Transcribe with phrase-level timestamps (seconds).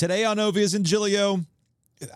[0.00, 1.44] today on Ovies and Giglio,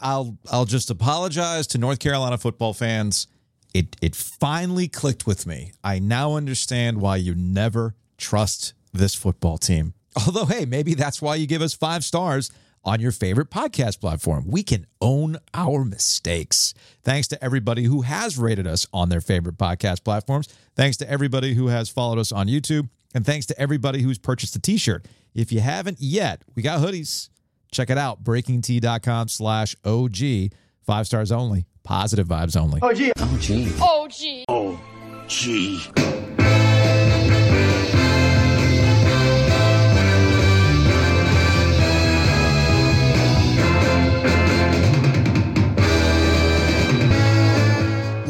[0.00, 3.26] I'll I'll just apologize to North Carolina football fans.
[3.74, 5.72] It it finally clicked with me.
[5.84, 9.92] I now understand why you never trust this football team.
[10.26, 12.50] Although, hey, maybe that's why you give us five stars
[12.86, 14.44] on your favorite podcast platform.
[14.46, 16.72] We can own our mistakes.
[17.02, 20.48] Thanks to everybody who has rated us on their favorite podcast platforms.
[20.74, 22.88] Thanks to everybody who has followed us on YouTube.
[23.14, 25.06] And thanks to everybody who's purchased a t-shirt.
[25.34, 27.28] If you haven't yet, we got hoodies.
[27.74, 28.24] Check it out.
[28.24, 30.52] BreakingT.com slash OG.
[30.82, 31.66] Five stars only.
[31.82, 32.80] Positive vibes only.
[32.80, 33.12] OG.
[33.20, 33.80] OG.
[33.80, 34.44] OG.
[34.48, 36.23] OG.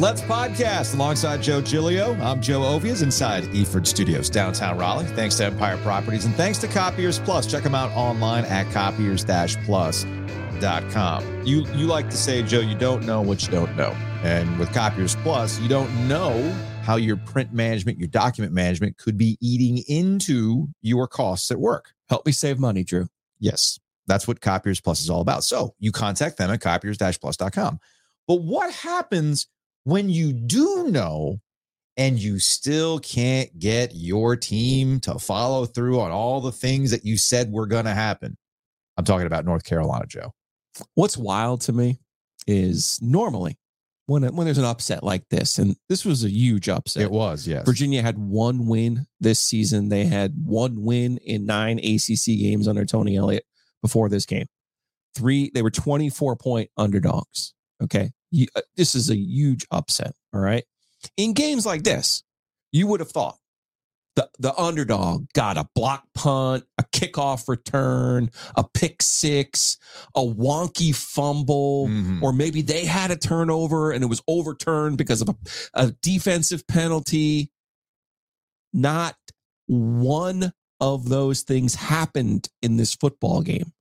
[0.04, 2.12] Let's podcast alongside Joe Giglio.
[2.20, 5.06] I'm Joe Ovies inside Eford Studios, downtown Raleigh.
[5.06, 7.46] Thanks to Empire Properties and thanks to Copiers Plus.
[7.46, 11.46] Check them out online at copiers-plus.com.
[11.46, 13.92] You you like to say, Joe, you don't know what you don't know.
[14.22, 19.16] And with Copiers Plus, you don't know how your print management, your document management could
[19.16, 21.94] be eating into your costs at work.
[22.10, 23.08] Help me save money, Drew.
[23.38, 25.44] Yes, that's what Copiers Plus is all about.
[25.44, 27.80] So you contact them at copiers-plus.com.
[28.26, 29.48] But what happens
[29.84, 31.40] when you do know
[31.96, 37.04] and you still can't get your team to follow through on all the things that
[37.04, 38.36] you said were going to happen?
[38.96, 40.32] I'm talking about North Carolina, Joe.
[40.94, 42.00] What's wild to me
[42.46, 43.56] is normally
[44.06, 47.04] when when there's an upset like this, and this was a huge upset.
[47.04, 47.64] It was, yes.
[47.64, 49.88] Virginia had one win this season.
[49.88, 53.44] They had one win in nine ACC games under Tony Elliott
[53.82, 54.46] before this game.
[55.14, 57.54] Three, they were 24 point underdogs.
[57.82, 58.10] Okay.
[58.34, 60.14] You, uh, this is a huge upset.
[60.32, 60.64] All right.
[61.16, 62.22] In games like this,
[62.72, 63.38] you would have thought
[64.16, 69.76] the, the underdog got a block punt, a kickoff return, a pick six,
[70.16, 72.22] a wonky fumble, Mhm.
[72.22, 75.36] or maybe they had a turnover and it was overturned because of a,
[75.74, 77.50] a defensive penalty.
[78.72, 79.16] Not
[79.66, 83.72] one of those things happened in this football game.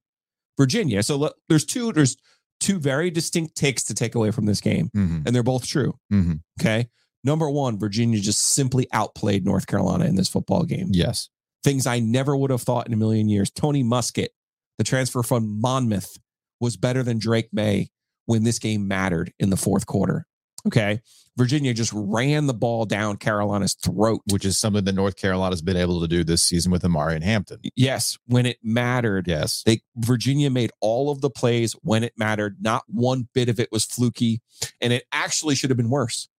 [0.58, 1.02] Virginia.
[1.04, 2.16] So look, there's two there's
[2.64, 5.24] two very distinct takes to take away from this game, Mhm.
[5.26, 5.94] and they're both true.
[6.12, 6.40] Mhm.
[6.60, 6.88] Okay.
[7.26, 10.88] Number one, Virginia just simply outplayed North Carolina in this football game.
[10.92, 11.30] Yes.
[11.64, 13.50] Things I never would have thought in a million years.
[13.52, 14.30] Tony Muskett,
[14.78, 16.18] the transfer from Monmouth,
[16.60, 17.90] was better than Drake Maye
[18.26, 20.26] when this game mattered in the fourth quarter.
[20.68, 21.02] Okay.
[21.36, 24.22] Virginia just ran the ball down Carolina's throat.
[24.32, 27.60] Which is something that North Carolina's been able to do this season with Omarion Hampton.
[27.76, 29.28] Yes, when it mattered.
[29.28, 29.64] Yes.
[29.66, 32.58] They Virginia made all of the plays when it mattered.
[32.62, 34.42] Not one bit of it was fluky,
[34.80, 36.30] and it actually should have been worse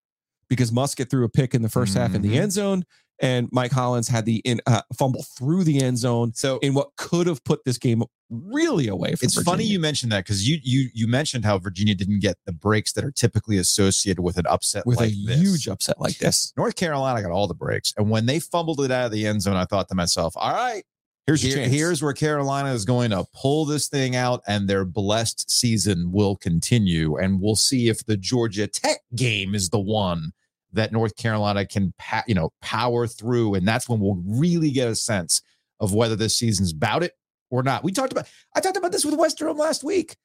[0.48, 2.40] because Muskett threw a pick in the 1st half in the Mhm.
[2.42, 2.84] end zone,
[3.20, 6.88] and Mike Hollins had the in, uh, fumble through the end zone So in what
[6.96, 9.26] could have put this game really away from.
[9.26, 12.52] it's funny you mentioned that because you you you mentioned how Virginia didn't get the
[12.52, 15.40] breaks that are typically associated with an upset with like a this.
[15.40, 16.52] huge upset like this.
[16.56, 17.92] North Carolina got all the breaks.
[17.96, 20.52] And when they fumbled it out of the end zone, I thought to myself, all
[20.52, 20.82] right,
[21.26, 25.50] Here's here- here's where Carolina is going to pull this thing out and their blessed
[25.50, 27.16] season will continue.
[27.16, 30.32] And we'll see if the Georgia Tech game is the one
[30.74, 33.54] that North Carolina can, pa- you know, power through.
[33.54, 35.42] And that's when we'll really get a sense
[35.80, 37.12] of whether this season's about it
[37.50, 37.84] or not.
[37.84, 40.16] We talked about, I talked about this with Western last week.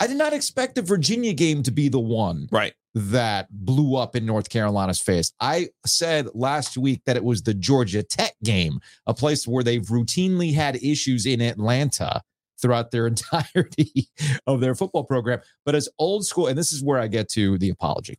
[0.00, 2.72] I did not expect the Virginia game to be the one right.
[2.94, 5.32] that blew up in North Carolina's face.
[5.40, 9.82] I said last week that it was the Georgia Tech game, a place where they've
[9.82, 12.22] routinely had issues in Atlanta
[12.60, 14.08] throughout their entirety
[14.46, 15.40] of their football program.
[15.64, 18.18] But as old school, and this is where I get to the apology.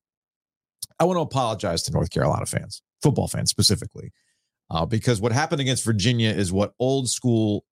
[0.99, 4.11] I want to apologize to North Carolina fans, football fans specifically,
[4.69, 7.63] uh, because what happened against Virginia is what old school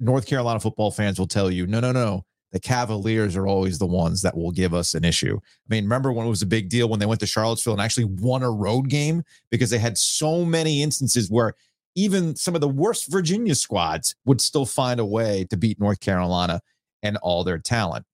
[0.00, 1.66] North Carolina football fans will tell you.
[1.66, 2.24] No, no, no.
[2.52, 5.38] The Cavaliers are always the ones that will give us an issue.
[5.42, 7.80] I mean, remember when it was a big deal when they went to Charlottesville and
[7.80, 11.54] actually won a road game because they had so many instances where
[11.94, 16.00] even some of the worst Virginia squads would still find a way to beat North
[16.00, 16.60] Carolina
[17.02, 18.04] and all their talent.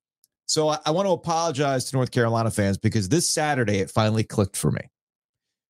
[0.49, 4.25] So I, I want to apologize to North Carolina fans because this Saturday it finally
[4.25, 4.81] clicked for me.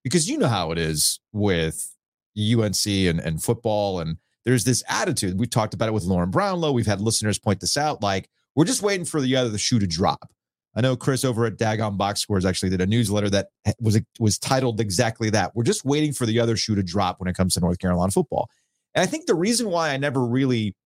[0.05, 1.95] Because you know how it is with
[2.39, 5.39] UNC and, and football, and there's this attitude.
[5.39, 6.73] We've talked about it with Lauren Brownlow.
[6.73, 8.03] We've had listeners point this out.
[8.03, 10.31] Like, we're just waiting for the other the shoe to drop.
[10.77, 13.49] I know Chris over at Dagon Box Scores actually did a newsletter that
[13.81, 15.57] was was titled exactly that.
[15.57, 18.13] We're just waiting for the other shoe to drop when it comes to North Carolina
[18.13, 18.49] football.
[18.95, 20.77] And I think the reason why I never really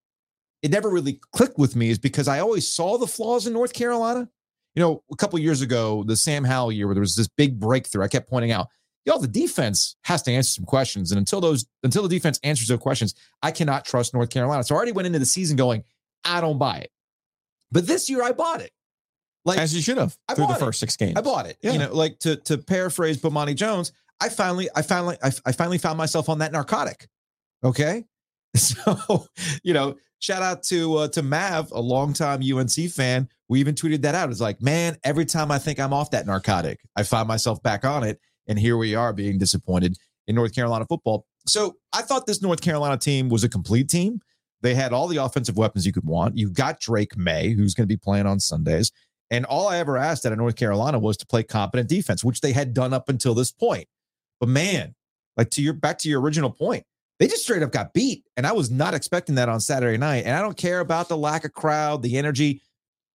[0.63, 3.73] it never really clicked with me is because I always saw the flaws in North
[3.73, 4.27] Carolina.
[4.75, 7.59] You know, a couple years ago, the Sam Howell year where there was this big
[7.59, 8.69] breakthrough, I kept pointing out,
[9.05, 11.11] y'all, the defense has to answer some questions.
[11.11, 13.13] And until those, until the defense answers those questions,
[13.43, 14.63] I cannot trust North Carolina.
[14.63, 15.83] So I already went into the season going,
[16.25, 16.91] I don't buy it.
[17.71, 18.71] But this year I bought it.
[19.45, 20.59] Like As you should have I through the it.
[20.59, 21.17] first six games.
[21.17, 21.57] I bought it.
[21.61, 21.73] Yeah.
[21.73, 25.77] You know, like to to paraphrase Bomani Jones, I finally, I finally, I, I finally
[25.77, 27.09] found myself on that narcotic.
[27.63, 28.05] Okay.
[28.57, 29.25] So,
[29.63, 33.27] you know, shout out to uh, to Mav, a longtime UNC fan.
[33.49, 34.29] We even tweeted that out.
[34.29, 37.83] It's like, man, every time I think I'm off that narcotic, I find myself back
[37.83, 38.19] on it.
[38.47, 39.97] And here we are being disappointed
[40.27, 41.25] in North Carolina football.
[41.47, 44.21] So I thought this North Carolina team was a complete team.
[44.61, 46.37] They had all the offensive weapons you could want.
[46.37, 48.91] You've got Drake Maye, who's going to be playing on Sundays.
[49.29, 52.41] And all I ever asked out of North Carolina was to play competent defense, which
[52.41, 53.87] they had done up until this point.
[54.39, 54.95] But man,
[55.35, 56.85] like to your back to your original point,
[57.23, 58.25] they just straight up got beat.
[58.35, 60.25] And I was not expecting that on Saturday night.
[60.25, 62.61] And I don't care about the lack of crowd, the energy.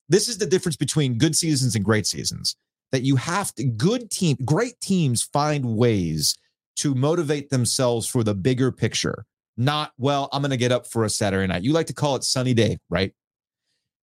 [0.09, 2.57] This is the difference between good seasons and great seasons.
[2.91, 6.35] That you have to good team, great teams find ways
[6.77, 9.27] to motivate themselves for the bigger picture.
[9.59, 11.63] Not, well, I'm going to get up for a Saturday night.
[11.63, 13.13] You like to call it sunny day, right?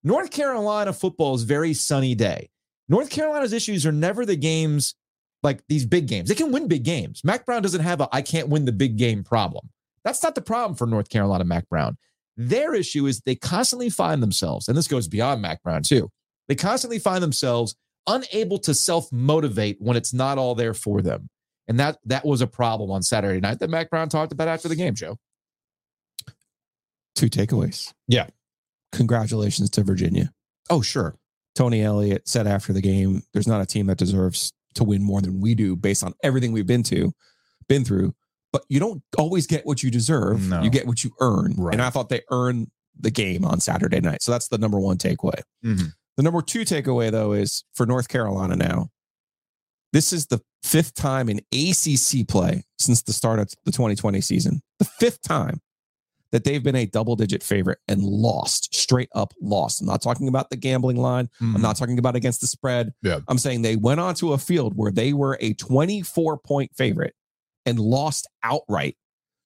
[0.04, 2.52] North Carolina football is very sunny day.
[2.88, 4.94] North Carolina's issues are never the games
[5.42, 6.30] like these big games.
[6.30, 7.24] They can win big games.
[7.24, 9.68] Mack Brown doesn't have a I can't win the big game problem.
[10.06, 11.98] That's not the problem for North Carolina Mack Brown.
[12.38, 16.10] Their issue is they constantly find themselves, and this goes beyond Mack Brown too.
[16.48, 17.76] They constantly find themselves
[18.08, 21.30] unable to self motivate when it's not all there for them.
[21.68, 24.70] And that that was a problem on Saturday night that Mack Brown talked about after
[24.70, 25.18] the game, Joe.
[27.16, 27.94] Two takeaways.
[28.08, 28.28] Yeah.
[28.92, 30.32] Congratulations to Virginia.
[30.70, 31.16] Oh, sure.
[31.56, 35.22] Tony Elliott said after the game, there's not a team that deserves to win more
[35.22, 37.14] than we do based on everything we've been to,
[37.68, 38.14] been through.
[38.56, 40.48] But you don't always get what you deserve.
[40.48, 40.62] No.
[40.62, 41.56] You get what you earn.
[41.58, 41.74] Right.
[41.74, 44.22] And I thought they earned the game on Saturday night.
[44.24, 45.42] So that's the number one takeaway.
[45.66, 45.92] Mhm.
[46.16, 48.92] The number two takeaway, though, is for North Carolina now.
[49.92, 54.62] This is the fifth time in ACC play since the start of the 2020 season.
[54.80, 55.60] The fifth time
[56.32, 59.82] that they've been a double digit favorite and lost, straight up lost.
[59.82, 61.28] I'm not talking about the gambling line.
[61.42, 62.94] I'm not talking about against the spread.
[63.04, 63.20] Yeah.
[63.28, 67.16] I'm saying they went onto a field where they were a 24 point favorite
[67.66, 68.98] and lost outright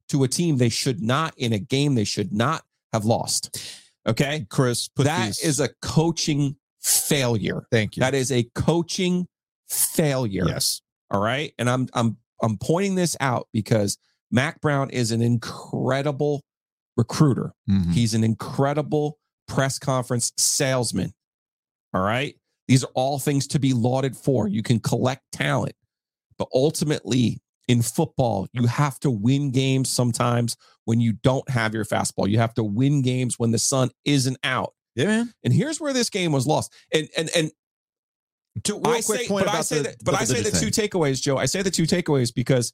[0.09, 2.63] to a team they should not in a game they should not
[2.93, 3.59] have lost.
[4.07, 4.45] Okay.
[4.49, 7.65] Chris, put That these- is a coaching failure.
[7.71, 8.01] thank you.
[8.01, 9.27] That is a coaching
[9.67, 10.45] failure.
[10.47, 10.81] yes.
[11.11, 11.53] All right.
[11.59, 13.97] And I'm I'm I'm pointing this out because
[14.31, 16.43] Mack Brown is an incredible
[16.97, 17.53] recruiter.
[17.69, 17.93] Mhm.
[17.93, 19.17] He's an incredible
[19.47, 21.13] press conference salesman.
[21.93, 22.35] All right.
[22.67, 24.47] These are all things to be lauded for.
[24.47, 25.75] You can collect talent,
[26.37, 31.85] but ultimately in football, you have to win games sometimes when you don't have your
[31.85, 32.27] fastball.
[32.27, 34.73] You have to win games when the sun isn't out.
[34.95, 35.33] Yeah, man.
[35.43, 36.73] And here's where this game was lost.
[36.91, 37.51] And and and
[38.63, 40.49] Two, real I quick say, point but I say the that, but I say the
[40.51, 40.89] two thing.
[40.89, 41.37] takeaways, Joe.
[41.37, 42.73] I say the two takeaways because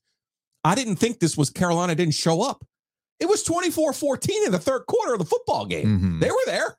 [0.63, 2.65] I didn't think this was Carolina didn't show up.
[3.19, 5.99] It was 24-14 in the third quarter of the football game.
[5.99, 6.19] Mhm.
[6.21, 6.77] They were there.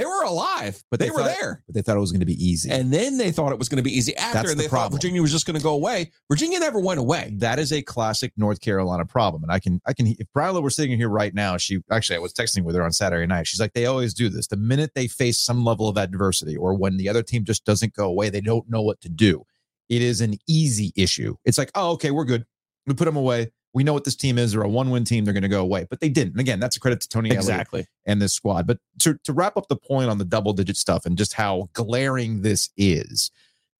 [0.00, 1.62] They were alive, But they they, were thought- there.
[1.66, 2.70] But they thought it was going to be easy.
[2.70, 4.68] And then they thought it was going to be easy after, That's and the they
[4.68, 4.92] problem.
[4.92, 6.10] thought Virginia was just going to go away.
[6.30, 7.32] Virginia never went away.
[7.36, 9.42] that is a classic North Carolina problem.
[9.42, 12.20] And I can, I can, if Bryla were sitting here right now, she actually, I
[12.20, 13.46] was texting with her on Saturday night.
[13.46, 14.46] She's like, they always do this.
[14.46, 17.92] The minute they face some level of adversity or when the other team just doesn't
[17.94, 19.44] go away, they don't know what to do.
[19.90, 21.34] It is an easy issue.
[21.44, 22.46] It's like, oh, okay, we're good.
[22.86, 23.52] We put them away.
[23.72, 24.52] We know what this team is.
[24.52, 25.24] They're a one win team.
[25.24, 25.86] They're going to go away.
[25.88, 26.32] But they didn't.
[26.32, 27.86] And again, that's a credit to Tony Elliott Exactly.
[28.06, 28.66] and this squad.
[28.66, 31.68] But to, to wrap up the point on the double digit stuff and just how
[31.72, 33.30] glaring this is,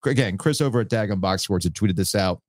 [0.07, 2.41] again, Chris over at Dagon Box Sports had tweeted this out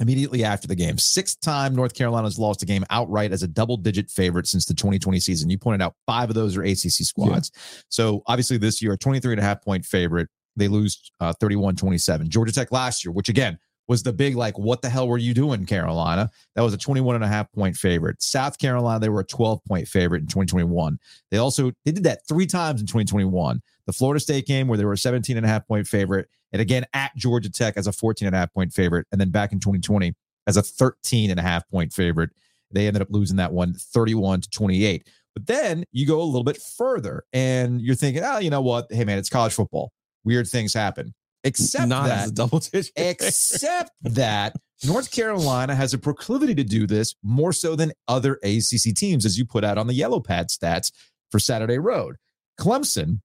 [0.00, 0.96] immediately after the game.
[0.98, 4.74] Sixth time North Carolina's lost a game outright as a double digit favorite since the
[4.74, 5.50] 2020 season.
[5.50, 7.50] You pointed out five of those are ACC squads.
[7.88, 10.28] So obviously this year, a 23 and a half point favorite.
[10.56, 12.30] They lose uh, 31 27.
[12.30, 15.34] Georgia Tech last year, which again, was the big like what the hell were you
[15.34, 16.30] doing carolina?
[16.54, 18.22] That was a 21 and a half point favorite.
[18.22, 20.98] South carolina they were a 12 point favorite in 2021
[21.30, 24.84] they also they did that three times in 2021 the florida state game where they
[24.84, 27.92] were a 17 and a half point favorite and again at georgia tech as a
[27.92, 30.14] 14 and a half point favorite and then back in 2020
[30.48, 32.30] as a 13 and a half point favorite.
[32.72, 36.42] They ended up losing that one 31 to 28 but then you go a little
[36.42, 38.86] bit further and you're thinking oh you know what?
[38.90, 39.92] Hey man it's college football.
[40.24, 41.14] Weird things happen
[41.48, 42.92] except Not that as a double digit.
[42.96, 48.94] except that North Carolina has a proclivity to do this more so than other ACC
[48.94, 50.92] teams, as you put out on the yellow pad stats
[51.30, 52.16] for Saturday Road.
[52.60, 53.20] Clemson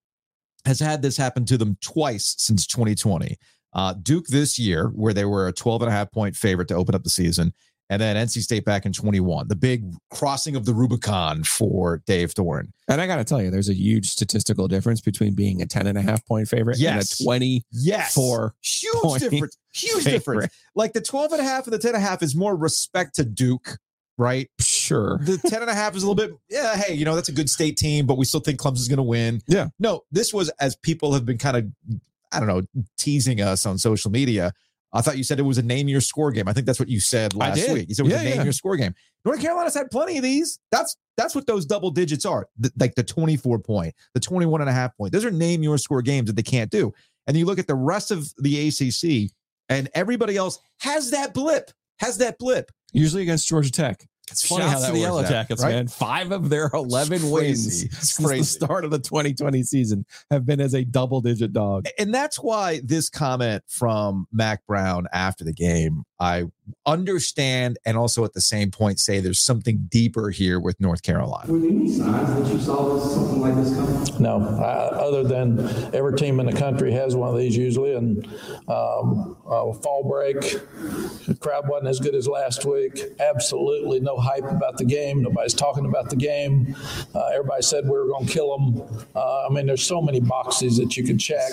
[0.65, 3.37] has had this happen to them twice since 2020.
[3.73, 6.75] Uh, Duke this year, where they were a 12 and a half point favorite to
[6.75, 7.53] open up the season,
[7.93, 9.47] and then NC State back in 21.
[9.47, 12.69] The big crossing of the Rubicon for Dave Doeren.
[12.89, 15.87] And I got to tell you, there's a huge statistical difference between being a 10
[15.87, 17.19] and a half point favorite Yes.
[17.19, 18.15] and a 24 Yes.
[18.61, 19.57] huge difference.
[19.73, 20.11] Huge favorite.
[20.11, 20.53] difference.
[20.75, 23.15] Like the 12 and a half and the 10 and a half is more respect
[23.15, 23.77] to Duke,
[24.17, 24.49] right?
[24.59, 25.19] Sure.
[25.23, 27.33] The 10 and a half is a little bit, yeah, hey, you know, that's a
[27.33, 29.41] good state team, but we still think Clemson's going to win.
[29.47, 29.69] Yeah.
[29.79, 31.99] No, this was as people have been kind of,
[32.31, 32.63] I don't know,
[32.97, 34.51] teasing us on social media.
[34.93, 36.47] I thought you said it was a name your score game.
[36.47, 37.89] I think that's what you said last week.
[37.89, 38.43] You said it was Yeah, a name yeah.
[38.43, 38.93] your score game.
[39.25, 40.59] North Carolina's had plenty of these.
[40.71, 42.47] That's that's what those double digits are.
[42.59, 45.11] The- like the 24 point, the 21 and a half point.
[45.13, 46.93] Those are name your score games that they can't do.
[47.27, 49.31] And you look at the rest of the ACC
[49.69, 51.71] and everybody else has that blip.
[51.99, 52.69] Has that blip.
[52.91, 54.05] Usually against Georgia Tech.
[54.31, 55.87] It's Shouts to the Yellow Jackets, man.
[55.87, 57.89] Five of their 11 It's wins crazy.
[57.89, 61.87] Since the start of the 2020 season have been as a double digit dog.
[61.99, 66.45] And that's why this comment from Mack Brown after the game, I
[66.85, 71.51] understand and also at the same point say there's something deeper here with North Carolina.
[71.51, 74.21] Were there any signs that you saw something like this coming?
[74.21, 75.59] No, I, other than
[75.93, 78.25] every team in the country has one of these usually, and
[78.69, 83.01] um, uh, fall break, the crowd wasn't as good as last week.
[83.19, 85.23] Absolutely no hype about the game.
[85.23, 86.75] Nobody's talking about the game.
[87.13, 89.05] Uh, everybody said we were going to kill them.
[89.15, 91.51] Uh, I mean, there's so many boxes that you can check,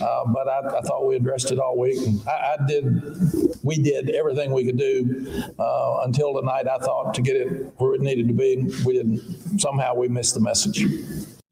[0.00, 1.98] uh, but I, I thought we addressed it all week.
[2.26, 3.02] I, I did,
[3.62, 6.66] we did everything we could do uh, until tonight.
[6.68, 8.70] I thought to get it where it needed to be.
[8.84, 9.60] We didn't.
[9.60, 10.84] Somehow we missed the message.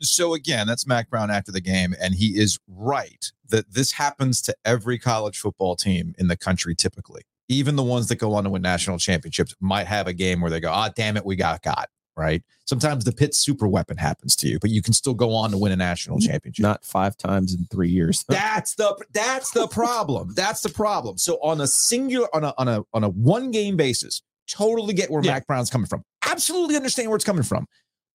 [0.01, 4.41] So again, that's Mack Brown after the game, and he is right that this happens
[4.43, 7.23] to every college football team in the country typically.
[7.49, 10.51] Even the ones that go on to win national championships might have a game where
[10.51, 12.43] they go, "Ah, damn it, we got got." Right.
[12.65, 15.57] Sometimes the pit super weapon happens to you, but you can still go on to
[15.59, 16.63] win a national championship.
[16.65, 18.25] Not five times in three years.
[18.29, 20.33] That's the that's the problem.
[20.37, 21.17] That's the problem.
[21.17, 25.11] So on a singular on a on a on a one game basis, totally get
[25.13, 25.31] where Yeah.
[25.33, 26.03] Mack Brown's coming from.
[26.27, 27.67] Absolutely understand where it's coming from.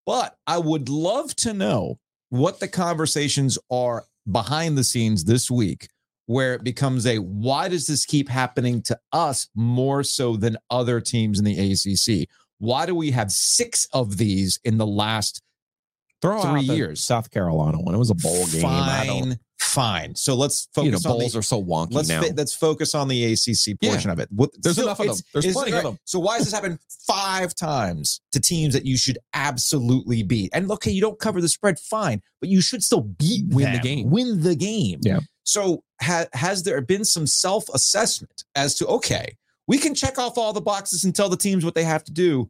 [0.06, 1.98] But I would love to know
[2.30, 5.88] what the conversations are behind the scenes this week
[6.26, 11.02] where it becomes a why does this keep happening to us more so than other
[11.02, 12.30] teams in the ACC?
[12.60, 15.42] Why do we have six of these in the last
[16.24, 17.04] Throw Three the years.
[17.04, 17.94] South Carolina one.
[17.94, 18.62] It was a bowl game.
[18.62, 20.16] Fine, fine.
[20.16, 22.22] So let's you know, focus on the bowls are so wonky let's now.
[22.22, 23.90] fi- let's focus on the ACC Yeah.
[23.92, 24.30] portion of it.
[24.32, 25.18] What, There's enough of them.
[25.34, 25.98] There's plenty of them.
[26.06, 30.50] So why has this happened five times to teams that you should absolutely beat?
[30.54, 33.80] And okay, you don't cover the spread, fine, but you should still beat Win the
[33.80, 34.10] game.
[34.10, 35.02] Win the game.
[35.04, 35.20] Yeah.
[35.44, 40.38] So ha- has there been some self assessment as to okay, we can check off
[40.38, 42.50] all the boxes and tell the teams what they have to do,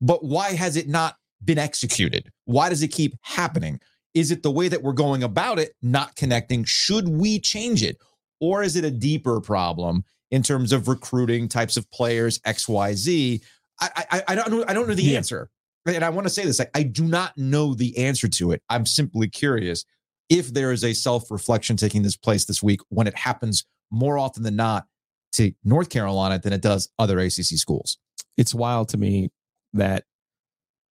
[0.00, 2.30] but why has it not been executed?
[2.44, 3.80] Why does it keep happening?
[4.14, 6.64] Is it the way that we're going about it not connecting?
[6.64, 7.98] Should we change it?
[8.40, 13.42] Or is it a deeper problem in terms of recruiting types of players, XYZ?
[13.80, 14.64] I, I, I don't know.
[14.66, 15.18] I don't know the Yeah.
[15.18, 15.50] answer.
[15.86, 18.62] And I want to say this like, I do not know the answer to it.
[18.68, 19.84] I'm simply curious
[20.28, 24.18] if there is a self reflection taking this place this week when it happens more
[24.18, 24.86] often than not
[25.32, 27.98] to North Carolina than it does other ACC schools.
[28.36, 29.30] it's wild to me
[29.72, 30.04] that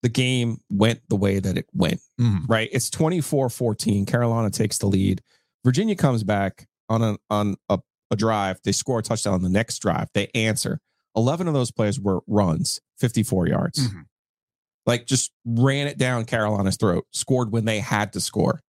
[0.03, 1.99] the game went the way that it went.
[2.19, 2.43] Mhm.
[2.47, 2.69] right?
[2.71, 4.05] It's 24-14.
[4.05, 5.21] Carolina takes the lead.
[5.65, 7.79] Virginia comes back on a on a,
[8.11, 8.59] a drive.
[8.63, 10.09] They score a touchdown on the next drive.
[10.13, 10.79] They answer.
[11.15, 13.87] 11 of those plays were runs, 54 yards.
[13.89, 14.03] Mhm.
[14.85, 18.61] Like just ran it down Carolina's throat, scored when they had to score.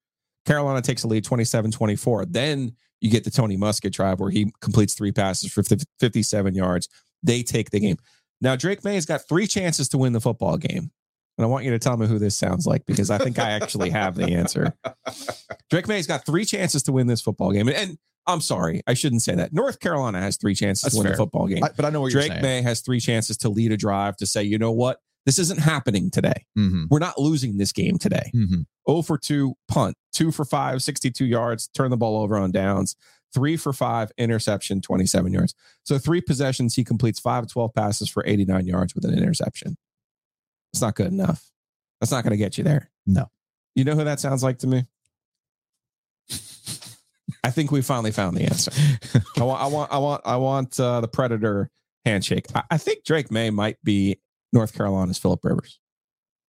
[0.49, 2.26] Carolina takes the lead 27-24.
[2.33, 5.62] Then you get the Tony Muskett drive where he completes three passes for
[6.00, 6.88] 57 yards.
[7.23, 7.97] They take the game.
[8.40, 10.90] Now Drake Maye has got three chances to win the football game.
[11.37, 13.50] And I want you to tell me who this sounds like because I think I
[13.50, 14.73] actually have the answer.
[15.71, 17.69] Drake Maye's got three chances to win this football game.
[17.69, 19.52] And, and I'm sorry, I shouldn't say that.
[19.52, 21.12] North Carolina has three chances That's to win fair.
[21.12, 21.62] the football game.
[21.62, 22.43] I- but I know what you're Drake.
[22.43, 24.99] Maye has three chances to lead a drive to say, you know what?
[25.26, 26.47] This isn't happening today.
[26.59, 26.87] Mhm.
[26.90, 28.31] We're not losing this game today.
[28.35, 28.64] Mhm.
[28.88, 32.97] 0 for 2, punt, 2 for 5, 62 yards, turn the ball over on downs,
[33.35, 35.54] 3 for 5, interception, 27 yards.
[35.85, 39.76] So three possessions, he completes 5 of 12 passes for 89 yards with an interception.
[40.73, 41.50] It's not good enough.
[42.00, 42.90] That's not going to get you there.
[43.07, 43.30] No.
[43.75, 44.85] You know who that sounds like to me?
[47.45, 48.73] I think we finally found the answer.
[49.37, 51.71] I want, I want, I want, I want uh, the Predator
[52.04, 52.47] handshake.
[52.54, 54.18] I, I think Drake Maye might be
[54.52, 55.78] North Carolina's Philip Rivers.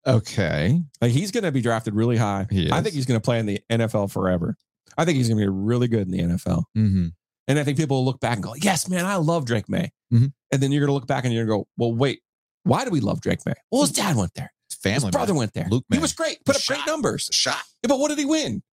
[0.07, 0.81] Okay.
[1.01, 2.47] Like he's going to be drafted really high.
[2.71, 4.55] I think he's going to play in the NFL forever.
[4.97, 6.63] I think he's going to be really good in the NFL.
[6.77, 7.07] Mm-hmm.
[7.49, 9.91] And I think people will look back and go, "Yes, man, I love Drake Maye."
[10.13, 10.33] Mhm.
[10.51, 12.21] And then you're going to look back and you're going to go, "Well, wait,
[12.63, 13.53] why do we love Drake Maye?
[13.71, 14.51] Well, his dad went there.
[14.69, 15.07] His family.
[15.07, 15.67] his brother went there.
[15.69, 16.43] Luke he was great.
[16.45, 16.77] Put up Shot.
[16.77, 17.29] great numbers.
[17.31, 17.61] shot.
[17.83, 18.63] Yeah, but what did he win?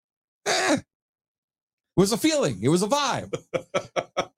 [0.46, 0.78] Eh.
[1.96, 2.58] It was a feeling.
[2.62, 3.32] It was a vibe.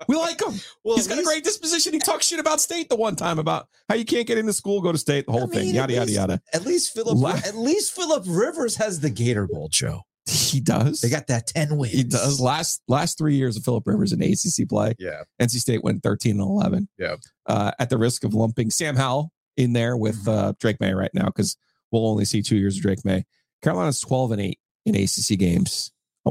[0.08, 0.54] we like him.
[0.84, 1.92] Well, he's got a great disposition.
[1.94, 4.80] He talked shit about state the one time about how you can't get into school,
[4.80, 6.40] go to state, the whole I thing, mean, yada yada least- yada.
[6.52, 7.16] At least Philip.
[7.18, 10.02] La- at least Philip Rivers has the Gator Bowl, Joe.
[10.26, 11.00] He does.
[11.00, 11.92] They got that ten wins.
[11.94, 12.40] He does.
[12.40, 15.22] Last last three years of Philip Rivers in ACC play, Yeah.
[15.42, 16.88] NC State went 13 and 11.
[16.98, 17.16] Yeah.
[17.46, 21.12] Uh, at the risk of lumping Sam Howell in there with uh, Drake Maye right
[21.14, 21.56] now because
[21.90, 23.24] we'll only see two years of Drake Maye.
[23.62, 25.90] Carolina's 12 and 8 in ACC games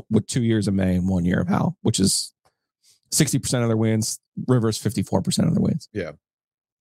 [0.09, 2.33] with two years of Maye and one year of Howell, which is
[3.11, 4.19] 60% of their wins.
[4.47, 5.87] Rivers, 54% of their wins.
[5.93, 6.11] Yeah.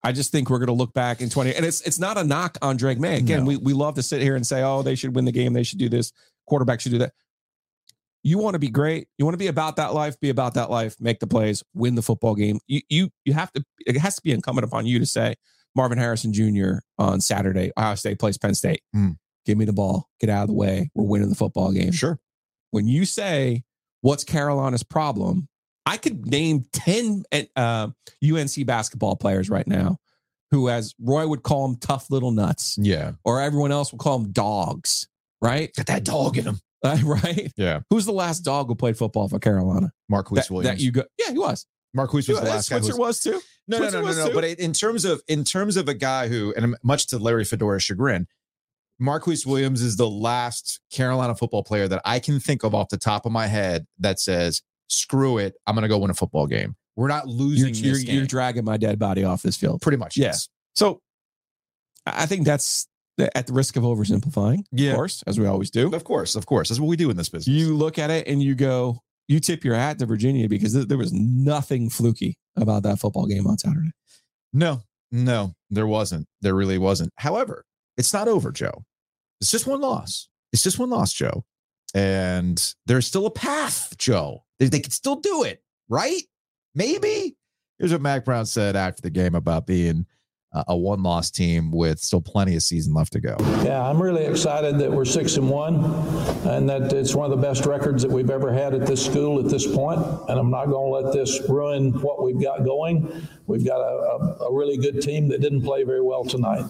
[0.03, 2.25] I just think we're going to look back in 20, and it's it's not a
[2.25, 3.17] knock on Drake Maye.
[3.17, 3.47] Again, No.
[3.47, 5.55] we, we love to sit here and say, oh, they should win the game.
[5.55, 6.13] They should do this.
[6.47, 7.13] Quarterback should do that.
[8.23, 9.09] You want to be great.
[9.19, 10.19] You want to be about that life.
[10.21, 10.97] Be about that life.
[11.01, 11.63] Make the plays.
[11.75, 12.59] Win the football game.
[12.67, 13.65] You you you have to.
[13.87, 15.37] It has to be incumbent upon you to say,
[15.75, 16.81] Marvin Harrison Jr.
[16.99, 18.83] on Saturday, Ohio State plays Penn State.
[18.95, 19.17] Mm.
[19.47, 20.09] Give me the ball.
[20.21, 20.91] Get out of the way.
[20.95, 21.93] We're winning the football game.
[21.93, 22.19] Sure.
[22.75, 23.63] When you say
[24.01, 25.49] what's Carolina's problem,
[25.87, 27.23] I could name ten
[27.55, 27.89] uh,
[28.23, 29.99] UNC basketball players right now
[30.51, 33.13] who, as Roy would call them, tough little nuts, Yeah.
[33.25, 35.07] or everyone else would call them dogs.
[35.41, 35.73] Right?
[35.77, 36.61] Got that dog in them.
[36.83, 37.53] Uh, right?
[37.57, 37.81] Yeah.
[37.91, 39.93] Who's the last dog who played football for Carolina?
[40.09, 40.79] Marquise That, Williams.
[40.79, 41.05] that you go?
[41.19, 41.67] Yeah, he was.
[41.95, 42.79] Mark Marquise was the last guy.
[42.81, 43.41] Switzer was- was too.
[43.69, 44.29] No, no, Switzer no, no, no.
[44.29, 44.35] too.
[44.35, 47.83] But in terms of in terms of a guy who, and much to Larry Fedora's
[47.85, 48.27] chagrin,
[48.99, 52.97] Marquise Williams is the last Carolina football player that I can think of off the
[52.97, 56.47] top of my head that says, "Screw it, I'm going to go win a football
[56.47, 58.15] game." We're not You're, losing you're, game.
[58.17, 59.81] you're dragging my dead body off this field.
[59.83, 60.27] Pretty much, Yeah.
[60.27, 60.49] yes.
[60.77, 61.01] So
[62.07, 62.87] I I think that's
[63.35, 64.91] at the risk of oversimplifying, Yeah.
[64.91, 65.93] of course, as we always do.
[65.95, 66.69] Of course, of course.
[66.69, 67.47] That's what we do in this business.
[67.55, 70.89] You look at it and you go, you tip your hat to Virginia because th-
[70.89, 73.91] there was nothing fluky about that football game on Saturday.
[74.53, 74.83] No,
[75.13, 76.27] no, there wasn't.
[76.43, 77.13] There really wasn't.
[77.17, 77.65] However,
[77.97, 78.85] it's not over, Joe.
[79.41, 80.29] It's just one loss.
[80.53, 81.45] It's just one loss, Joe.
[81.95, 84.45] And there's still a path, Joe.
[84.59, 86.23] They, they can still do it, right?
[86.75, 87.37] Maybe.
[87.79, 90.07] Here's what Mack Brown said after the game about being
[90.69, 93.37] a, one loss team with still plenty of season left to go.
[93.65, 95.85] Yeah, I'm really excited that we're six and one,
[96.47, 99.45] and that it's one of the best records that we've ever had at this school
[99.45, 100.01] at this point.
[100.29, 103.29] And I'm not going to let this ruin what we've got going.
[103.47, 106.65] We've got a, a, a really good team that didn't play very well tonight.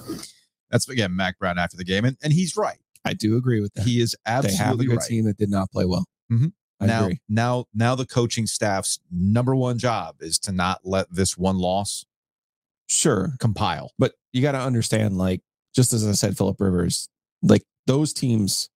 [0.70, 2.04] That's again Mack Brown after the game.
[2.04, 2.78] And, and he's right.
[3.04, 3.86] I do agree with that.
[3.86, 5.06] He is they have a absolutely good right.
[5.08, 6.06] team that did not play well.
[6.32, 6.52] Mhm.
[6.80, 7.20] I now, agree.
[7.28, 12.04] now, now the coaching staff's number one job is to not let this one loss
[12.88, 13.34] Sure.
[13.38, 13.92] compile.
[13.98, 15.40] But you got to understand, like,
[15.74, 17.08] just as I said, Philip Rivers,
[17.42, 18.68] like those teams,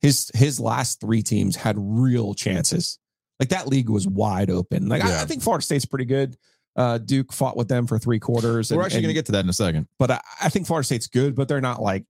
[0.00, 2.98] his his last three teams had real chances.
[3.40, 4.88] Like that league was wide open.
[4.88, 6.36] Like I, I think Florida State's pretty good.
[6.76, 8.72] Uh, Duke fought with them for three quarters.
[8.72, 9.88] We're actually going to get to that in a second.
[9.98, 12.04] but I, I think Florida State's good, but they're not like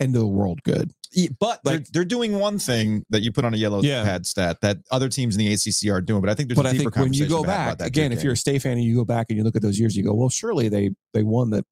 [0.00, 0.92] end of the world good.
[1.12, 4.04] Yeah, but they're, they're doing one thing that you put on a yellow Yeah.
[4.04, 6.20] pad stat that other teams in the ACC are doing.
[6.20, 7.88] But I think there's but a I deeper think when you go about back that
[7.88, 8.36] again, if you're a.
[8.36, 10.28] State fan and you go back and you look at those years, you go, well,
[10.28, 11.64] surely they they won the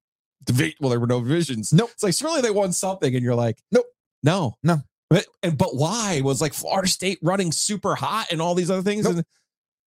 [0.45, 1.73] divi- Well, there were no divisions.
[1.73, 1.91] Nope.
[1.93, 3.87] It's like surely they won something, and you're like, Nope.
[4.23, 4.83] no, No.
[5.11, 8.83] But and but why was like Florida State running super hot and all these other
[8.83, 9.05] things?
[9.05, 9.17] Nope.
[9.17, 9.25] And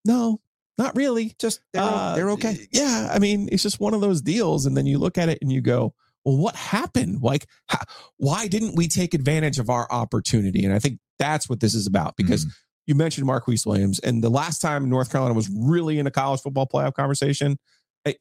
[0.06, 0.40] no,
[0.80, 1.36] not really.
[1.39, 2.68] just they're, Uh, they're okay.
[2.72, 5.38] Yeah, I mean, it's just one of those deals, and then you look at it
[5.42, 5.94] and you go,
[6.26, 7.22] well, what happened?
[7.22, 7.80] Like, how,
[8.18, 10.65] why didn't we take advantage of our opportunity?
[10.65, 12.52] And I think that's what this is about because Mhm.
[12.88, 16.42] you mentioned Marquise Williams, and the last time North Carolina was really in a college
[16.42, 17.58] football playoff conversation,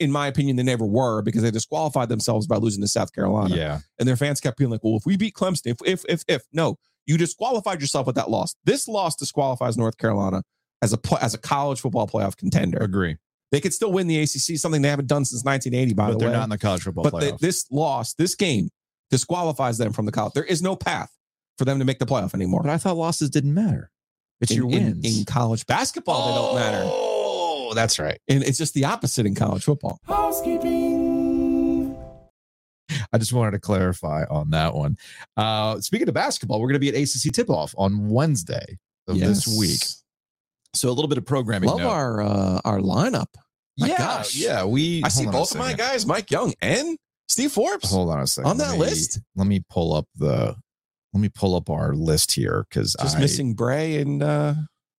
[0.01, 3.55] in my opinion, they never were because they disqualified themselves by losing to South Carolina.
[3.57, 6.25] yeah, And their fans kept being like, well, if we beat Clemson, if, if, if,
[6.27, 8.55] if, no, you disqualified yourself with that loss.
[8.65, 10.43] This loss disqualifies North Carolina
[10.83, 12.79] as a, as a college football playoff contender.
[12.79, 13.17] agree.
[13.51, 16.19] They could still win the ACC, something they haven't done since 1980, by but the
[16.27, 17.39] they're not in the college football but the- playoff.
[17.39, 18.69] this loss, this game
[19.11, 20.35] disqualifies them from the college.
[20.35, 21.11] There is no path
[21.57, 22.63] for them to make the playoff anymore.
[22.63, 23.91] but I thought losses didn't matter.
[24.41, 25.19] It's in, your wins.
[25.19, 26.83] in college basketball, they don't matter.
[26.85, 28.21] Oh, that's right.
[28.29, 29.99] And it's just the opposite in college football.
[30.07, 31.97] Housekeeping.
[33.13, 34.97] I just wanted to clarify on that one.
[35.37, 39.19] Uh, speaking of basketball, we're going to be at ACC tip off on Wednesday of
[39.19, 39.81] this week.
[40.75, 41.69] So a little bit of programming.
[41.69, 41.89] Love note.
[41.89, 43.27] our uh, our lineup.
[43.79, 44.35] My yeah, gosh.
[44.37, 44.65] yeah.
[44.65, 47.91] We I see hold on a both of my guys, Mike Young and Steve Forbes.
[47.91, 48.51] Hold on a second.
[48.51, 49.21] On Let that me- list?
[49.37, 50.57] Let me pull up the.
[51.15, 54.55] Let me pull up our list here because Just I, missing Bray and uh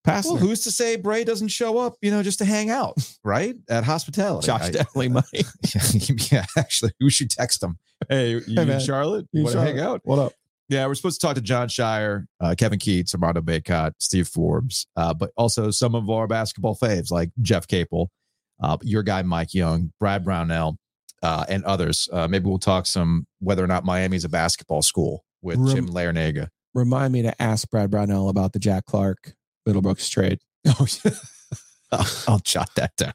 [0.08, 0.26] Passner.
[0.26, 1.98] Well, who's to say Bray doesn't show up?
[2.02, 3.56] You know, just to hang out, right?
[3.70, 4.48] At hospitality.
[4.48, 5.26] Josh I- definitely might.
[6.32, 7.78] yeah, actually, we should text him.
[8.08, 8.70] Hey, you man.
[8.70, 9.28] in Charlotte?
[9.34, 10.02] You in Want to hang out?
[10.04, 10.34] What up?
[10.70, 14.86] Yeah, we're supposed to talk to Jon Scheyer, uh, Kevin Keatts, Armando Bacot, Steve Forbes,
[14.96, 18.12] uh, but also some of our basketball faves like Jeff Capel,
[18.62, 20.78] uh, your guy Mike Young, Brad Brownell,
[21.24, 22.08] uh, and others.
[22.14, 25.90] Uh, maybe we'll talk some whether or not Miami's a basketball school with Rem- Jim
[25.90, 26.50] Larrañaga.
[26.76, 29.34] Remind me to ask Brad Brownell about the Jack Clark
[29.68, 30.40] Middlebrooks trade.
[30.68, 30.86] Oh,
[31.92, 33.14] I'll, I'll jot that down.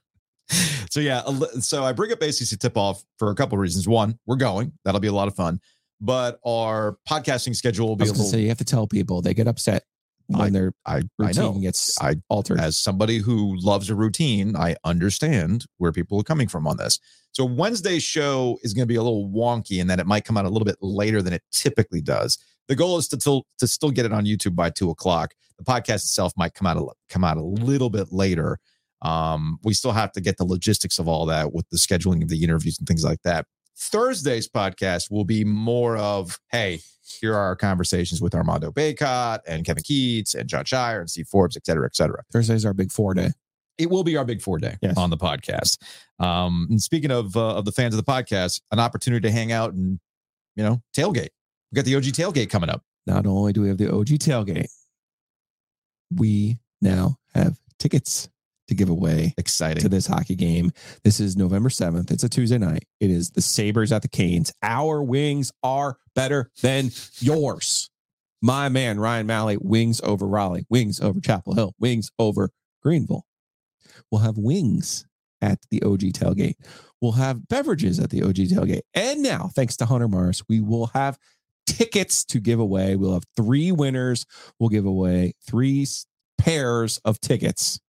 [0.90, 1.22] So yeah,
[1.60, 3.86] so I bring up ACC tip off for a couple of reasons.
[3.86, 5.60] One, we're going; that'll be a lot of fun.
[6.04, 8.86] But our podcasting schedule will I be was to little say you have to tell
[8.86, 9.84] people they get upset
[10.26, 11.60] when their I, I routine know.
[11.60, 12.60] gets I altered.
[12.60, 16.98] as somebody who loves a routine, I understand where people are coming from on this.
[17.32, 20.36] So Wednesday's show is going to be a little wonky in that it might come
[20.36, 22.38] out a little bit later than it typically does.
[22.68, 25.34] The goal is to till, to still get it on YouTube by two o'clock.
[25.58, 28.58] The podcast itself might come out a, come out a little bit later.
[29.02, 32.28] Um, we still have to get the logistics of all that with the scheduling of
[32.28, 33.46] the interviews and things like that.
[33.76, 36.80] Thursday's podcast will be more of, hey,
[37.20, 41.28] here are our conversations with Armando Bacot and Kevin Keatts and Jon Scheyer and Steve
[41.28, 43.30] Forbes, et cetera, et cetera Thursday's our big four day.
[43.78, 44.96] it will be our big four day Yes.
[44.96, 45.78] on the podcast.
[46.18, 49.52] Um, and speaking of uh, of the fans of the podcast, an opportunity to hang
[49.52, 49.98] out and
[50.56, 51.28] you know tailgate.
[51.72, 52.82] We got the OG tailgate coming up.
[53.06, 54.68] Not only do we have the OG tailgate,
[56.14, 58.28] we now have tickets
[58.68, 59.82] to give away Exciting.
[59.82, 60.72] to this hockey game.
[61.02, 62.10] This is November 7th.
[62.10, 62.84] It's a Tuesday night.
[63.00, 64.52] It is the Sabres at the Canes.
[64.62, 67.90] Our wings are better than yours.
[68.42, 72.50] My man, Ryan Malley, wings over Raleigh, wings over Chapel Hill, wings over
[72.82, 73.24] Greenville.
[74.10, 75.06] We'll have wings
[75.40, 76.56] at the OG tailgate.
[77.00, 78.82] We'll have beverages at the OG tailgate.
[78.94, 81.18] And now, thanks to Hunter Mars, we will have
[81.66, 82.96] tickets to give away.
[82.96, 84.26] We'll have three winners.
[84.58, 85.86] We'll give away three
[86.38, 87.80] pairs of tickets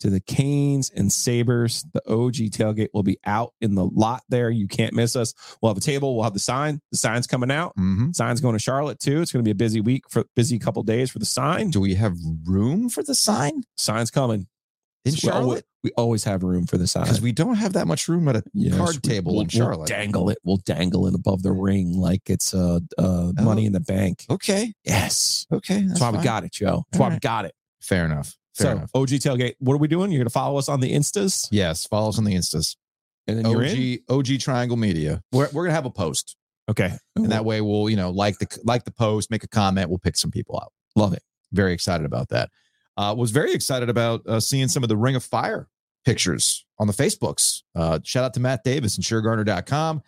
[0.00, 1.84] to the Canes and Sabres.
[1.92, 4.50] The OG tailgate will be out in the lot there.
[4.50, 5.34] You can't miss us.
[5.60, 6.14] We'll have a table.
[6.14, 6.80] We'll have the sign.
[6.92, 7.74] The sign's coming out.
[7.76, 8.14] Mhm.
[8.14, 9.20] Sign's going to Charlotte too.
[9.22, 11.70] It's going to be a busy week for busy couple days for the sign.
[11.70, 14.46] Do we have room for the sign Sign's coming.
[15.04, 15.64] in We always, Charlotte?
[15.84, 17.04] we always have room for the sign.
[17.04, 19.78] Because we don't have that much room at a Yes, card table we'll- in Charlotte.
[19.78, 20.38] We'll dangle it.
[20.44, 23.32] We'll dangle it above the ring like it's uh, uh Oh.
[23.40, 24.24] money in the bank.
[24.28, 24.74] Okay.
[24.84, 25.46] Yes.
[25.52, 25.82] Okay.
[25.82, 26.84] That's, why we got it, Joe.
[26.90, 27.54] That's why we got it.
[27.80, 28.36] Fair enough.
[28.56, 28.90] Fair so enough.
[28.94, 29.54] OG tailgate.
[29.58, 30.10] What are we doing?
[30.12, 31.86] You're gonna follow us on the Instas, Yes.
[31.86, 32.76] Follow us on the Instas.
[33.26, 33.98] and then you're in.
[34.08, 35.22] OG OG Triangle Media.
[35.32, 36.36] We're we're gonna have a post,
[36.70, 36.92] Okay.
[37.16, 39.88] and that way we'll you know like the like the post, make a comment.
[39.90, 40.72] We'll pick some people out.
[40.96, 41.22] love it.
[41.52, 42.50] very excited about that.
[42.96, 45.68] Uh, was very excited about uh, seeing some of the Ring of Fire
[46.06, 47.62] pictures on the Facebooks.
[47.74, 50.00] Uh, shout out to Matt Davis and SureGarner.com,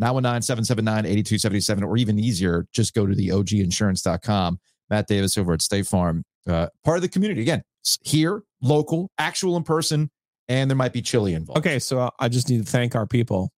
[0.00, 4.58] 919-779-8277, or even easier, just go to the OGinsurance.com.
[4.90, 7.40] Matt Davis over at State Farm, uh, part of the community.
[7.42, 7.62] Again,
[8.02, 10.10] here, local, actual in person,
[10.48, 11.58] and there might be chili involved.
[11.58, 13.50] Okay, so I just need to thank our people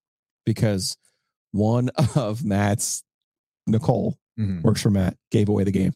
[0.47, 0.97] because
[1.53, 3.03] one of Matt's
[3.67, 4.63] Nicole Mhm.
[4.63, 5.93] works for Matt, gave away the game.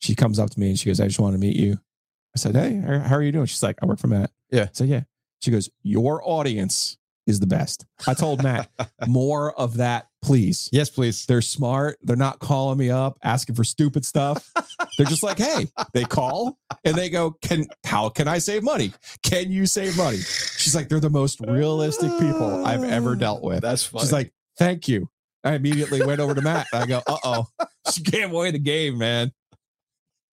[0.00, 1.72] She comes up to me and she goes, I just want to meet you.
[1.72, 3.46] I said, Hey, how how are you doing?
[3.46, 4.30] She's like, I work for Matt.
[4.52, 4.62] Yeah.
[4.64, 5.02] I said, Yeah.
[5.42, 7.84] She goes, Your audience is the best.
[8.06, 8.70] I told Matt,
[9.08, 10.68] more of that, please.
[10.72, 11.26] Yes, please.
[11.26, 11.98] They're smart.
[12.02, 14.50] They're not calling me up asking for stupid stuff.
[14.96, 18.92] They're just like, hey, they call and they go, Can how can I save money?
[19.22, 20.18] Can you save money?
[20.18, 23.62] She's like, they're the most realistic people I've ever dealt with.
[23.62, 24.02] That's funny.
[24.02, 25.08] She's like, thank you.
[25.44, 26.66] I immediately went over to Matt.
[26.74, 27.46] I go, uh oh,
[27.92, 29.32] she can't away the game, man.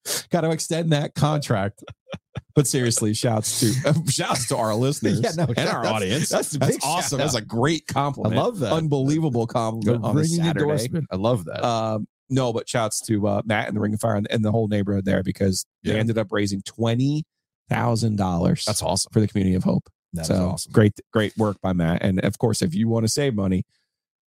[0.31, 1.83] Got to extend that contract.
[2.53, 6.29] But seriously, shouts to shouts to our listeners Yeah, no, and our that's- audience.
[6.29, 7.17] that's That's awesome.
[7.17, 8.37] That's a great compliment.
[8.37, 8.71] I love that.
[8.71, 10.61] Unbelievable compliment on a Saturday.
[10.61, 11.07] endorsement.
[11.11, 11.65] I love that.
[11.65, 14.51] Um, no, but shouts to uh, Matt and the Ring of Fire and, and the
[14.51, 17.23] whole neighborhood there because they ended up raising twenty
[17.69, 19.09] thousand dollars That's awesome.
[19.11, 19.83] for the community of hope.
[20.13, 20.71] That's so awesome.
[20.71, 22.03] great, great work by Matt.
[22.03, 23.63] And of course, if you want to save money,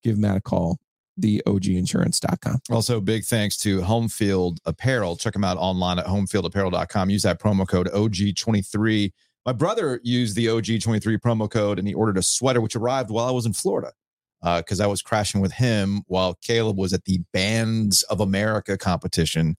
[0.05, 0.77] give Matt a call.
[1.21, 2.61] The OGinsurance.com.
[2.71, 5.17] Also, big thanks to Homefield Apparel.
[5.17, 7.11] Check them out online at homefieldapparel.com.
[7.11, 9.13] Use that promo code OG23.
[9.45, 13.27] My brother used the OG23 promo code and he ordered a sweater, which arrived while
[13.27, 13.93] I was in Florida
[14.43, 18.77] uh, because I was crashing with him while Caleb was at the Bands of America
[18.79, 19.57] competition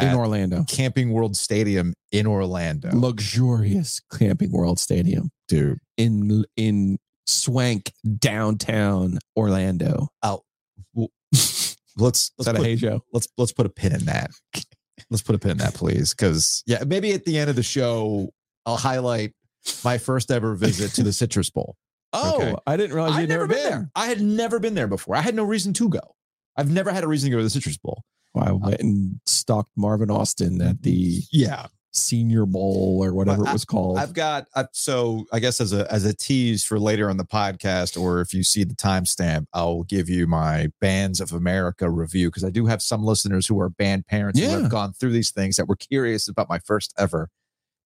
[0.00, 0.64] In Orlando.
[0.68, 2.90] Camping World Stadium in Orlando.
[2.92, 5.78] Luxurious Camping World Stadium dude.
[5.96, 10.08] in in swank downtown Orlando.
[11.32, 13.04] Let's let's Is that a put, hey Joe?
[13.12, 14.30] let's let's put a pin in that.
[15.10, 16.14] Let's put a pin in that, please.
[16.14, 18.30] Because yeah, maybe at the end of the show,
[18.64, 19.32] I'll highlight
[19.84, 21.76] my first ever visit to the Citrus Bowl.
[22.12, 22.54] Oh, Okay.
[22.66, 23.90] I didn't realize I'd you'd never been there.
[23.94, 25.16] I had never been there before.
[25.16, 26.00] I had no reason to go.
[26.56, 28.04] I've never had a reason to go to the Citrus Bowl.
[28.34, 33.42] Well, I uh, went and stalked Marvin Austin at the Yeah, Senior Bowl or whatever
[33.42, 33.98] Well, it was called.
[33.98, 37.24] I've got I, so I guess as a as a tease for later on the
[37.24, 42.28] podcast, or if you see the timestamp, I'll give you my Bands of America review
[42.28, 45.30] because I do have some listeners who are band parents who have gone through these
[45.30, 47.28] things that were curious about my first ever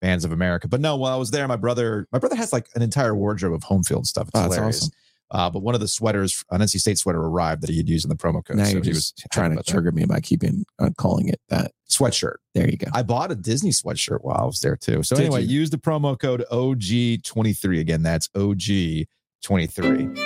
[0.02, 0.68] Bands of America.
[0.68, 3.54] But no, while I was there, my brother my brother has like an entire wardrobe
[3.54, 4.30] of home field stuff.
[4.30, 4.78] It's Oh, that's hilarious.
[4.84, 4.92] awesome.
[5.32, 8.04] Uh, but one of the sweaters, an NC State sweater, arrived that he had used
[8.06, 8.58] in the promo code.
[8.58, 9.72] now So he was trying to about that.
[9.72, 11.72] trigger me by keeping on calling it that.
[11.90, 12.36] sweatshirt.
[12.54, 12.88] There you go.
[12.94, 15.04] I bought a Disney sweatshirt while I was there too.
[15.04, 15.60] So Did anyway, you?
[15.60, 18.04] use the promo code OG23 again.
[18.04, 20.18] That's OG23.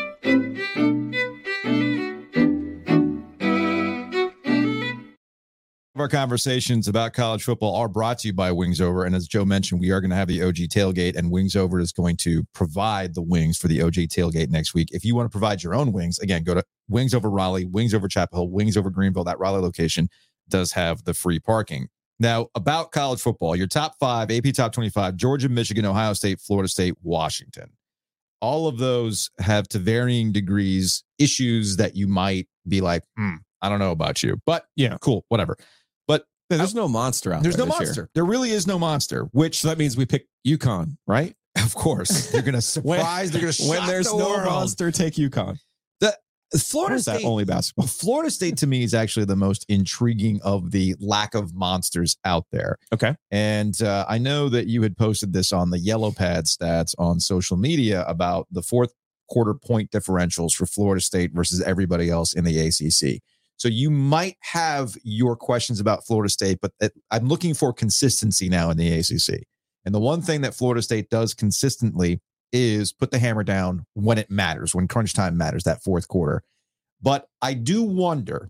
[5.97, 9.05] Our conversations about college football are brought to you by Wings Over.
[9.05, 11.79] And as Joe mentioned, we are going to have the OG tailgate, and Wings Over
[11.79, 14.89] is going to provide the wings for the OG tailgate next week.
[14.91, 17.93] If you want to provide your own wings, again, go to Wings Over Raleigh, Wings
[17.93, 19.23] Over Chapel Hill, Wings Over Greenville.
[19.23, 20.09] That Raleigh location
[20.49, 21.87] does have the free parking.
[22.19, 26.67] Now, about college football, your top five, AP top 25, Georgia, Michigan, Ohio State, Florida
[26.67, 27.71] State, Washington.
[28.41, 33.69] All of those have to varying degrees issues that you might be like, hmm, I
[33.69, 34.97] don't know about you, but Yeah.
[35.01, 35.57] cool, whatever.
[36.49, 37.65] Yeah, there's no monster out There's there.
[37.65, 37.87] There's no this year.
[37.87, 38.09] monster.
[38.13, 41.35] There really is no monster, which, So that means we pick UConn, right?
[41.63, 43.31] of course, they're going to surprise.
[43.31, 45.57] they're going to when there's no monster, take UConn.
[45.99, 46.15] The,
[46.57, 47.87] Florida Or is that State, only basketball?
[47.87, 52.45] Florida State to me is actually the most intriguing of the lack of monsters out
[52.51, 52.77] there.
[52.93, 53.15] Okay.
[53.31, 57.19] And uh, I know that you had posted this on the yellow pad stats on
[57.19, 58.93] social media about the fourth
[59.27, 63.21] quarter point differentials for Florida State versus everybody else in the ACC.
[63.57, 66.71] So you might have your questions about Florida State, but
[67.11, 69.43] I'm looking for consistency now in the ACC.
[69.85, 72.19] And the one thing that Florida State does consistently
[72.51, 76.43] is put the hammer down when it matters, when crunch time matters, that fourth quarter.
[77.01, 78.49] But I do wonder,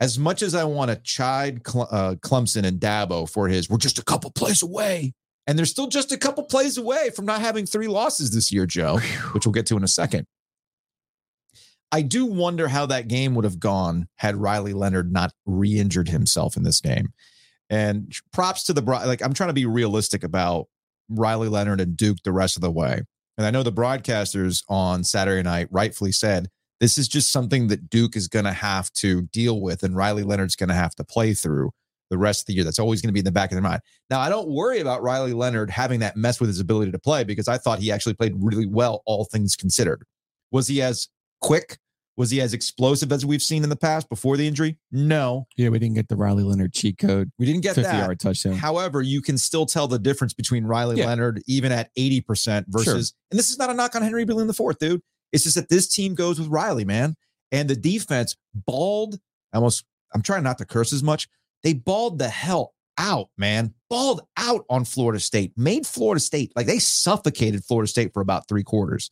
[0.00, 3.78] as much as I want to chide Cle- uh, Clemson and Dabo for his, we're
[3.78, 5.14] just a couple plays away.
[5.46, 8.66] And they're still just a couple plays away from not having three losses this year,
[8.66, 8.98] Joe,
[9.32, 10.26] which we'll get to in a second.
[11.92, 16.08] I do wonder how that game would have gone had Riley Leonard not re injured
[16.08, 17.12] himself in this game.
[17.70, 20.66] And props to the, like, I'm trying to be realistic about
[21.08, 23.02] Riley Leonard and Duke the rest of the way.
[23.38, 26.48] And I know the broadcasters on Saturday night rightfully said
[26.80, 30.22] this is just something that Duke is going to have to deal with, and Riley
[30.22, 31.70] Leonard's going to have to play through
[32.10, 32.64] the rest of the year.
[32.64, 33.80] That's always going to be in the back of their mind.
[34.10, 37.24] Now, I don't worry about Riley Leonard having that mess with his ability to play
[37.24, 40.04] because I thought he actually played really well, all things considered.
[40.52, 41.08] Was he as
[41.40, 41.78] quick?
[42.16, 44.78] Was he as explosive as we've seen in the past before the injury?
[44.90, 47.98] No, Yeah, we didn't get the Riley Leonard cheat code, we didn't get 50 that.
[47.98, 48.54] yard touchdown.
[48.54, 51.06] However, you can still tell the difference between Riley Yeah.
[51.08, 54.46] Leonard, even at 80% versus, and this is not a knock on Henry Belin in
[54.46, 55.02] the fourth, dude.
[55.32, 57.16] It's just that this team goes with Riley, man.
[57.52, 59.18] And the defense balled,
[59.52, 61.28] almost, I'm trying not to curse as much.
[61.62, 63.74] They balled the hell out, man.
[63.90, 68.48] Balled out on Florida State, made Florida State, like they suffocated Florida State for about
[68.48, 69.10] three quarters.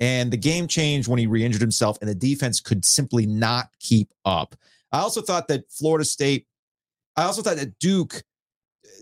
[0.00, 3.68] And the game changed when he re injured himself, and the defense could simply not
[3.80, 4.56] keep up.
[4.92, 6.46] I also thought that Florida State,
[7.16, 8.22] I also thought that Duke,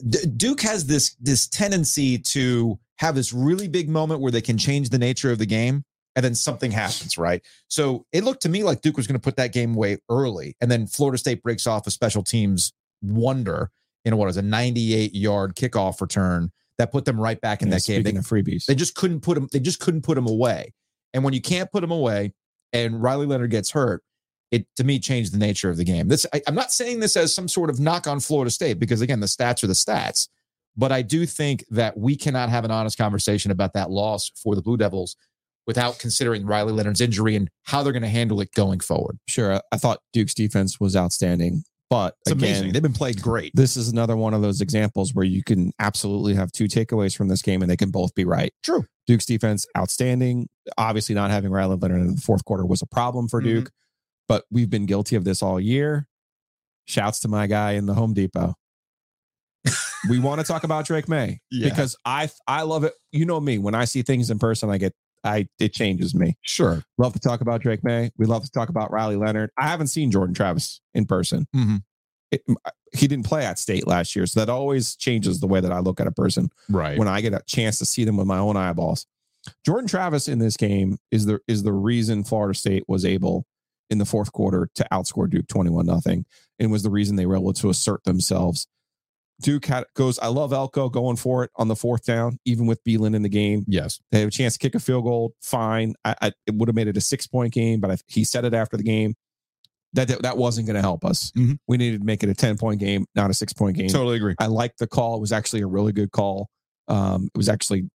[0.09, 4.59] D- Duke has this this tendency to have this really big moment where they can
[4.59, 5.85] change the nature of the game,
[6.17, 7.43] and then something happens, right?
[7.69, 10.57] So it looked to me like Duke was going to put that game away early,
[10.61, 13.71] and then Florida State breaks off a special teams wonder
[14.05, 17.75] in what was a 98 yard kickoff return that put them right back in Yeah,
[17.77, 18.03] that game.
[18.03, 18.67] They, freebies.
[18.67, 19.49] they just couldn't put them.
[19.53, 20.73] They just couldn't put them away.
[21.15, 22.33] And when you can't put him away,
[22.73, 24.03] and Riley Leonard gets hurt,
[24.51, 26.09] it to me changed the nature of the game.
[26.09, 29.01] This I, I'm not saying this as some sort of knock on Florida State because
[29.01, 30.29] again the stats are the stats,
[30.77, 34.55] but I do think that we cannot have an honest conversation about that loss for
[34.55, 35.17] the Blue Devils
[35.67, 39.19] without considering Riley Leonard's injury and how they're going to handle it going forward.
[39.29, 42.73] sure, I thought Duke's defense was outstanding, but It's again, amazing.
[42.73, 43.53] They've been playing great.
[43.55, 47.29] this is another one of those examples where you can absolutely have two takeaways from
[47.29, 48.53] this game and they can both be right.
[48.63, 48.85] True.
[49.07, 50.49] Duke's defense, outstanding.
[50.77, 53.45] Obviously, not having Riley Leonard in the fourth quarter was a problem for Mhm.
[53.45, 53.71] Duke,
[54.29, 56.07] but we've been guilty of this all year.
[56.87, 58.55] Shouts to my guy in the Home Depot.
[60.09, 61.69] we want to talk about Drake Maye Yeah.
[61.69, 62.95] because I I love it.
[63.13, 66.37] You know me, when I see things in person, I get I it changes me.
[66.43, 66.83] Sure.
[66.99, 68.11] Love to talk about Drake Maye.
[68.17, 69.51] We love to talk about Riley Leonard.
[69.59, 71.47] I haven't seen Jordan Travis in person.
[71.55, 71.83] Mhm.
[72.31, 72.43] It-
[72.95, 75.81] he didn't play at state last year, so that always changes the way that I
[75.81, 76.99] look at a person Right.
[76.99, 79.05] when I get a chance to see them with my own eyeballs.
[79.65, 83.47] Jordan Travis in this game is the is the reason Florida State was able
[83.91, 86.25] in the fourth quarter to outscore Duke 21 nothing
[86.59, 88.67] and was the reason they were able to assert themselves.
[89.41, 92.83] Duke had, goes, I love Elko going for it on the fourth down, even with
[92.85, 93.65] Belin in the game.
[93.69, 94.01] yes.
[94.11, 95.35] They have a chance to kick a field goal.
[95.41, 95.95] Fine.
[96.05, 98.45] I, I it would have made it a six point game, but I, he said
[98.45, 99.15] it after the game
[99.93, 101.31] that that, that wasn't going to help us.
[101.37, 101.59] Mhm.
[101.69, 103.89] We needed to make it a 10 point game, not a six point game.
[103.89, 104.35] Totally agree.
[104.41, 105.17] I like the call.
[105.17, 106.49] It was actually a really good call.
[106.89, 107.89] Um, it was actually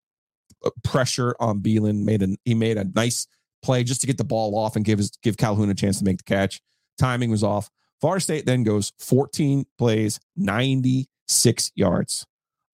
[0.64, 2.06] uh, pressure on Belin.
[2.06, 3.26] Made a he made a nice
[3.64, 6.06] play just to get the ball off and give his give Calhoun a chance to
[6.06, 6.62] make the catch.
[7.00, 7.70] Timing was off.
[8.02, 12.26] Florida State then goes 14 plays, 96 yards.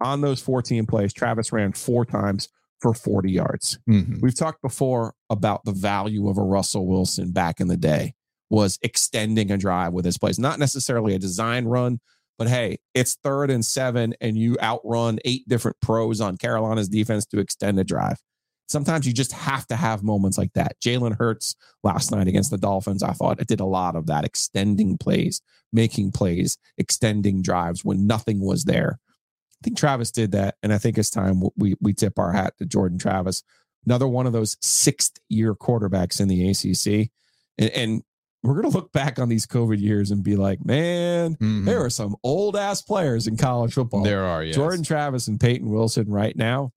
[0.01, 2.49] On those 14 plays, Travis ran four times
[2.81, 3.79] for 40 yards.
[3.89, 4.21] Mhm.
[4.21, 8.13] We've talked before about the value of a Russell Wilson back in the day
[8.49, 11.99] was extending a drive with his plays, not necessarily a design run,
[12.37, 17.25] but hey, it's third and seven, and you outrun eight different pros on Carolina's defense
[17.25, 18.19] to extend a drive.
[18.67, 20.75] Sometimes you just have to have moments like that.
[20.81, 24.25] Jalen Hurts last night against the Dolphins, I thought it did a lot of that,
[24.25, 28.99] extending plays, making plays, extending drives when nothing was there.
[28.99, 32.53] I think Travis did that, and I think it's time we we tip our hat
[32.59, 33.41] to Jordan Travis,
[33.85, 37.09] another one of those sixth year quarterbacks in the ACC,
[37.57, 38.01] and, and
[38.43, 41.65] we're gonna look back on these COVID years and be like, man, Mhm.
[41.65, 44.03] there are some old ass players in college football.
[44.03, 44.55] There are, yes.
[44.55, 46.71] Jordan Travis and Payton Wilson right now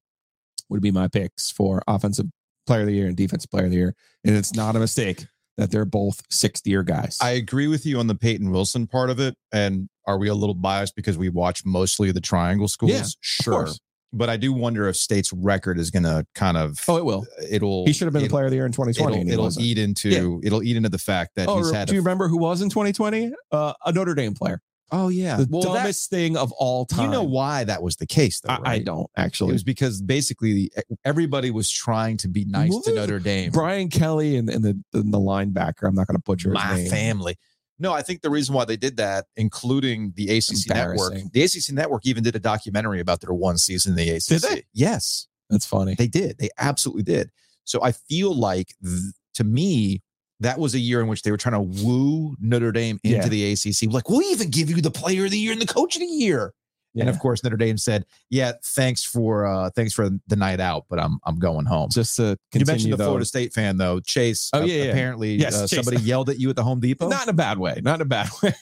[0.71, 2.27] would be my picks for offensive
[2.67, 3.95] player of the year and defensive player of the year.
[4.25, 7.19] And it's not a mistake that they're both sixth year guys.
[7.21, 9.35] I agree with you on the Payton Wilson part of it.
[9.53, 12.93] And are we a little biased because we watch mostly the triangle schools?
[12.93, 13.69] Yeah, sure.
[14.13, 17.27] But I do wonder if State's record is going to kind of oh, it will.
[17.49, 19.31] it'll He should have been the player of the year in 2020.
[19.31, 20.39] It'll, it'll eat into Yeah.
[20.47, 22.71] it'll eat into the fact that Oh, he's had do you remember who was in
[22.71, 23.33] 2020?
[23.53, 24.61] Uh, a Notre Dame player.
[24.93, 27.05] Oh yeah The well that, dumbest thing of all time.
[27.07, 28.69] you know why that was the case though I, right?
[28.69, 29.51] I don't actually.
[29.51, 30.71] it was because basically
[31.05, 35.03] everybody was trying to be nice to Notre Dame Brian Kelly and, and the, the
[35.03, 35.85] the linebacker.
[35.89, 36.91] I'm not going to butcher my name.
[36.91, 37.37] family.
[37.79, 41.73] No, I think the reason why they did that, including the ACC network, the ACC
[41.73, 44.27] network even did a documentary about their one season in the ACC.
[44.27, 44.63] Did they?
[44.75, 45.95] Yes, That's funny.
[45.95, 46.37] they did.
[46.39, 47.31] They absolutely did.
[47.65, 50.03] So I feel like, th- to me,
[50.41, 53.29] that was a year in which they were trying to woo Notre Dame into Yeah.
[53.29, 53.93] the ACC.
[53.93, 56.07] Like, we'll even give you the player of the year and the coach of the
[56.07, 56.53] year.
[56.99, 60.87] And of course, Notre Dame said, "Yeah, thanks for uh thanks for the night out,
[60.91, 63.77] but I'm I'm going home." Just to you continue mentioned the though, Florida State fan
[63.77, 64.51] though, Chase.
[64.53, 64.91] Oh, uh, yeah, yeah.
[64.91, 67.07] apparently Yes, uh, somebody yelled at you at the Home Depot.
[67.09, 67.81] not in a bad way.
[67.81, 68.55] Not in a bad way.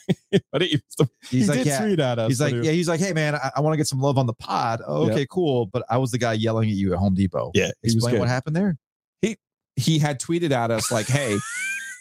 [0.52, 0.78] but he,
[1.30, 1.80] He's he like, did yeah.
[1.82, 2.28] tweet at us.
[2.28, 2.70] He's like, yeah.
[2.70, 4.82] He's like, hey man, I, I want to get some love on the pod.
[4.86, 5.12] Oh, Yeah.
[5.14, 5.64] okay, cool.
[5.64, 7.52] But I was the guy yelling at you at Home Depot.
[7.54, 8.76] yeah, Explain what happened there.
[9.78, 11.38] He had tweeted at us like, "Hey,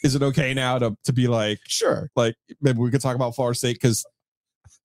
[0.04, 2.10] is it okay now to to be like, Sure.
[2.16, 4.06] like maybe we could talk about Florida State because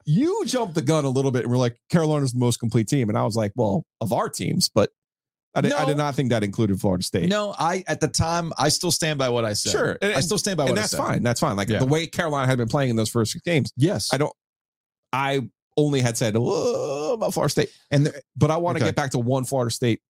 [0.04, 3.08] you jumped the gun a little bit and we're like Carolina's the most complete team,
[3.08, 4.90] and I was like, well, of our teams, but
[5.54, 7.28] I did, I did not think that included Florida State.
[7.28, 9.70] No, I at the time I still stand by what I said.
[9.72, 10.98] Sure, and- I still stand by what and I that's said.
[10.98, 11.22] fine.
[11.22, 11.56] That's fine.
[11.56, 11.78] Like Yeah.
[11.78, 14.32] the way Carolina had been playing in those first six games, Yes, I don't.
[15.12, 18.88] I only had said oh, about Florida State, and the, but I want to Okay.
[18.88, 20.00] get back to one Florida State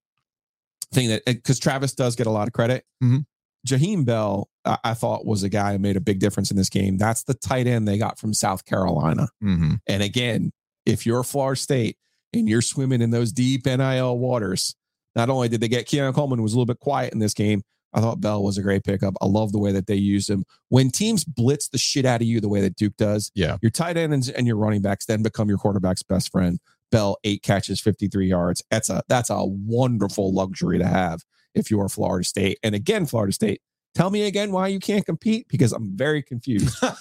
[0.93, 2.85] thing that because Travis does get a lot of credit.
[3.03, 3.25] Mhm.
[3.67, 6.69] Jaheim Bell, I, I thought was a guy who made a big difference in this
[6.69, 6.99] game.
[6.99, 9.29] That's the tight end they got from South Carolina.
[9.43, 9.79] Mhm.
[9.87, 10.53] And again,
[10.85, 11.97] if you're Florida State
[12.33, 14.75] and you're swimming in those deep NIL waters,
[15.15, 17.35] not only did they get Keon Coleman, who was a little bit quiet in this
[17.35, 17.63] game,
[17.95, 19.15] I thought Bell was a great pickup.
[19.21, 20.45] I love the way that they used him.
[20.71, 23.59] When teams blitz the shit out of you the way that Duke does, Yeah.
[23.63, 26.59] your tight ends and your running backs then become your quarterback's best friend.
[26.93, 28.63] Bell, eight catches, 53 yards.
[28.71, 31.23] That's a that's a wonderful luxury to have
[31.57, 32.59] if you are Florida State.
[32.63, 33.61] And again, Florida State,
[33.97, 36.77] tell me again why you can't compete because I'm very confused.
[36.85, 36.95] okay,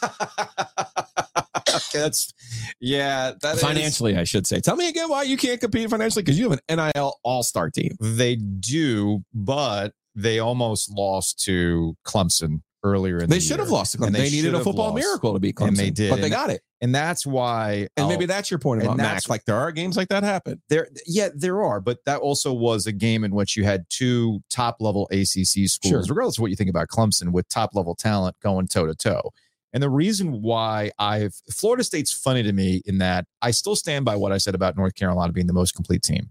[1.93, 2.34] that's
[2.80, 3.34] yeah.
[3.41, 4.60] That is- financially, I should say.
[4.60, 7.69] Tell me again why you can't compete financially because you have an NIL All Star
[7.69, 7.95] team.
[7.99, 13.91] they do, but they almost lost to Clemson earlier in They the should have lost.
[13.94, 14.08] to Clemson.
[14.08, 14.96] And They, needed a football lost.
[15.04, 16.10] miracle to beat Clemson, And they did.
[16.10, 16.62] but they And- got it.
[16.82, 17.88] and that's why.
[17.96, 19.28] And I'll- maybe that's your point about Mack.
[19.30, 20.62] Like there are games like that happen.
[20.70, 24.41] there yeah there are but that also was a game in which you had two
[24.50, 26.02] top level acc schools Sure.
[26.02, 29.32] regardless of what you think about clemson with top level talent going toe to toe
[29.74, 34.06] and the reason why i've florida state's funny to me in that i still stand
[34.06, 36.30] by what i said about north carolina being the most complete team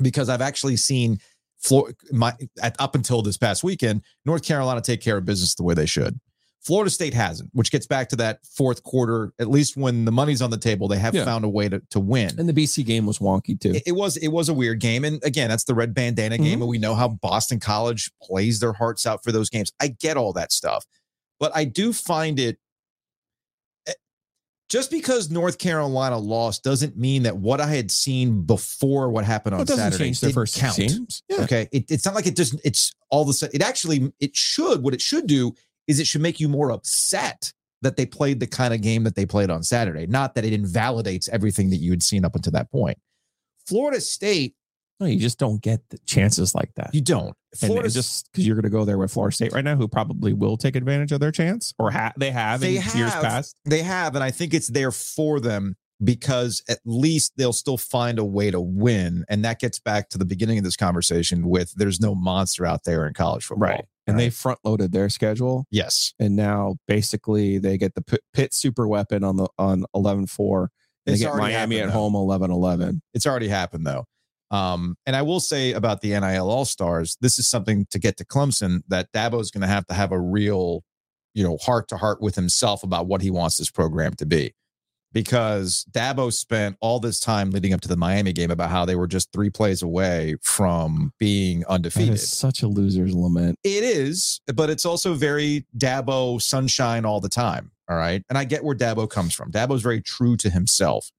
[0.00, 1.18] because i've actually seen
[1.60, 5.62] Flor- my at, up until this past weekend north carolina take care of business the
[5.62, 6.18] way they should
[6.62, 9.32] Florida State hasn't, which gets back to that fourth quarter.
[9.38, 11.24] At least when the money's on the table, they have Yeah.
[11.24, 13.70] found a way to, to win And the BC game was wonky too.
[13.76, 16.44] it, it was it was a weird game and again that's the red bandana Mm-hmm.
[16.44, 19.86] game and we know how boston college plays their hearts out for those games i
[19.88, 20.84] get all that stuff
[21.38, 22.58] but i do find it
[24.70, 29.54] just because north carolina lost doesn't mean that what i had seen before what happened
[29.54, 30.78] on Well, saturday change their first count.
[31.28, 31.42] Yeah.
[31.42, 34.34] okay it, it's not like it doesn't it's all of the sudden it actually it
[34.36, 35.52] should what it should do
[35.86, 37.52] is it should make you more upset
[37.82, 40.52] that they played the kind of game that they played on saturday not that it
[40.52, 42.96] invalidates everything that you had seen up until that point
[43.66, 44.54] florida state
[45.00, 46.94] No, you just don't get the chances like that.
[46.94, 49.74] you don't and, just because you're going to go there with Florida State right now,
[49.74, 53.12] who probably will take advantage of their chance, or ha- they have They in years
[53.12, 53.22] have.
[53.22, 53.58] past.
[53.64, 58.18] they have and i think it's there for them because at least they'll still find
[58.18, 61.72] a way to win and that gets back to the beginning of this conversation with
[61.76, 63.84] there's no monster out there in college football Right.
[64.06, 68.52] And they front loaded their schedule, yes and now basically they get the pit, Pitt
[68.54, 70.68] super weapon on the on 11-4.
[71.06, 73.00] They get Miami at home 11-11.
[73.14, 74.06] it's already happened though.
[74.50, 78.16] Um, and I will say about the NIL All Stars, this is something to get
[78.16, 80.82] to Clemson that Dabo is going to have to have a real,
[81.34, 84.52] you know, heart to heart with himself about what he wants this program to be.
[85.12, 88.94] because Dabo spent all this time leading up to the Miami game about how they
[88.94, 92.14] were just three plays away from being undefeated.
[92.14, 93.58] is such a loser's lament.
[93.64, 97.72] It is, but it's also very Dabo sunshine all the time.
[97.88, 98.22] All right.
[98.28, 99.50] And I get where Dabo comes from.
[99.50, 101.10] Dabo's very true to himself.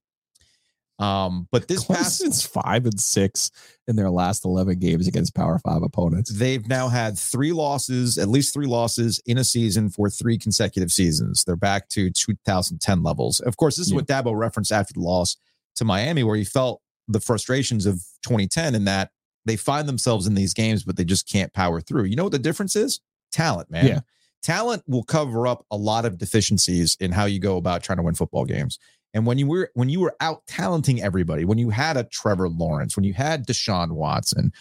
[1.02, 3.50] Um, but this past Clemson's five and six
[3.88, 6.30] in their last eleven games against Power Five opponents.
[6.30, 10.92] they've now had three losses, at least three losses in a season for three consecutive
[10.92, 11.44] seasons.
[11.44, 13.40] They're back to 2010 levels.
[13.40, 13.96] Of course, this is Yeah.
[13.96, 15.36] what Dabo referenced after the loss
[15.76, 19.10] to Miami, where he felt the frustrations of 2010 in that
[19.44, 22.04] they find themselves in these games, but they just can't power through.
[22.04, 23.00] You know what the difference is?
[23.32, 23.86] Talent, man.
[23.86, 24.00] Yeah.
[24.44, 28.02] Talent will cover up a lot of deficiencies in how you go about trying to
[28.04, 28.78] win football games.
[29.14, 32.48] And when you were when you were out talenting everybody, when you had a Trevor
[32.48, 34.52] Lawrence, when you had Deshaun Watson,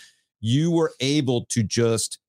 [0.42, 2.20] you were able to just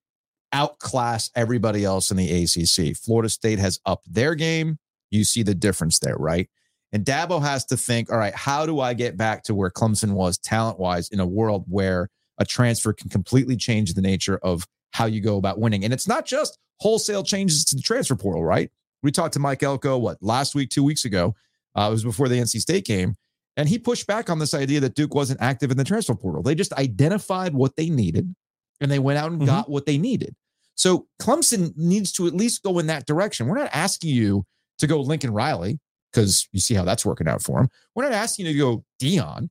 [0.53, 2.97] outclass everybody else in the ACC.
[2.97, 4.79] Florida State has upped their game.
[5.11, 6.49] You see the difference there, right?
[6.93, 10.13] And Dabo has to think, all right, how do I get back to where Clemson
[10.13, 14.67] was talent wise in a world where a transfer can completely change the nature of
[14.93, 15.85] how you go about winning?
[15.85, 18.71] And it's not just wholesale changes to the transfer portal, right?
[19.03, 21.35] We talked to Mike Elko, what, last week, two weeks ago.
[21.75, 23.15] Uh, it was before the NC State game.
[23.57, 26.43] And he pushed back on this idea that Duke wasn't active in the transfer portal.
[26.43, 28.35] They just identified what they needed
[28.81, 29.47] and they went out and Mhm.
[29.47, 30.35] got what they needed.
[30.75, 33.47] So Clemson needs to at least go in that direction.
[33.47, 34.45] We're not asking you
[34.79, 35.79] to go Lincoln Riley
[36.11, 37.69] because you see how that's working out for him.
[37.95, 39.49] We're not asking you to go Deion.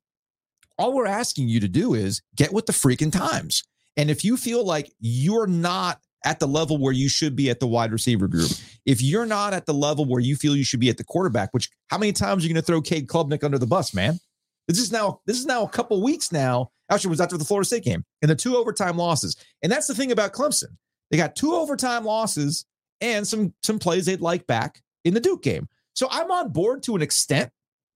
[0.80, 3.64] All we're asking you to do is get with the freaking times.
[3.98, 7.60] And if you feel like you're not at the level where you should be at
[7.60, 8.52] the wide receiver group,
[8.86, 11.54] if you're not at the level where you feel you should be at the quarterback,
[11.54, 14.20] which how many times are you going to throw Cade Klubnik under the bus, man?
[14.68, 16.72] This is now this is now a couple weeks now.
[16.90, 19.36] Actually, it was after the Florida State game and the two overtime losses.
[19.64, 20.78] And that's the thing about Clemson.
[21.10, 22.66] They got two overtime losses
[23.02, 25.68] and some some plays they'd like back in the Duke game.
[25.94, 27.52] So I'm on board to an extent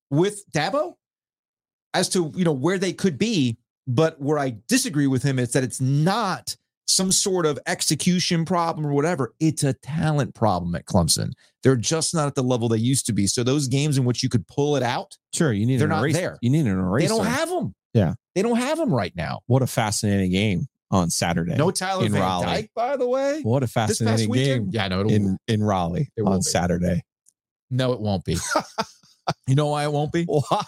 [0.10, 0.96] with Dabo
[1.94, 3.58] as to you know where they could be,
[3.88, 6.56] but where I disagree with him is that it's not
[6.88, 9.34] some sort of execution problem or whatever.
[9.40, 11.32] It's a talent problem at Clemson.
[11.64, 13.26] They're just not at the level they used to be.
[13.28, 15.90] So those games in which you could pull it out, Sure, you need They're an
[15.96, 16.18] not eraser.
[16.20, 16.38] there.
[16.42, 17.08] You need an eraser.
[17.08, 17.74] they don't have them.
[17.94, 18.14] Yeah.
[18.36, 19.40] they don't have them right now.
[19.48, 21.56] what a fascinating game on Saturday.
[21.56, 22.46] No Tyler in Van Raleigh.
[22.46, 23.42] Dyke, by the way.
[23.42, 26.42] What a fascinating game yeah, no, in in Raleigh It on be.
[26.44, 27.02] Saturday.
[27.72, 28.38] no, it won't be.
[29.48, 30.26] you know why it won't be?
[30.26, 30.62] Why?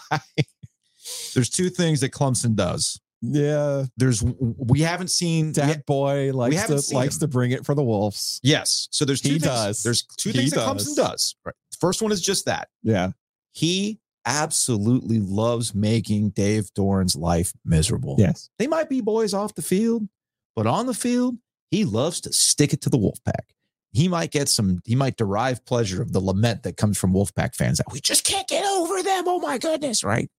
[1.34, 3.00] There's two things that Clemson does.
[3.20, 7.20] Yeah, There's we haven't seen that boy likes to likes him.
[7.20, 8.38] to bring it for the Wolves.
[8.44, 8.86] Yes.
[8.92, 9.42] So there's two He things.
[9.44, 9.82] does.
[9.82, 10.86] There's two He things that does.
[10.88, 11.36] Clemson does.
[11.44, 11.54] Right.
[11.80, 12.68] First one is just that.
[12.82, 13.10] Yeah,
[13.52, 18.16] He absolutely loves making Dave Doeren's life miserable.
[18.18, 20.08] yes, They might be boys off the field,
[20.54, 21.36] but on the field,
[21.70, 23.50] he loves to stick it to the Wolfpack.
[23.92, 27.54] He might get some, he might derive pleasure of the lament that comes from Wolfpack
[27.56, 29.24] fans that we just can't get over them.
[29.26, 30.30] Oh my goodness, right?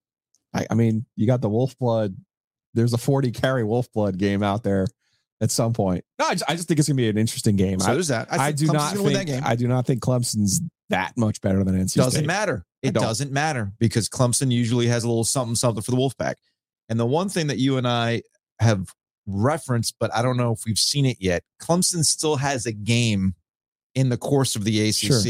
[0.54, 2.16] I, I mean, you got the Wolf Blood.
[2.74, 4.88] There's a 40 carry Wolf Blood game out there
[5.42, 6.04] at some point.
[6.20, 7.80] No, I just, I just think it's gonna be an interesting game.
[7.80, 8.28] So I, there's that.
[8.32, 9.44] I, think do Clemson's not think that game.
[9.46, 12.28] I do not think Clemson's that much better than NC doesn't State.
[12.28, 12.66] matter.
[12.82, 16.36] It doesn't matter because Clemson usually has a little something something for the Wolfpack.
[16.88, 18.24] And the one thing that you and I
[18.60, 18.92] have
[19.28, 23.36] referenced, but I don't know if we've seen it yet, Clemson still has a game
[23.96, 24.96] in the course of the ACC.
[24.96, 25.22] Sure.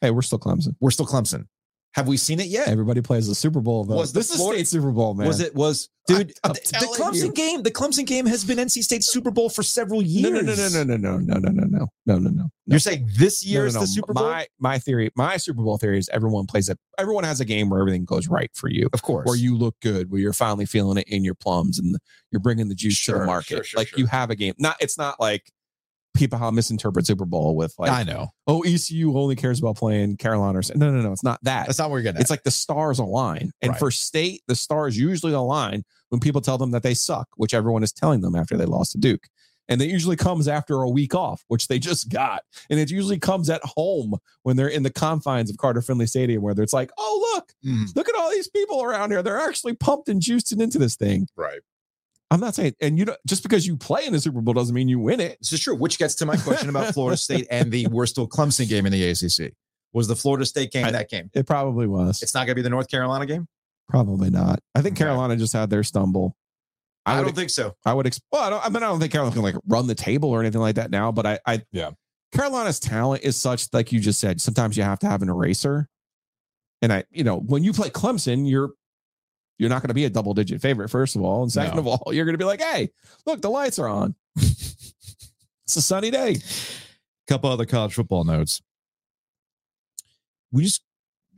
[0.00, 0.74] Hey, we're still Clemson.
[0.80, 1.46] We're still Clemson.
[1.94, 2.68] Have we seen it yet?
[2.68, 3.96] Everybody plays the Super Bowl though.
[3.96, 5.26] Was the this is Florida- state Super Bowl, man.
[5.26, 6.32] Was it was dude?
[6.42, 7.32] I'm the, the Clemson you.
[7.32, 7.62] game.
[7.62, 10.30] The Clemson game has been NC State Super Bowl for several years.
[10.32, 12.48] No, no, no, no, no, no, no, no, no, no, no, no, no.
[12.66, 13.80] You're saying this No, year no, is no.
[13.82, 14.24] the Super Bowl?
[14.24, 16.78] My my theory, my Super Bowl theory is everyone plays it.
[16.98, 19.26] Everyone has a game where everything goes right for you, of course.
[19.26, 21.94] where you look good, where you're finally feeling it in your plums, and
[22.30, 23.48] you're bringing the juice to the market.
[23.56, 23.98] sure, sure, like sure.
[23.98, 24.54] you have a game.
[24.58, 25.50] Not it's not like
[26.14, 30.16] people how misinterpret Super Bowl with like, I know oh ECU only cares about playing
[30.18, 30.58] Carolina.
[30.58, 31.66] Or, no, no, no, it's not that.
[31.66, 32.20] that's not where you're getting.
[32.20, 33.50] It's like the stars align.
[33.62, 33.78] And Right.
[33.78, 37.82] for state, the stars usually align when people tell them that they suck, which everyone
[37.82, 39.26] is telling them after they lost to Duke.
[39.68, 42.42] And it usually comes after a week off, which they just got.
[42.68, 46.42] And it usually comes at home when they're in the confines of Carter Finley Stadium,
[46.42, 49.22] where it's like, oh, look, Mm, look at all these people around here.
[49.22, 51.28] They're actually pumped and juiced into this thing.
[51.36, 51.60] right.
[52.32, 54.74] I'm not saying, and you know, just because you play in the Super Bowl doesn't
[54.74, 55.38] mean you win it.
[55.40, 55.74] This is true.
[55.76, 58.92] Which gets to my question about Florida State and the we're still Clemson game in
[58.92, 59.52] the ACC.
[59.92, 61.30] Was the Florida State game I- that game?
[61.34, 62.22] It probably was.
[62.22, 63.46] It's not going to be the North Carolina game.
[63.88, 64.60] probably not.
[64.74, 65.04] I think Okay.
[65.04, 66.34] Carolina just had their stumble.
[67.04, 67.74] I, would don't think so.
[67.84, 68.06] I would.
[68.06, 70.30] Ex- well, I, don't, I mean, I don't think Carolina gonna like run the table
[70.30, 71.12] or anything like that now.
[71.12, 71.90] But I, I, Yeah.
[72.32, 74.40] Carolina's talent is such, like you just said.
[74.40, 75.88] Sometimes you have to have an eraser.
[76.80, 78.70] And I, you know, when you play Clemson, you're
[79.58, 81.80] you're not going to be a double digit favorite, first of all, and second No.
[81.80, 82.90] of all, you're going to be like, hey,
[83.26, 84.14] look, the lights are on.
[84.36, 86.36] it's a sunny day.
[87.28, 88.60] couple other college football notes.
[90.50, 90.82] We just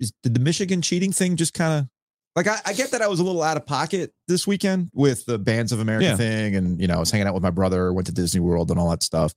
[0.01, 1.89] is, did the Michigan cheating thing just kind of
[2.37, 5.25] like I, I get that I was a little out of pocket this weekend with
[5.25, 6.17] the Bands of America Yeah.
[6.17, 8.71] thing, and you know I was hanging out with my brother, went to Disney World
[8.73, 9.33] and all that stuff.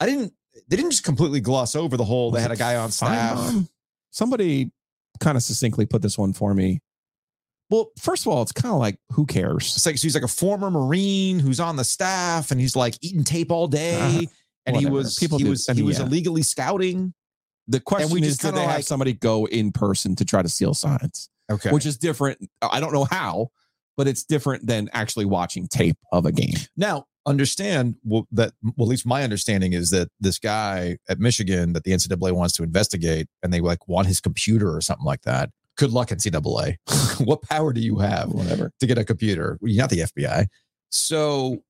[0.00, 0.32] I didn't.
[0.68, 2.30] They didn't just completely gloss over the whole.
[2.32, 3.54] They had a guy on staff.
[4.10, 4.70] Somebody
[5.20, 6.80] kind of succinctly put this one for me.
[7.72, 9.74] Well, first of all, it's kind of like who cares?
[9.74, 12.96] It's like so he's like a former Marine who's on the staff, and he's like
[13.00, 14.30] eating tape all day, Uh,
[14.66, 16.04] and he was People he do- was I he was yeah.
[16.04, 17.14] illegally scouting.
[17.68, 20.50] The question we is, just did they have somebody go in person to try to
[20.50, 21.30] steal signs?
[21.50, 22.46] Okay, Which is different.
[22.60, 23.48] I don't know how,
[23.96, 26.56] but it's different than actually watching tape of a game.
[26.76, 31.72] Now, understand well, that, well, at least my understanding is that this guy at Michigan
[31.72, 35.22] that the NCAA wants to investigate and they like want his computer or something like
[35.22, 35.48] that.
[35.76, 36.76] Good luck, in NCAA.
[37.24, 38.70] what power do you have Whatever.
[38.80, 39.58] to get a computer?
[39.62, 40.46] You're not the FBI.
[40.90, 41.62] So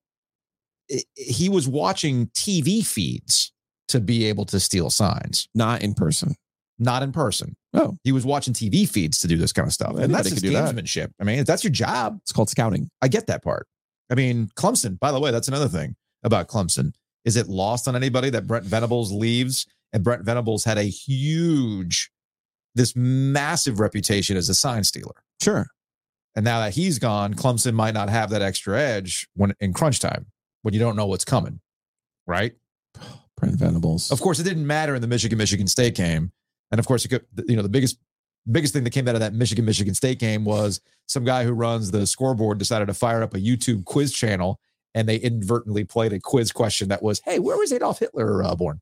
[0.91, 3.53] i he was watching TV feeds
[3.89, 6.35] to be able to steal signs, Not in person.
[6.79, 7.55] not in person.
[7.75, 9.93] Oh, He was watching TV feeds to do this kind of stuff.
[9.95, 11.13] Well, and that's could do that.
[11.21, 12.91] I mean, that's your job, it's called scouting.
[13.01, 13.67] I get that part.
[14.11, 15.95] I mean, Clemson, by the way, that's another thing
[16.25, 16.93] about Clemson.
[17.25, 19.67] Is it lost on anybody that Brent Venables leaves?
[19.95, 22.11] And Brent Venables had a huge,
[22.75, 25.25] this massive reputation as a sign stealer.
[25.41, 25.67] Sure.
[26.35, 30.01] And now that he's gone, Clemson might not have that extra edge when in crunch
[30.01, 30.27] time
[30.63, 31.61] when you don't know what's coming.
[32.27, 32.55] Right.
[33.37, 34.11] Brent Venables.
[34.11, 36.31] Of course, it didn't matter in the Michigan Michigan State game,
[36.71, 37.99] and of course, it could, you know the biggest
[38.51, 41.53] biggest thing that came out of that Michigan Michigan State game was some guy who
[41.53, 44.61] runs the scoreboard decided to fire up a YouTube quiz channel,
[44.95, 48.55] and they inadvertently played a quiz question that was, "Hey, where was Adolf Hitler uh,
[48.55, 48.81] born?"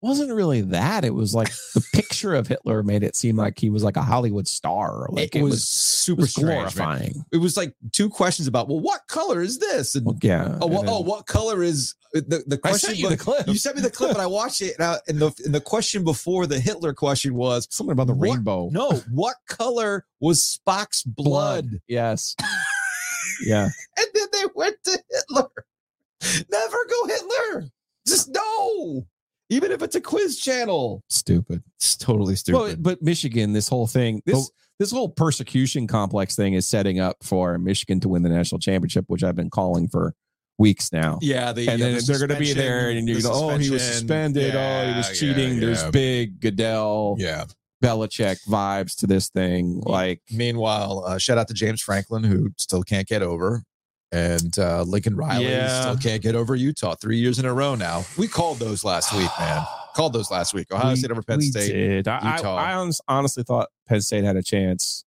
[0.00, 1.04] Wasn't really that.
[1.04, 4.02] It was like the picture of Hitler made it seem like he was like a
[4.02, 5.06] Hollywood star.
[5.10, 7.24] Like it, was, super it was strange, glorifying.
[7.32, 9.94] It was like two questions about, well, what color is this?
[9.94, 10.58] And Well, yeah.
[10.60, 12.88] oh, and oh, what color is uh, the the I question?
[12.90, 13.46] sent you the clip.
[13.48, 14.74] You sent me the clip, and I watched it.
[14.78, 18.14] And, I, and the and the question before the Hitler question was, Something about the
[18.14, 18.30] What?
[18.34, 18.70] rainbow.
[18.72, 21.66] No, what color was Spock's blood?
[21.88, 22.34] Yes.
[23.44, 23.68] yeah.
[23.96, 25.50] And then they went to Hitler.
[26.50, 27.64] Never go Hitler.
[28.06, 29.06] Just no.
[29.50, 31.02] Even if it's a quiz channel.
[31.08, 31.62] Stupid.
[31.76, 32.58] It's totally stupid.
[32.58, 37.16] Well, but Michigan, this whole thing, this this whole persecution complex thing is setting up
[37.22, 40.14] for Michigan to win the national championship, which I've been calling for
[40.58, 41.18] weeks now.
[41.22, 43.56] yeah, the and yeah, then the they're going to be there, and you go, "Oh,
[43.56, 44.54] he was suspended.
[44.54, 47.44] oh, he was cheating." yeah, There's big Goodell, Yeah.
[47.82, 49.80] Belichick vibes to this thing.
[49.84, 53.62] Like, Meanwhile, uh, shout out to James Franklin, who still can't get over,
[54.12, 55.80] and uh, Lincoln Riley Yeah.
[55.82, 58.04] still can't get over Utah three years in a row now.
[58.16, 59.62] We called those last week, man.
[59.94, 60.72] Called those last week.
[60.72, 61.72] Ohio we- State over Penn State.
[61.72, 62.06] did.
[62.08, 62.54] I, Utah.
[62.56, 65.04] I, I honestly thought Penn State had a chance.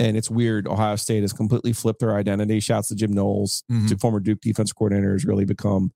[0.00, 0.66] And it's weird.
[0.66, 2.58] Ohio State has completely flipped their identity.
[2.58, 3.88] Shouts to Jim Knowles, Mhm.
[3.88, 5.92] to former Duke defense coordinator, has really become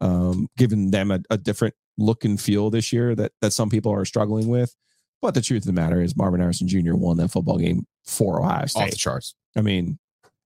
[0.00, 3.92] um, giving them a, a different look and feel this year that that some people
[3.92, 4.74] are struggling with.
[5.20, 6.94] But the truth of the matter is, Marvin Harrison Jr.
[6.94, 8.82] won that football game for Ohio State.
[8.82, 9.34] Off the charts.
[9.56, 9.98] I mean,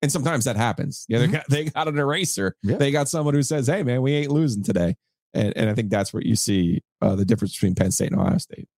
[0.03, 1.05] and sometimes that happens.
[1.09, 1.33] Yeah, they Mhm.
[1.33, 2.55] got they got an eraser.
[2.63, 2.77] Yeah.
[2.77, 4.97] They got someone who says, "Hey, man, we ain't losing today."
[5.35, 8.21] And and I think that's where you see uh, the difference between Penn State and
[8.21, 8.69] Ohio State.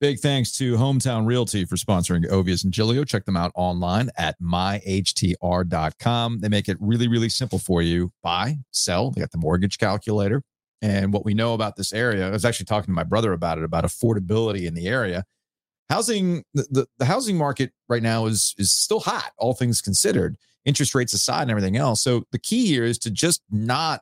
[0.00, 3.04] Big thanks to Hometown Realty for sponsoring Ovies and Giglio.
[3.04, 6.40] Check them out online at myhtr.com.
[6.40, 8.10] They make it really, really simple for you.
[8.20, 9.12] Buy, sell.
[9.12, 10.42] They got the mortgage calculator.
[10.82, 13.58] And what we know about this area, I was actually talking to my brother about
[13.58, 15.24] it, about affordability in the area.
[15.88, 20.36] Housing, the, the, the housing market right now is is still hot, all things considered,
[20.64, 22.02] interest rates aside and everything else.
[22.02, 24.00] So the key here is to just not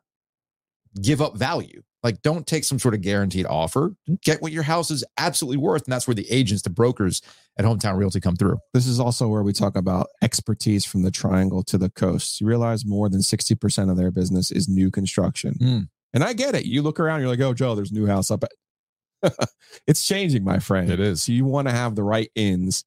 [1.01, 1.83] give up value.
[2.03, 3.95] Like, don't take some sort of guaranteed offer.
[4.23, 5.85] Get what your house is absolutely worth.
[5.85, 7.21] And that's where the agents, the brokers
[7.59, 8.59] at Hometown Realty come through.
[8.73, 12.41] This is also where we talk about expertise from the triangle to the coast.
[12.41, 15.55] You realize more than 60% of their business is new construction.
[15.61, 15.89] Mm.
[16.13, 16.65] And I get it.
[16.65, 18.45] You look around, you're like, oh, Joe, there's a new house up.
[19.87, 20.91] It's changing, my friend.
[20.91, 21.23] It is.
[21.23, 22.85] So you want to have the right ins.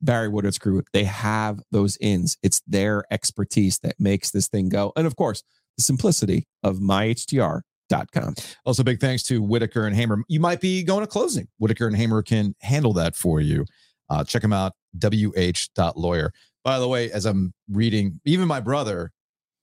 [0.00, 2.36] Barry Woodard's crew, they have those ins.
[2.42, 4.92] It's their expertise that makes this thing go.
[4.96, 5.42] And of course,
[5.76, 8.34] the simplicity of myhtr.com.
[8.64, 10.22] Also, big thanks to Whitaker and Hamer.
[10.28, 11.48] You might be going to closing.
[11.58, 13.64] Whitaker and Hamer can handle that for you.
[14.10, 16.32] Uh, check them out, wh.lawyer.
[16.64, 19.10] By the way, as I'm reading, even my brother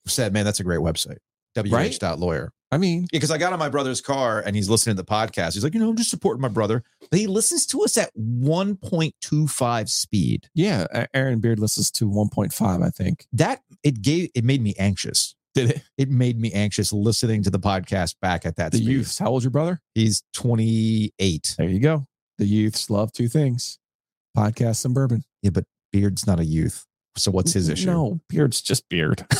[0.07, 1.17] said, man, that's a great website,
[1.55, 2.51] wh.lawyer.
[2.75, 5.53] I mean, because I got on my brother's car and he's listening to the podcast.
[5.53, 6.83] He's like, you know, I'm just supporting my brother.
[7.09, 10.49] But he listens to us at 1.25 speed.
[10.53, 13.27] yeah, Aaron Beard listens to 1.5, I think.
[13.31, 15.35] That it gave it made me anxious.
[15.53, 15.81] Did it?
[15.97, 18.89] It made me anxious listening to the podcast back at that The speed.
[18.89, 19.17] youths.
[19.19, 19.79] How old's your brother?
[19.93, 21.55] He's 28.
[21.57, 22.05] There you go.
[22.39, 23.79] The youths love two things
[24.37, 25.23] podcasts and bourbon.
[25.41, 25.63] Yeah, but
[25.93, 26.85] Beard's not a youth.
[27.15, 27.85] So what's his issue?
[27.85, 29.25] No, Beard's just Beard.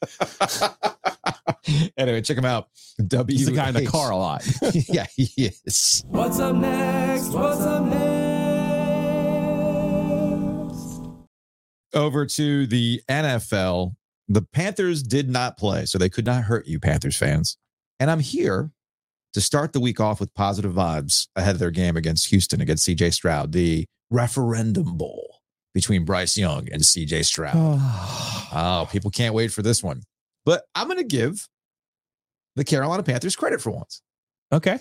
[1.96, 2.68] anyway, check him out.
[3.06, 3.36] W.
[3.36, 4.46] He's the guy in the car a lot.
[4.72, 6.04] yeah, he is.
[6.08, 7.28] What's up next?
[7.28, 8.00] What's up next?
[11.94, 13.94] Over to the NFL.
[14.28, 17.58] The Panthers did not play, so they could not hurt you, Panthers fans.
[17.98, 18.70] And I'm here
[19.32, 22.86] to start the week off with positive vibes ahead of their game against Houston, against
[22.88, 25.29] CJ Stroud, the referendum bowl
[25.74, 27.80] between Bryce Young and CJ Stroud.
[28.52, 30.02] Oh, people can't wait for this one.
[30.44, 31.46] But I'm going to give
[32.56, 34.02] the Carolina Panthers credit for once.
[34.52, 34.80] okay.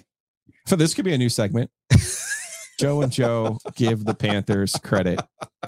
[0.65, 1.69] So this could be a new segment.
[2.79, 5.19] Joe and Joe give the Panthers credit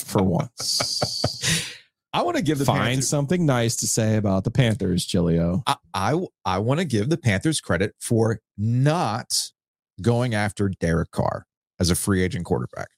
[0.03, 1.75] for once.
[2.13, 5.61] I want to give the Find Panthers, something nice to say about the Panthers, Giglio.
[5.67, 9.51] I, I, I want to give the Panthers credit for not
[10.01, 11.45] going after Derek Carr
[11.79, 12.89] as a free agent quarterback.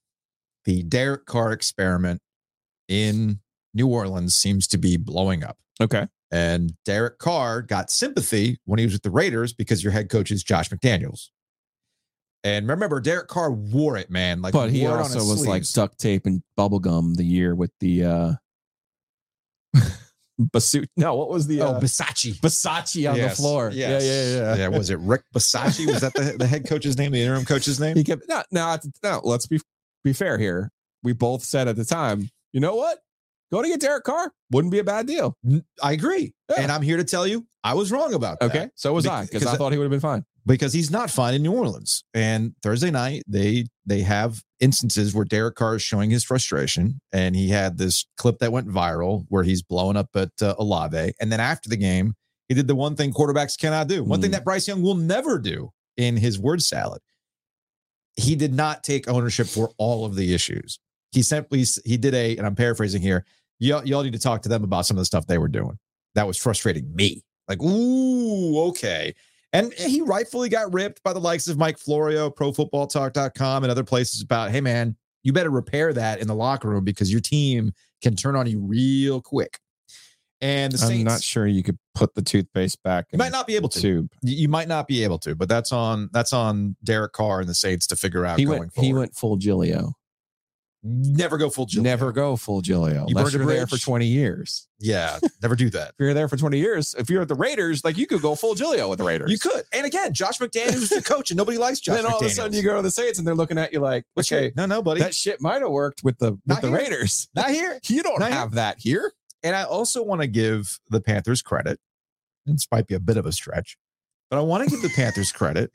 [0.66, 2.22] The Derek Carr experiment
[2.88, 3.39] in
[3.74, 5.57] New Orleans seems to be blowing up.
[5.82, 6.07] Okay.
[6.32, 10.32] And Derek Carr got sympathy when he was with the Raiders because your head coach
[10.32, 11.30] is Josh McDaniels.
[12.43, 14.41] And remember, Derek Carr wore it, man.
[14.41, 18.03] Like, But he also was like duct tape and bubble gum the year with the
[18.05, 18.34] uh
[20.39, 22.38] Basu No, what was the oh, uh, Bisaccia.
[22.39, 23.72] Versace on Yes, the floor?
[23.74, 24.03] yes.
[24.03, 24.61] Yeah, yeah, yeah.
[24.64, 25.88] Yeah, was it Rick Bisaccia?
[25.88, 27.95] Was that the, the head coach's name, the interim coach's name?
[27.95, 29.22] He kept no, no, no.
[29.24, 29.59] Let's be
[30.04, 30.72] be fair here.
[31.04, 32.99] We both said at the time, you know what?
[33.51, 35.36] Go to get Derek Carr wouldn't be a bad deal.
[35.82, 36.34] I agree.
[36.49, 36.62] Yeah.
[36.62, 38.45] And I'm here to tell you, I was wrong about that.
[38.49, 40.26] Okay, so was I because I thought he would have been fine.
[40.45, 42.04] Because he's not fine in New Orleans.
[42.14, 46.99] And Thursday night, they they have instances where Derek Carr is showing his frustration.
[47.14, 51.14] And he had this clip that went viral where he's blowing up at uh, Olave.
[51.22, 52.16] And then after the game,
[52.49, 54.34] he did the one thing quarterbacks cannot do, one thing Mm.
[54.34, 57.01] that Bryce Young will never do in his word salad.
[58.16, 60.80] He did not take ownership for all of the issues.
[61.11, 63.26] He simply he did a, and I'm paraphrasing here.
[63.59, 65.78] Y'all, y'all need to talk to them about some of the stuff they were doing.
[66.16, 67.24] That was frustrating me.
[67.47, 69.14] Like, ooh, okay.
[69.51, 74.22] And he rightfully got ripped by the likes of Mike Florio, profootballtalk.com, and other places
[74.22, 78.16] about, hey, man, you better repair that in the locker room because your team can
[78.16, 79.59] turn on you real quick.
[80.44, 83.32] And the Saints, I'm not sure you could put the toothpaste back you in might
[83.32, 83.80] not be able to.
[83.80, 84.10] tube.
[84.22, 87.54] You might not be able to, but that's on that's on Derek Carr and the
[87.56, 88.74] Saints to figure out He going went.
[88.74, 88.86] forward.
[88.88, 89.94] He went full Giglio.
[90.84, 91.82] never go full Jill.
[91.82, 93.06] Never go full Giglio.
[93.08, 94.68] You Unless you're there for 20 years.
[94.80, 95.89] Yeah, never do that.
[95.94, 98.36] If you're there for 20 years, if you're at the Raiders, like you could go
[98.36, 99.32] full Giglio with the Raiders.
[99.32, 99.64] You could.
[99.72, 102.30] And again, Josh McDaniels is the coach, and nobody likes Josh then all of a
[102.30, 104.82] sudden you go to the Saints and they're looking at you like, okay, no, no,
[104.82, 105.00] buddy.
[105.00, 106.78] that shit might have worked with the with Not the here.
[106.78, 107.30] Raiders.
[107.34, 107.80] not here.
[107.88, 108.39] You don't Not here.
[108.39, 109.14] have that here.
[109.44, 111.80] And I also want to give the Panthers credit.
[112.46, 113.78] This might be a bit of a stretch,
[114.30, 115.72] but I want to give the Panthers credit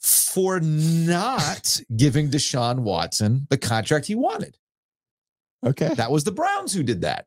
[0.00, 4.56] for not giving Deshaun Watson the contract he wanted.
[5.64, 5.92] Okay.
[5.94, 7.26] That was the Browns who did that.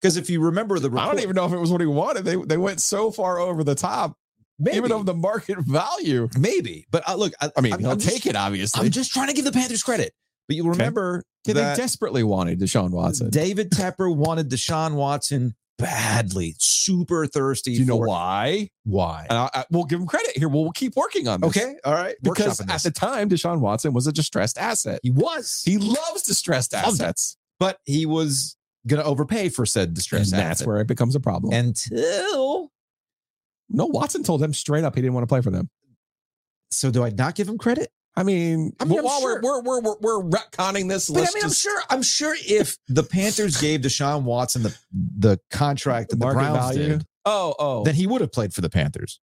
[0.00, 1.86] Because if you remember the Browns, I don't even know if it was what he
[1.86, 2.24] wanted.
[2.24, 4.16] They they went so far over the top,
[4.58, 6.28] maybe, even of the market value.
[6.38, 6.86] maybe.
[6.90, 8.86] But uh, look, I, I mean, he'll I'm take it, obviously.
[8.86, 10.14] I'm just trying to give the Panthers credit.
[10.50, 13.30] But you remember Okay, that they desperately wanted Deshaun Watson.
[13.30, 17.74] David Tepper wanted Deshaun Watson badly, super thirsty.
[17.74, 18.68] Do you know why?
[18.82, 19.26] Why?
[19.30, 20.48] And I, I, we'll give him credit here.
[20.48, 21.56] We'll, we'll keep working on this.
[21.56, 22.16] Okay, all right.
[22.20, 24.98] Because at the time, Deshaun Watson was a distressed asset.
[25.04, 27.36] he was, He loves distressed assets.
[27.60, 28.56] but he was
[28.88, 30.30] going to overpay for said And distress.
[30.32, 31.52] that's where it becomes a problem.
[31.54, 32.70] until.
[33.68, 35.70] no, Watson told him straight up he didn't want to play for them.
[36.72, 37.90] So do I not give him credit?
[38.16, 41.32] I mean, I mean, while sure- we're, we're, we're, we're retconning this, list.
[41.32, 41.80] But I mean, I'm sure.
[41.90, 44.76] I'm sure if the Panthers gave Deshaun Watson the
[45.18, 46.88] the contract that the market Browns value.
[46.88, 47.84] did, Oh, oh.
[47.84, 49.20] then he would have played for the Panthers.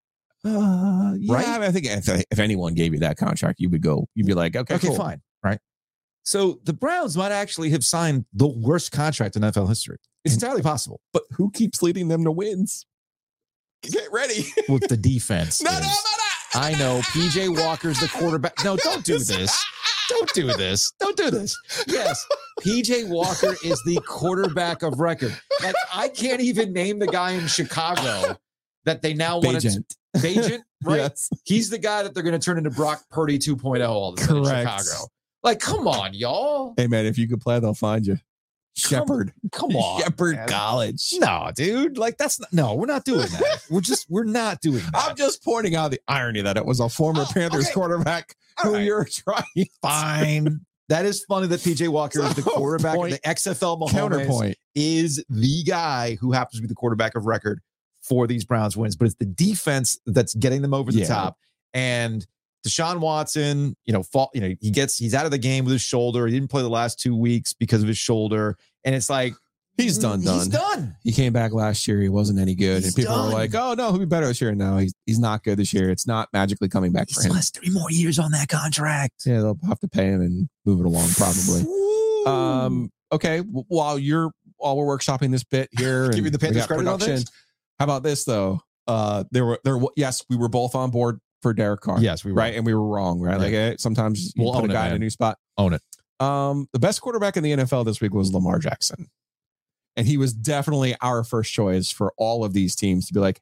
[0.45, 1.47] Uh, yeah, Right?
[1.47, 4.27] I, mean, I think if, if anyone gave you that contract, you would go, you'd
[4.27, 4.95] be like, okay, Okay, cool.
[4.95, 5.57] fine, right?
[6.23, 9.97] So the Browns might actually have signed the worst contract in NFL history.
[10.23, 11.01] It's entirely possible.
[11.13, 12.85] But who keeps leading them to wins?
[13.81, 14.45] Get ready.
[14.69, 15.87] With the defense, no, no, no.
[16.55, 18.63] I know PJ Walker's the quarterback.
[18.63, 19.61] No, don't do this.
[20.07, 20.93] Don't do this.
[20.99, 21.57] Don't do this.
[21.87, 22.25] Yes,
[22.61, 25.35] PJ Walker is the quarterback of record.
[25.61, 28.37] Like I can't even name the guy in Chicago
[28.85, 29.95] that they now want to Agent.
[30.15, 30.97] Bagent, right?
[30.97, 31.29] Yes.
[31.43, 34.21] He's the guy that they're going to turn into Brock Purdy 2.0 all of a
[34.21, 35.07] sudden in Chicago.
[35.43, 36.73] Like, come on, y'all.
[36.77, 38.17] Hey, man, if you could play, they'll find you.
[38.75, 39.33] Shepherd.
[39.51, 40.01] Come on.
[40.01, 40.47] Shepherd man.
[40.47, 41.13] College.
[41.19, 41.97] No, dude.
[41.97, 43.63] Like that's not, no, we're not doing that.
[43.69, 44.91] We're just we're not doing that.
[45.09, 47.73] I'm just pointing out the irony that it was a former Oh, Panthers okay.
[47.73, 48.83] quarterback All who right.
[48.83, 49.67] you're trying.
[49.81, 50.65] Fine.
[50.89, 54.57] That is funny that PJ Walker is the So, quarterback of the XFL Mahomes Counterpoint.
[54.75, 57.61] is the guy who happens to be the quarterback of record
[58.03, 61.07] for these Browns wins, but it's the defense that's getting them over the Yeah.
[61.07, 61.37] top.
[61.73, 62.25] And
[62.65, 65.71] Deshaun Watson, you know, fall, you know, he gets he's out of the game with
[65.73, 66.25] his shoulder.
[66.27, 68.57] He didn't play the last two weeks because of his shoulder.
[68.83, 69.33] And it's like,
[69.77, 70.35] He's done, done.
[70.35, 70.95] He's done.
[71.03, 71.99] He came back last year.
[71.99, 73.27] He wasn't any good, He's and people done.
[73.27, 75.73] were like, "Oh no, he'll be better this year." No, he's he's not good this
[75.73, 75.89] year.
[75.89, 77.35] It's not magically coming back for He him.
[77.53, 79.23] three more years on that contract.
[79.25, 81.65] Yeah, they'll have to pay him and move it along probably.
[82.25, 86.67] Um, okay, w- while you're while we're workshopping this bit here, Give me the Panthers
[86.67, 87.25] got credit on this?
[87.77, 88.61] How about this though?
[88.87, 89.77] Uh, there were there.
[89.97, 91.99] Yes, we were both on board for Derek Carr.
[92.01, 92.37] yes, we were.
[92.39, 93.19] right, and we were wrong.
[93.19, 95.37] Right, like eh, sometimes you We'll put a it, guy in a new spot.
[95.59, 95.81] Own it.
[96.19, 99.07] Um, the best quarterback in the NFL this week was Lamar Jackson,
[99.95, 103.41] and he was definitely our first choice for all of these teams to be like.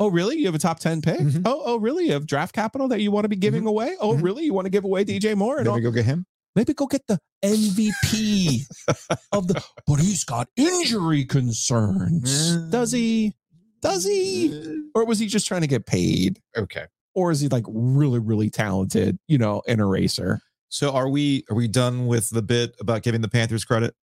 [0.00, 0.36] Oh, really?
[0.36, 1.20] You have a top 10 pick?
[1.20, 1.42] Mhm.
[1.44, 2.06] Oh, oh, really?
[2.06, 3.94] You have draft capital that you want to be giving away?
[4.00, 4.22] Oh, Mhm.
[4.24, 4.44] really?
[4.44, 5.58] You want to give away DJ Moore?
[5.58, 5.80] And Then all?
[5.80, 6.26] go get him.
[6.56, 8.66] maybe go get the MVP
[9.32, 9.62] of the.
[9.86, 12.56] But he's got injury concerns.
[12.56, 12.70] Mm.
[12.72, 13.34] Does he?
[13.82, 14.82] Does he?
[14.96, 16.40] Or was he just trying to get paid?
[16.56, 16.86] Okay.
[17.14, 19.18] Or is he like really, really talented?
[19.28, 20.40] You know, an eraser.
[20.68, 23.94] So are we are we done with the bit about giving the Panthers credit?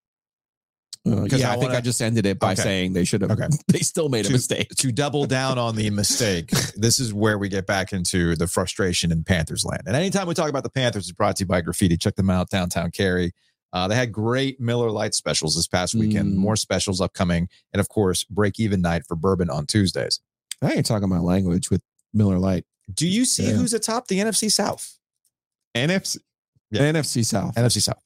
[1.05, 2.62] Uh, Because yeah, I I, think wanna- I just ended it by Okay.
[2.62, 3.32] saying they should have.
[3.32, 3.47] Okay.
[3.68, 4.70] They still made a mistake.
[4.70, 9.12] To double down on the mistake, this is where we get back into the frustration
[9.12, 9.82] in Panthers land.
[9.88, 11.97] And anytime we talk about the Panthers, it's brought to you by Graffiti.
[11.97, 13.32] Check them out, downtown Cary.
[13.74, 16.34] Uh, they had great Miller Lite specials this past weekend.
[16.34, 16.36] Mm.
[16.38, 20.20] More specials upcoming, and of course, break even night for bourbon on Tuesdays.
[20.62, 21.82] I ain't talking my language with
[22.14, 22.66] Miller Lite.
[22.94, 23.54] Do you see Yeah.
[23.54, 24.98] who's atop the NFC South?
[25.76, 26.18] NFC,
[26.72, 26.82] Yeah.
[26.92, 27.56] NFC South.
[27.56, 28.02] NFC South.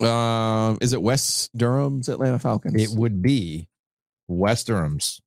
[0.00, 2.74] Um, is it West Durham's Atlanta Falcons?
[2.82, 3.68] It would be
[4.28, 5.20] West Durham's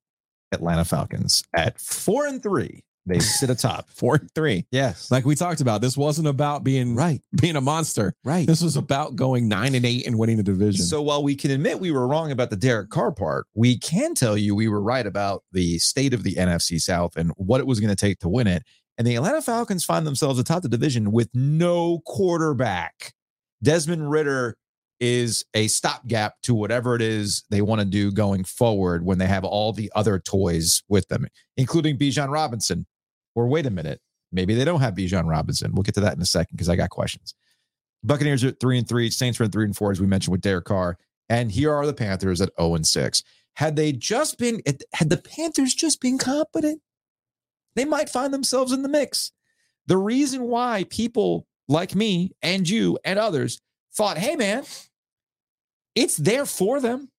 [0.52, 2.84] Atlanta Falcons at four and three.
[3.10, 3.90] They sit atop.
[3.96, 4.66] four and three.
[4.72, 5.12] Yes.
[5.12, 7.22] Like we talked about, this wasn't about being right.
[7.40, 8.14] being a monster.
[8.24, 8.48] Right.
[8.48, 10.86] This was about going nine and eight and winning the division.
[10.86, 14.16] So while we can admit we were wrong about the Derek Carr part, we can
[14.16, 17.68] tell you we were right about the state of the NFC South and what it
[17.68, 18.64] was going to take to win it.
[18.98, 23.14] And the Atlanta Falcons find themselves atop the division with no quarterback.
[23.64, 24.58] Desmond Ridder
[25.00, 29.28] is a stopgap to whatever it is they want to do going forward when they
[29.28, 32.86] have all the other toys with them, including Bijan Robinson.
[33.40, 34.02] Or wait a minute,
[34.34, 35.72] maybe they don't have Bijan Robinson.
[35.74, 37.34] We'll get to that in a second because I got questions.
[38.04, 39.10] Buccaneers are at three and three.
[39.10, 40.98] Saints are at three and four, as we mentioned with Derek Carr.
[41.30, 43.24] And here are the Panthers at 0 and 6.
[43.54, 44.62] Had they just been,
[44.94, 46.82] had the Panthers just been competent,
[47.76, 49.32] they might find themselves in the mix.
[49.88, 53.62] The reason why people like me and you and others
[53.94, 54.66] thought, hey, man,
[55.96, 57.10] it's there for them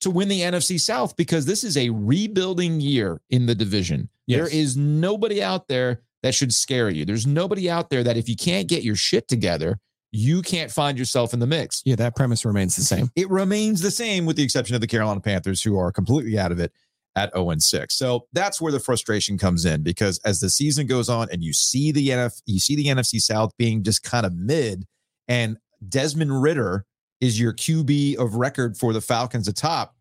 [0.00, 4.08] to win the NFC South because this is a rebuilding year in the division.
[4.26, 4.38] Yes.
[4.38, 7.04] There is nobody out there that should scare you.
[7.04, 9.78] There's nobody out there that if you can't get your shit together,
[10.12, 11.82] you can't find yourself in the mix.
[11.84, 13.10] yeah, that premise remains the same.
[13.16, 16.52] It remains the same with the exception of the Carolina Panthers, who are completely out
[16.52, 16.72] of it
[17.16, 17.94] at 0 and 6.
[17.94, 21.52] So that's where the frustration comes in because as the season goes on and you
[21.52, 24.86] see the NF, you see the NFC South being just kind of mid,
[25.28, 26.84] and Desmond Ridder
[27.20, 29.96] is your QB of record for the Falcons atop,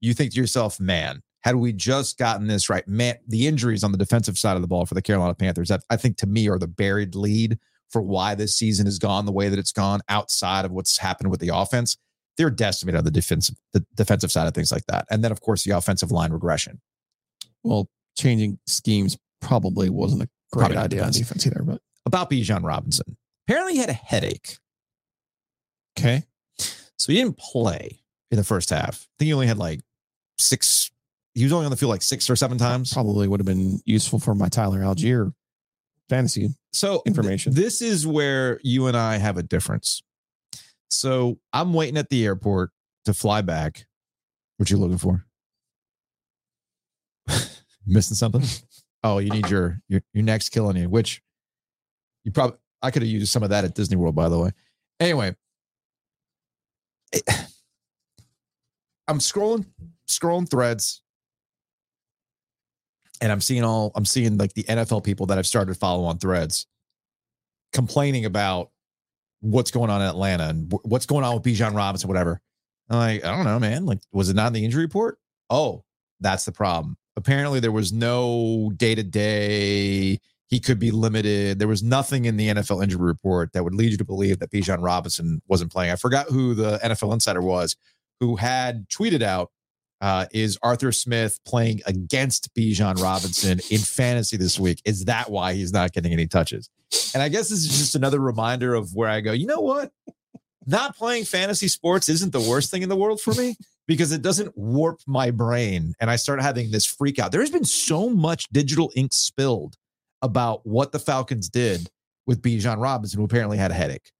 [0.00, 3.92] you think to yourself, man, had we just gotten this right, man, the injuries on
[3.92, 6.48] the defensive side of the ball for the Carolina Panthers, that I think to me
[6.48, 7.58] are the buried lead
[7.90, 11.30] for why this season has gone the way that it's gone outside of what's happened
[11.30, 11.96] with the offense.
[12.36, 15.06] They're decimated on the defensive the defensive side of things like that.
[15.10, 16.80] And then of course the offensive line regression.
[17.62, 17.88] Well,
[18.18, 21.42] changing schemes probably wasn't a great Probably idea on defense.
[21.42, 21.62] defense either.
[21.62, 23.16] But About Bijan Robinson.
[23.46, 24.56] Apparently he had a headache.
[25.98, 26.24] okay,
[26.96, 29.06] So he didn't play in the first half.
[29.06, 29.80] I think he only had like
[30.38, 30.90] six,
[31.34, 32.92] he was only on the field like six or seven times.
[32.92, 35.32] probably would have been useful for my Tyler Allgeier
[36.08, 36.50] fantasy.
[36.72, 37.54] So Information.
[37.54, 40.02] th- this is where you and I have a difference.
[40.88, 42.70] So I'm waiting at the airport
[43.04, 43.86] to fly back.
[44.56, 45.24] What you looking for?
[47.86, 48.42] Missing something?
[49.02, 51.20] Oh, you need your your your next killing you, which
[52.24, 54.50] you probably I could have used some of that at Disney World, by the way.
[55.00, 55.34] Anyway,
[59.08, 59.66] I'm scrolling
[60.08, 61.02] scrolling threads
[63.20, 66.04] and I'm seeing all I'm seeing like the NFL people that I've started to follow
[66.04, 66.66] on threads
[67.72, 68.70] complaining about
[69.40, 72.40] what's going on in Atlanta and what's going on with Bijan Robinson, whatever.
[72.88, 73.86] I'm like, I don't know, man.
[73.86, 75.18] Like, was it not in the injury report?
[75.50, 75.84] Oh,
[76.20, 76.96] that's the problem.
[77.16, 80.20] Apparently, there was no day to day.
[80.54, 81.58] He could be limited.
[81.58, 84.52] There was nothing in the NFL injury report that would lead you to believe that
[84.52, 85.90] Bijan Robinson wasn't playing.
[85.90, 87.74] I forgot who the NFL insider was
[88.20, 89.50] who had tweeted out
[90.00, 94.80] uh, is Arthur Smith playing against Bijan Robinson in fantasy this week?
[94.84, 96.70] Is that why he's not getting any touches?
[97.14, 99.90] And I guess this is just another reminder of where I go, you know what?
[100.66, 103.56] Not playing fantasy sports isn't the worst thing in the world for me
[103.88, 105.94] because it doesn't warp my brain.
[105.98, 107.32] And I start having this freak out.
[107.32, 109.76] There's been so much digital ink spilled
[110.24, 111.88] about what the Falcons did
[112.26, 114.10] with Bijan Robinson, who apparently had a headache.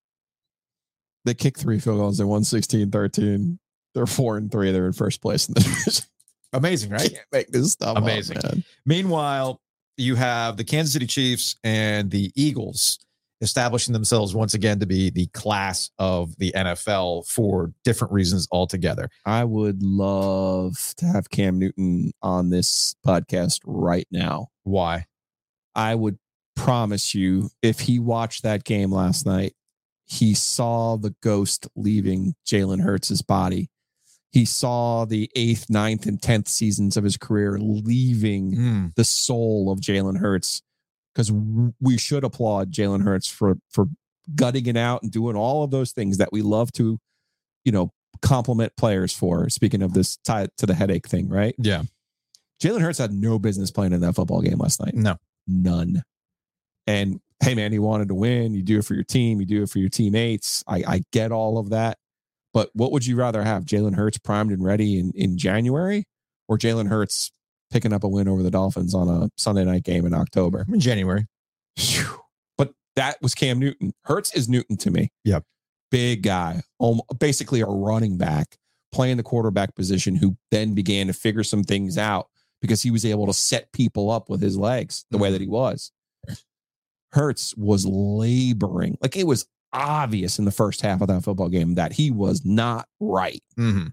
[1.25, 2.19] They kicked three field goals.
[2.19, 3.59] They won 16 13.
[3.95, 4.71] They're four and three.
[4.71, 6.05] They're in first place in the division.
[6.53, 7.11] Amazing, right?
[7.11, 8.39] Can't make this stuff Amazing.
[8.39, 8.55] Up.
[8.85, 9.61] Meanwhile,
[9.97, 12.99] you have the Kansas City Chiefs and the Eagles
[13.41, 19.09] establishing themselves once again to be the class of the NFL for different reasons altogether.
[19.25, 24.49] I would love to have Cam Newton on this podcast right now.
[24.63, 25.07] Why?
[25.75, 26.19] I would
[26.57, 29.55] promise you, if he watched that game last night,
[30.07, 33.71] he saw the ghost leaving Jalen Hurts' body.
[34.31, 39.71] He saw the eighth, ninth, and tenth seasons of his career leaving Mm, the soul
[39.71, 40.63] of Jalen Hurts.
[41.15, 41.31] Because
[41.81, 43.87] we should applaud Jalen Hurts for for
[44.35, 46.99] gutting it out and doing all of those things that we love to,
[47.65, 49.49] you know, compliment players for.
[49.49, 51.55] Speaking of this tied to the headache thing, right?
[51.57, 51.85] Yeah.
[52.61, 54.95] Jalen Hurts had no business playing in that football game last night.
[54.95, 55.17] No.
[55.47, 56.03] None.
[56.87, 58.55] And hey, man, he wanted to win.
[58.55, 59.41] You do it for your team.
[59.41, 60.63] You do it for your teammates.
[60.67, 61.99] I, I get all of that.
[62.53, 63.65] But what would you rather have?
[63.65, 66.05] Jalen Hurts primed and ready in, in January
[66.49, 67.33] or Jalen Hurts
[67.71, 70.65] picking up a win over the Dolphins on a Sunday night game in October?
[70.73, 71.27] in January.
[71.77, 72.21] Phew.
[72.57, 73.93] But that was Cam Newton.
[74.05, 75.11] Hurts is Newton to me.
[75.25, 75.45] Yep.
[75.91, 76.63] Big guy,
[77.19, 78.57] basically a running back
[78.93, 82.29] playing the quarterback position who then began to figure some things out
[82.65, 85.47] because he was able to set people up with his legs the way that he
[85.47, 85.93] was.
[87.13, 88.97] Hurts was laboring.
[89.03, 92.43] Like it was obvious in the first half of that football game that he was
[92.43, 93.43] not right.
[93.59, 93.93] Mhm.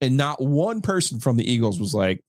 [0.00, 2.22] And not one person from the Eagles was like,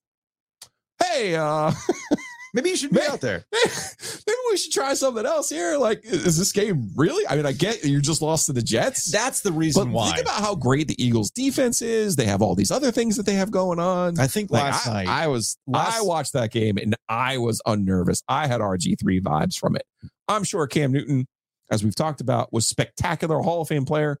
[1.02, 1.72] hey, uh,
[2.54, 3.10] Maybe you should be Man.
[3.10, 3.44] out there.
[3.52, 5.76] maybe we should try something else here.
[5.76, 7.26] Like, is this game really?
[7.28, 9.10] I mean, I get you just lost to the Jets.
[9.10, 10.12] That's the reason why.
[10.12, 12.16] think about how great the Eagles defense is.
[12.16, 14.18] They have all these other things that they have going on.
[14.18, 15.08] I think Like, last I, night.
[15.08, 18.22] I was last- I watched that game and I was unnervous.
[18.28, 19.82] I had RG3 vibes from it.
[20.26, 21.26] I'm sure Cam Newton,
[21.70, 24.18] as we've talked about, was spectacular Hall of Fame player,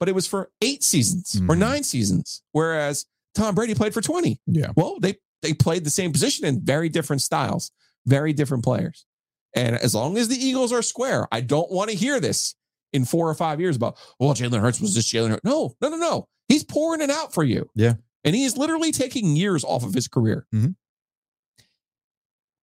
[0.00, 1.58] but it was for eight seasons or Mhm.
[1.58, 3.04] nine seasons, whereas
[3.34, 4.40] Tom Brady played for 20.
[4.46, 4.72] Yeah.
[4.76, 7.70] Well, they they played the same position in very different styles,
[8.06, 9.06] very different players.
[9.54, 12.54] And as long as the Eagles are square, I don't want to hear this
[12.92, 15.44] in four or five years about, well, Jalen Hurts was this Jalen Hurts.
[15.44, 16.28] No, no, no, no.
[16.48, 17.68] He's pouring it out for you.
[17.74, 17.94] Yeah.
[18.24, 20.46] And he is literally taking years off of his career.
[20.54, 20.70] Mm-hmm.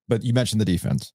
[0.07, 1.13] but you mentioned the defense.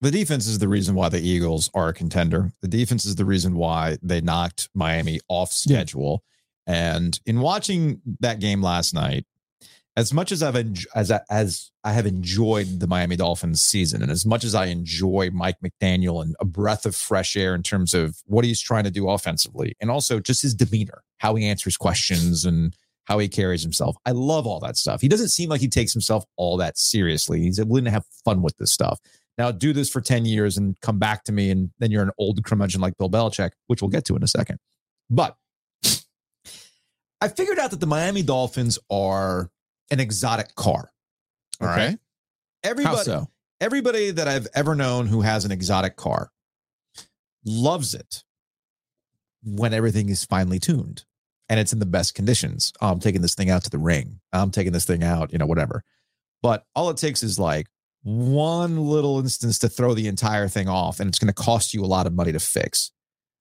[0.00, 2.52] The defense is the reason why the Eagles are a contender.
[2.62, 6.22] The defense is the reason why they knocked Miami off schedule.
[6.66, 9.26] And in watching that game last night,
[9.98, 14.00] as much as I've enj- as I, as I have enjoyed the Miami Dolphins season,
[14.00, 17.64] and as much as I enjoy Mike McDaniel and a breath of fresh air in
[17.64, 21.44] terms of what he's trying to do offensively, and also just his demeanor, how he
[21.44, 22.76] answers questions, and
[23.06, 23.96] how he carries himself.
[24.06, 25.00] I love all that stuff.
[25.00, 27.40] He doesn't seem like he takes himself all that seriously.
[27.40, 29.00] He's willing to have fun with this stuff.
[29.36, 32.12] Now, do this for 10 years and come back to me, and then you're an
[32.18, 34.58] old curmudgeon like Bill Belichick, which we'll get to in a second.
[35.10, 35.34] But
[37.20, 39.50] I figured out that the Miami Dolphins are
[39.90, 40.92] an exotic car.
[41.60, 41.90] All right.
[41.90, 43.28] How Everybody, so?
[43.60, 46.30] everybody that I've ever known who has an exotic car
[47.44, 48.24] loves it
[49.42, 51.04] when everything is finely tuned
[51.48, 52.72] and it's in the best conditions.
[52.80, 54.20] Oh, I'm taking this thing out to the ring.
[54.32, 55.84] I'm taking this thing out, you know, whatever.
[56.42, 57.66] But all it takes is like
[58.02, 61.84] one little instance to throw the entire thing off, and it's going to cost you
[61.84, 62.92] a lot of money to fix.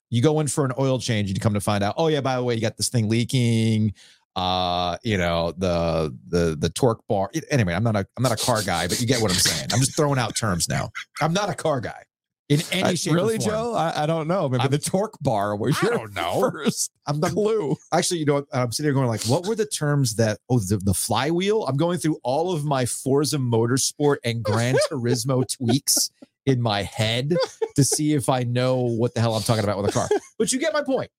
[0.10, 2.22] You go in for an oil change, and you come to find out, oh yeah,
[2.22, 3.94] by the way, you got this thing leaking.
[4.38, 7.32] Uh, you know the the the torque bar.
[7.50, 9.70] Anyway, I'm not a I'm not a car guy, but you get what I'm saying.
[9.74, 10.92] I'm just throwing out terms now.
[11.20, 12.04] I'm not a car guy
[12.48, 13.14] in any I- shape.
[13.16, 13.40] really.
[13.40, 13.74] Joe?
[13.74, 14.48] I, I don't know.
[14.48, 16.40] Maybe I'm- the torque bar was I your don't know.
[16.52, 17.76] first I'm not clue.
[17.92, 18.46] actually, you know, what?
[18.54, 20.38] I'm sitting here going like, what were the terms that?
[20.52, 21.66] Oh, the, the flywheel.
[21.66, 26.12] I'm going through all of my Forza Motorsport and Gran Turismo tweaks
[26.46, 27.36] in my head
[27.76, 30.08] to see if I know what the hell I'm talking about with a car.
[30.38, 31.10] But you get my point.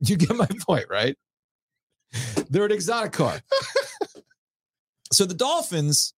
[0.00, 1.16] You get my point, right?
[2.50, 3.40] They're an exotic car.
[5.12, 6.14] so the Dolphins,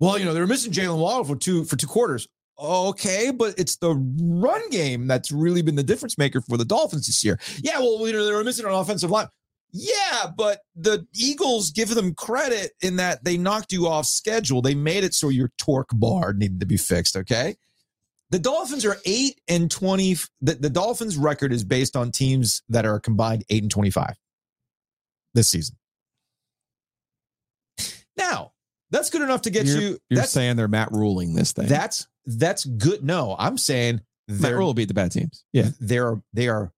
[0.00, 2.28] well, you know, they're missing Jaylen Waddle for two for two quarters.
[2.58, 7.06] Okay, but it's the run game that's really been the difference maker for the Dolphins
[7.06, 7.38] this year.
[7.62, 9.28] Yeah, well, you know, they were missing an offensive line.
[9.72, 14.62] Yeah, but the Eagles give them credit in that they knocked you off schedule.
[14.62, 17.16] They made it so your torque bar needed to be fixed.
[17.16, 17.56] Okay.
[18.30, 20.16] The Dolphins are eight and 20.
[20.40, 24.16] The, the Dolphins record is based on teams that are combined eight and 25
[25.36, 25.76] this season.
[28.16, 28.52] Now,
[28.90, 29.98] that's good enough to get you're, you.
[30.10, 31.66] You're saying they're Matt ruling this thing.
[31.66, 33.04] that's, that's good.
[33.04, 35.44] No, I'm saying Matt they're, Rhule will beat the bad teams.
[35.52, 35.68] Yeah.
[35.80, 36.72] they're, they are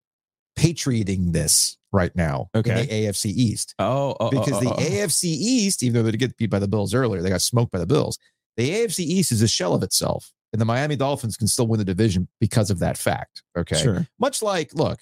[0.55, 2.69] patrioting this right now Okay.
[2.71, 4.81] in the AFC East Oh, oh, oh because oh, the oh, oh.
[4.81, 7.79] AFC East, even though they get beat by the Bills earlier, they got smoked by
[7.79, 8.19] the Bills.
[8.57, 11.79] The AFC East is a shell of itself, and the Miami Dolphins can still win
[11.79, 13.41] the division because of that fact.
[13.57, 14.05] Okay, Sure.
[14.19, 14.99] much like look,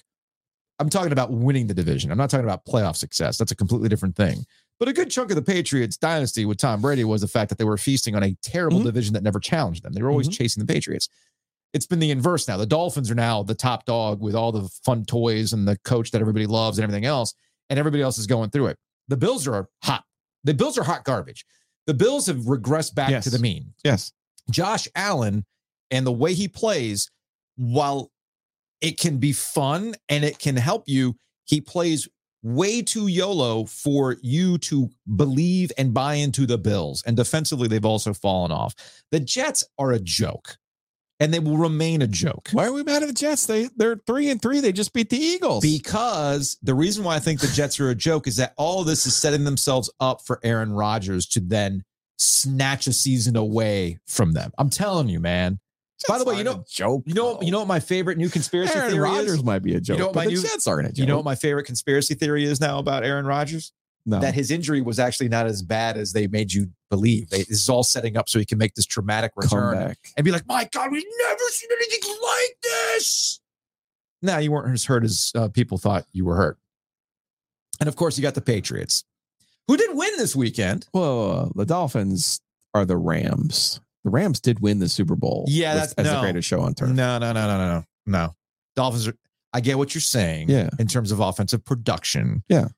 [0.78, 2.10] I'm talking about winning the division.
[2.12, 3.36] I'm not talking about playoff success.
[3.36, 4.44] That's a completely different thing.
[4.78, 7.58] But a good chunk of the Patriots dynasty with Tom Brady was the fact that
[7.58, 8.84] they were feasting on a terrible Mhm.
[8.84, 9.92] division that never challenged them.
[9.92, 10.34] They were always Mhm.
[10.34, 11.08] chasing the Patriots.
[11.74, 12.56] It's been the inverse now.
[12.56, 16.12] The Dolphins are now the top dog with all the fun toys and the coach
[16.12, 17.34] that everybody loves and everything else,
[17.68, 18.78] and everybody else is going through it.
[19.08, 20.04] The Bills are hot.
[20.44, 21.44] The Bills are hot garbage.
[21.86, 23.24] The Bills have regressed back Yes.
[23.24, 23.74] to the mean.
[23.82, 24.12] Yes.
[24.50, 25.44] Josh Allen
[25.90, 27.10] and the way he plays,
[27.56, 28.12] while
[28.80, 32.08] it can be fun and it can help you, he plays
[32.42, 37.02] way too YOLO for you to believe and buy into the Bills.
[37.06, 38.74] And defensively, they've also fallen off.
[39.10, 40.56] The Jets are a joke
[41.20, 42.48] and they will remain a joke.
[42.52, 43.46] Why are we mad at the Jets?
[43.46, 44.60] They they're three and three.
[44.60, 45.62] They just beat the Eagles.
[45.62, 48.86] Because the reason why I think the Jets are a joke is that all of
[48.86, 51.82] this is setting themselves up for Aaron Rodgers to then
[52.18, 54.52] snatch a season away from them.
[54.58, 55.58] I'm telling you, man.
[56.06, 57.02] By the way, you know, joke.
[57.06, 59.44] you know, you know what my favorite new conspiracy Aaron theory Rodgers is.
[59.44, 59.98] might be a joke.
[59.98, 60.98] know what but my the new- Jets aren't a joke.
[60.98, 63.72] You know what my favorite conspiracy theory is now about Aaron Rodgers?
[64.06, 64.20] no.
[64.20, 67.28] That his injury was actually not as bad as they made you believe.
[67.28, 69.98] They, this is all setting up so he can make this dramatic return comeback.
[70.16, 73.40] and be like, "My God, we've never seen anything like this."
[74.22, 76.58] Now you weren't as hurt as uh, people thought you were hurt,
[77.80, 79.04] and of course you got the Patriots,
[79.66, 80.86] who did win this weekend.
[80.94, 82.40] Well, the Dolphins
[82.72, 83.80] are the Rams.
[84.08, 85.44] The Rams did win the Super Bowl.
[85.48, 86.88] Yeah, that's- as the greatest show on turf.
[86.88, 88.34] No, no, no, no, no, no, no.
[88.74, 89.14] Dolphins are.
[89.52, 90.48] I get what you're saying.
[90.48, 90.70] Yeah.
[90.78, 92.42] In terms of offensive production.
[92.48, 92.68] Yeah.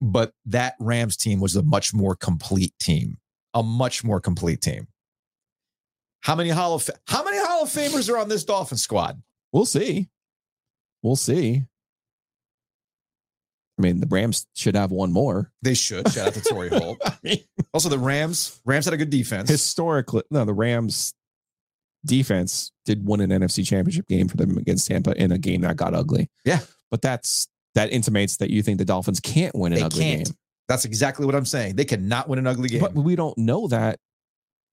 [0.00, 3.18] But that Rams team was a much more complete team.
[3.52, 4.86] A much more complete team.
[6.20, 9.20] How many Hall of How many Hall of Famers are on this Dolphin squad?
[9.52, 10.08] We'll see.
[11.02, 11.64] We'll see.
[13.80, 15.50] I mean, the Rams should have one more.
[15.62, 16.08] They should.
[16.12, 16.98] Shout out to Torrey Holt.
[17.04, 17.38] I mean,
[17.72, 18.60] Also, the Rams.
[18.66, 19.48] Rams had a good defense.
[19.48, 21.14] historically, no, the Rams
[22.04, 25.76] defense did win an NFC championship game for them against Tampa in a game that
[25.76, 26.30] got ugly.
[26.44, 26.60] Yeah.
[26.90, 30.24] But that's that intimates that you think the Dolphins can't win an they ugly can't.
[30.26, 30.34] game.
[30.68, 31.76] That's exactly what I'm saying.
[31.76, 32.80] They cannot win an ugly game.
[32.80, 33.98] But we don't know that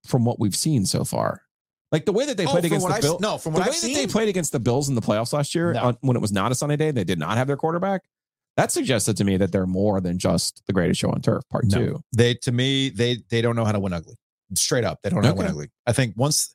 [0.05, 1.41] from what we've seen so far.
[1.91, 3.22] Like the way that they Oh, played against the Bills.
[3.22, 5.01] No, from the what way I've that seen, they played against the Bills in the
[5.01, 5.84] playoffs last year No.
[5.84, 8.03] on, when it was not a sunny day, they did not have their quarterback.
[8.58, 11.66] That suggested to me that they're more than just the greatest show on turf, part
[11.66, 11.78] No.
[11.78, 12.01] two.
[12.16, 14.16] they to me they they don't know how to win ugly.
[14.55, 15.68] Straight up, they don't know how to win ugly.
[15.86, 16.53] I think once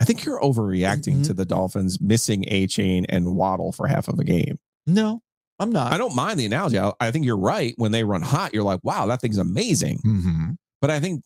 [0.00, 1.26] I think you're overreacting Mhm.
[1.28, 4.58] to the Dolphins missing Achane and Waddle for half of a game.
[4.86, 5.22] no,
[5.58, 5.92] I'm not.
[5.92, 6.78] I don't mind the analogy.
[6.78, 7.74] I, I think you're right.
[7.78, 9.98] When they run hot, you're like, wow, that thing's amazing.
[10.04, 10.56] Mhm.
[10.80, 11.22] But I think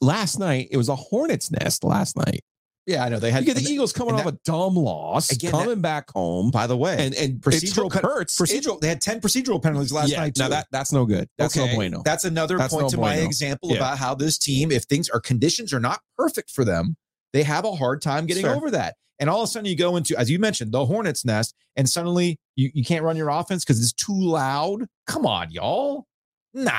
[0.00, 1.84] last night it was a hornet's nest.
[1.84, 2.40] Last night,
[2.86, 3.44] Yeah, I know they had.
[3.44, 6.96] the Eagles coming and off a dumb loss, Again, coming back home, by the way,
[6.98, 8.36] and and procedural it hurts.
[8.40, 8.80] procedural.
[8.80, 10.36] they had ten procedural penalties last yeah, night.
[10.38, 11.28] now that that's no good.
[11.38, 12.02] That's Okay, no bueno.
[12.04, 13.76] That's another That's point no to my example Yeah.
[13.76, 16.96] about how this team, if things are conditions are not perfect for them,
[17.32, 18.56] they have a hard time getting Sure.
[18.56, 18.96] over that.
[19.20, 21.88] And all of a sudden, you go into, as you mentioned, the hornet's nest, and
[21.88, 24.86] suddenly you, you can't run your offense because it's too loud.
[25.06, 26.06] Come on, y'all.
[26.54, 26.72] Nah,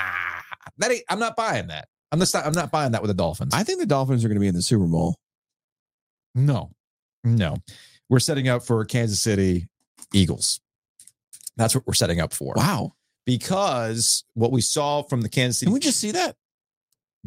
[0.80, 1.88] that ain't, I'm not buying that.
[2.12, 3.54] I'm just not, I'm not buying that with the Dolphins.
[3.54, 5.16] I think the Dolphins are going to be in the Super Bowl.
[6.36, 6.72] No,
[7.24, 7.58] no.
[8.10, 9.68] We're setting up for Kansas City
[10.14, 10.60] Eagles.
[11.58, 12.54] That's what we're setting up for.
[12.56, 12.94] Wow.
[13.26, 15.68] Because what we saw from the Kansas City.
[15.68, 16.36] Can we just see that?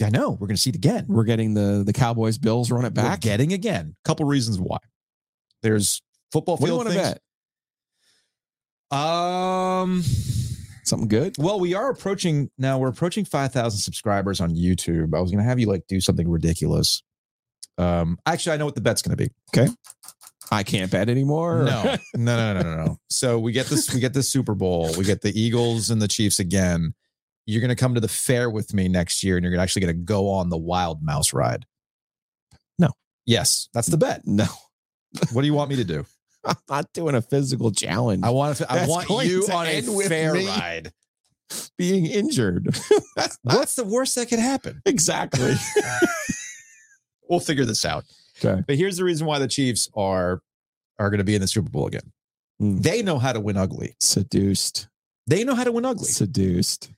[0.03, 0.31] I know.
[0.31, 1.07] We're going to see it again.
[1.09, 3.19] We're getting the the Cowboys Bills run it back.
[3.19, 3.95] We're getting again.
[4.05, 4.79] Couple reasons why.
[5.63, 6.03] There's
[6.33, 7.19] football What do you field want to things.
[8.91, 8.99] bet?
[8.99, 10.03] Um.
[10.83, 11.35] Something good?
[11.39, 12.79] Well, we are approaching now.
[12.79, 15.15] We're approaching five thousand subscribers on YouTube.
[15.17, 17.03] I was going to have you like do something ridiculous.
[17.79, 18.19] Um.
[18.27, 19.31] Actually, I know what the bet's going to be.
[19.57, 19.73] Okay.
[20.53, 21.65] I can't bet anymore.
[21.65, 22.99] No, no, no, no, no, no.
[23.09, 23.93] So we get this.
[23.93, 24.95] We get the Super Bowl.
[24.97, 26.95] We get the Eagles and the Chiefs again.
[27.47, 29.97] You're going to come to the fair with me next year, and you're actually going
[29.97, 31.67] to go on the Wild Mouse ride.
[32.79, 32.91] No.
[33.27, 34.23] Yes, that's the bet.
[34.27, 34.47] no.
[35.33, 36.05] What do you want me to do?
[36.45, 38.23] I'm not doing a physical challenge.
[38.25, 38.71] I want to.
[38.71, 40.93] I That's want you on a fair ride.
[41.79, 42.75] being injured.
[43.17, 44.83] That's What's the worst that could happen?
[44.85, 45.55] exactly.
[47.29, 48.05] We'll figure this out.
[48.45, 48.63] Okay.
[48.67, 50.43] But here's the reason why the Chiefs are
[50.99, 52.13] are going to be in the Super Bowl again.
[52.59, 52.79] Hmm.
[52.79, 53.97] They know how to win ugly.
[54.01, 54.89] Seduced.
[55.27, 56.09] They know how to win ugly.
[56.09, 56.91] Seduced.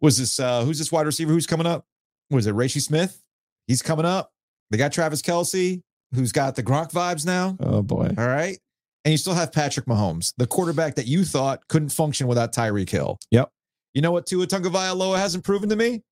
[0.00, 1.86] Was this uh who's this wide receiver who's coming up?
[2.30, 3.22] Was it Rashi Smith?
[3.66, 4.32] He's coming up.
[4.70, 5.82] They got Travis Kelce,
[6.14, 7.56] who's got the Gronk vibes now.
[7.60, 8.14] Oh boy.
[8.16, 8.58] All right.
[9.04, 12.88] And you still have Patrick Mahomes, the quarterback that you thought couldn't function without Tyreek
[12.88, 13.18] Hill.
[13.30, 13.50] Yep.
[13.92, 16.02] You know what Tua Tagovailoa hasn't proven to me?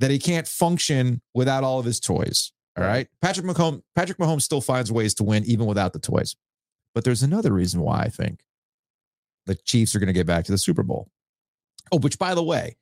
[0.00, 2.52] That he can't function without all of his toys.
[2.76, 3.06] All right.
[3.22, 6.34] Patrick Mahomes, Patrick Mahomes still finds ways to win even without the toys.
[6.94, 8.40] But there's another reason why I think
[9.46, 11.08] the Chiefs are going to get back to the Super Bowl.
[11.92, 12.76] Oh, which by the way,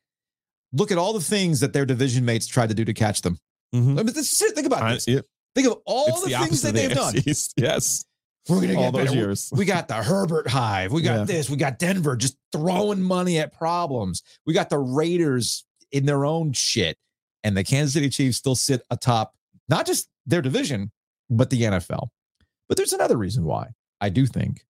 [0.73, 3.39] look at all the things that their division mates tried to do to catch them.
[3.75, 3.99] Mhm.
[3.99, 4.39] I mean, this.
[4.39, 5.09] Think about I- this.
[5.09, 7.15] it- Think of all it's the, things that they've the done.
[7.59, 8.05] Yes.
[8.49, 9.17] We're gonna All get those better.
[9.19, 9.51] years.
[9.55, 10.93] We got the Herbert Hive.
[10.93, 11.25] We got Yeah.
[11.25, 11.51] this.
[11.51, 14.23] We got Denver just throwing money at problems.
[14.47, 16.97] We got the Raiders in their own shit.
[17.45, 19.35] And the Kansas City Chiefs still sit atop
[19.69, 20.91] not just their division,
[21.31, 22.09] but the NFL.
[22.69, 23.69] But there's another reason why
[24.01, 24.65] I do think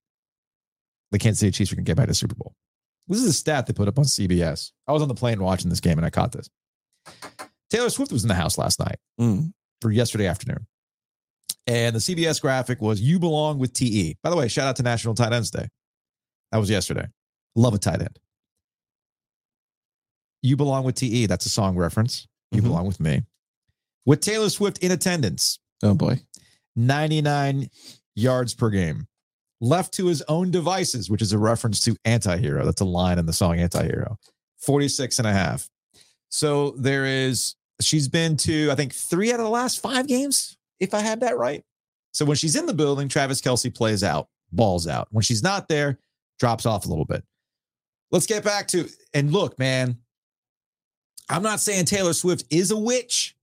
[1.11, 2.55] the Kansas City Chiefs are going to get back to the Super Bowl.
[3.09, 4.73] This is a stat they put up on CBS.
[4.89, 6.49] I was on the plane watching this game and I caught this.
[7.69, 9.53] Taylor Swift was in the house last night Mm.
[9.81, 10.67] for yesterday afternoon.
[11.67, 14.17] And the CBS graphic was You Belong with TE.
[14.23, 15.69] By the way, shout out to National Tight Ends Day.
[16.51, 17.07] That was yesterday.
[17.55, 18.19] Love a tight end.
[20.43, 21.27] You Belong with TE.
[21.27, 22.27] That's a song reference.
[22.51, 22.65] You Mhm.
[22.65, 23.23] Belong with Me.
[24.05, 26.21] With Taylor Swift in attendance, Oh boy.
[26.77, 27.71] 99
[28.15, 29.07] yards per game.
[29.61, 32.65] Left to his own devices, which is a reference to anti hero.
[32.65, 34.17] That's a line in the song Antihero.
[34.59, 35.69] 46 and a half.
[36.29, 40.57] So there is, she's been to, I think, three out of the last five games,
[40.81, 41.65] if I had that right.
[42.13, 45.09] So when she's in the building, Travis Kelce plays out, balls out.
[45.11, 45.99] When she's not there,
[46.39, 47.25] drops off a little bit.
[48.11, 49.99] Let's get back to, and look, man,
[51.29, 53.37] I'm not saying Taylor Swift is a witch.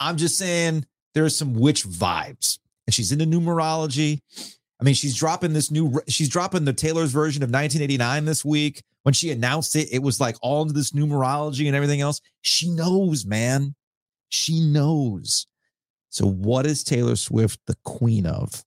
[0.00, 2.58] I'm just saying there's some witch vibes.
[2.86, 4.20] And she's into numerology.
[4.80, 8.82] I mean, she's dropping this new, she's dropping the Taylor's version of 1989 this week.
[9.02, 12.20] When she announced it, it was like all into this numerology and everything else.
[12.42, 13.74] She knows, man.
[14.28, 15.46] She knows.
[16.10, 18.64] So, what is Taylor Swift the queen of?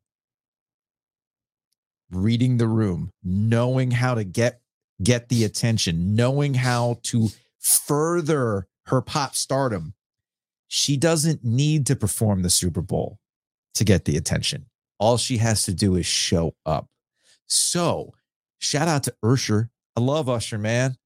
[2.12, 4.62] Reading the room, knowing how to get
[5.02, 7.30] get the attention, knowing how to
[7.62, 9.94] further her pop stardom.
[10.68, 13.20] She doesn't need to perform the Super Bowl
[13.76, 14.66] to get the attention.
[15.00, 16.88] All she has to do is show up.
[17.48, 18.14] So,
[18.60, 19.70] shout out to Usher.
[19.96, 20.98] I love Usher, man.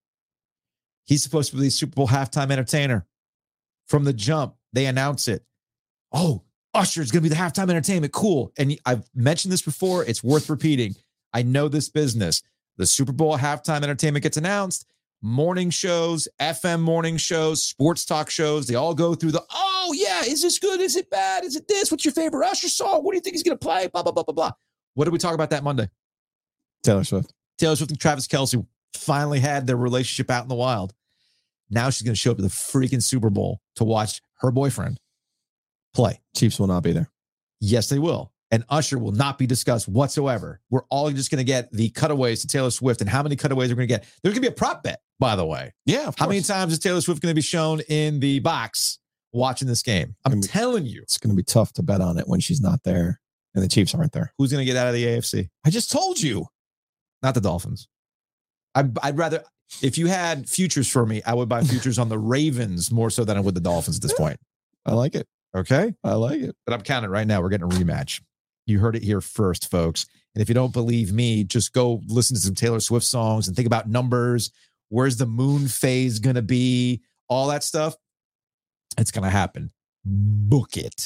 [1.05, 3.05] He's supposed to be the Super Bowl halftime entertainer.
[3.87, 5.43] From the jump, they announce it.
[6.11, 6.43] Oh,
[6.73, 8.13] Usher's going to be the halftime entertainment.
[8.13, 8.51] Cool.
[8.57, 10.03] And I've mentioned this before.
[10.03, 10.95] It's worth repeating.
[11.33, 12.41] I know this business.
[12.77, 14.85] The Super Bowl halftime entertainment gets announced.
[15.21, 20.21] Morning shows, FM morning shows, sports talk shows, they all go through the, oh, yeah,
[20.21, 20.79] is this good?
[20.79, 21.43] Is it bad?
[21.43, 21.89] Is it this?
[21.89, 23.03] What's your favorite Usher song?
[23.03, 23.87] What do you think he's going to play?
[23.87, 24.51] Blah, blah, blah, blah, blah.
[24.93, 25.89] What did we talk about that Monday?
[26.83, 27.33] Taylor Swift.
[27.57, 30.93] Taylor Swift and Travis Kelce finally had their relationship out in the wild.
[31.69, 34.99] Now she's going to show up at the freaking Super Bowl to watch her boyfriend
[35.93, 36.21] play.
[36.35, 37.09] Chiefs will not be there.
[37.59, 38.31] Yes, they will.
[38.51, 40.61] And Usher will not be discussed whatsoever.
[40.69, 43.69] We're all just going to get the cutaways to Taylor Swift and how many cutaways
[43.69, 44.03] we're going to get.
[44.21, 45.73] There's going to be a prop bet, by the way.
[45.85, 46.11] Yeah.
[46.17, 48.99] How many times is Taylor Swift going to be shown in the box
[49.33, 50.15] watching this game?
[50.25, 52.61] I'm be- telling you, It's going to be tough to bet on it when she's
[52.61, 53.19] not there
[53.55, 54.31] and the Chiefs aren't there.
[54.37, 55.49] who's going to get out of the AFC?
[55.65, 56.45] I just told you.
[57.23, 57.87] Not the Dolphins.
[58.75, 59.43] I'd, I'd rather,
[59.81, 63.23] if you had futures for me, I would buy futures on the Ravens more so
[63.23, 64.39] than I would the Dolphins at this point.
[64.85, 65.25] I like it.
[65.55, 65.95] Okay.
[66.03, 66.55] I like it.
[66.67, 67.41] But I'm counting right now.
[67.41, 68.21] We're getting a rematch.
[68.67, 70.07] You heard it here first, folks.
[70.33, 73.55] And if you don't believe me, just go listen to some Taylor Swift songs and
[73.55, 74.51] think about numbers.
[74.89, 77.03] Where's the moon phase going to be?
[77.27, 77.95] All that stuff.
[78.97, 79.71] It's going to happen.
[80.03, 81.05] Book it.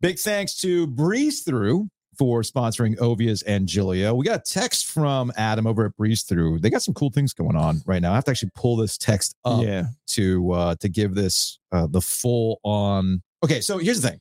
[0.00, 1.88] Big thanks to Breeze Through
[2.20, 4.12] for sponsoring Ovies and Giglio.
[4.14, 6.58] We got a text from Adam over at Breeze Through.
[6.58, 8.12] They got some cool things going on right now.
[8.12, 9.84] I have to actually pull this text up yeah.
[10.08, 14.20] to uh to give this uh the full on okay so here's the thing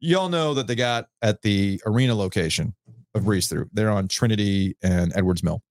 [0.00, 2.74] y'all know that they got at the arena location
[3.14, 5.62] of breeze through they're on trinity and edwards mill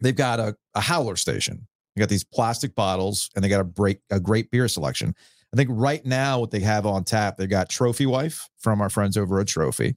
[0.00, 3.64] they've got a, a howler station they got these plastic bottles and they got a
[3.64, 5.14] break a great beer selection
[5.54, 8.90] i think right now what they have on tap they've got trophy wife from our
[8.90, 9.96] friends over at trophy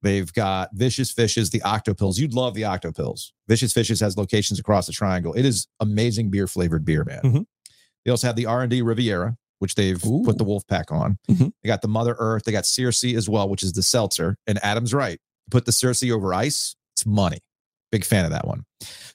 [0.00, 2.20] They've got Vicious Fishes, the Octopills.
[2.20, 3.32] You'd love the Octopills.
[3.48, 5.32] Vicious Fishes has locations across the triangle.
[5.34, 7.20] It is amazing beer flavored beer, man.
[7.24, 7.46] Mhm.
[8.04, 10.22] They also have the R&D Riviera, which they've Ooh.
[10.24, 11.18] put the wolf pack on.
[11.28, 11.50] Mhm.
[11.64, 12.44] They got the Mother Earth.
[12.44, 14.36] They got Circe as well, which is the seltzer.
[14.46, 15.18] And Adam's right.
[15.50, 16.76] Put the Circe over ice.
[16.94, 17.40] It's money.
[17.90, 18.66] Big fan of that one.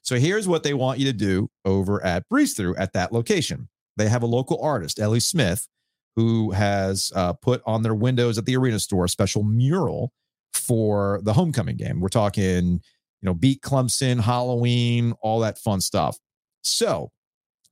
[0.02, 3.70] So here's what they want you to do over at Breeze Through at that location.
[3.98, 5.68] They have a local artist, Ellie Smith,
[6.16, 10.12] who has uh, put on their windows at the arena store a special mural
[10.54, 12.00] for the homecoming game.
[12.00, 16.18] We're talking, you know, beat Clemson, Halloween, all that fun stuff.
[16.64, 17.12] So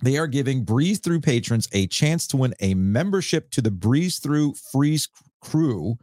[0.01, 4.19] they are giving Breeze Through patrons a chance to win a membership to the Breeze
[4.19, 5.07] Through Freeze
[5.41, 5.97] Crew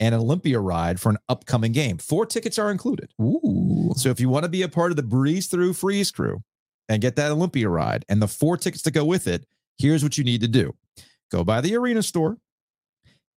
[0.00, 1.98] and Olympia ride for an upcoming game.
[1.98, 3.10] Four tickets are included.
[3.20, 3.92] Ooh.
[3.96, 6.42] So if you want to be a part of the Breeze Through Freeze Crew
[6.88, 9.46] and get that Olympia ride and the four tickets to go with it,
[9.78, 10.74] here's what you need to do
[11.30, 12.38] go by the arena store,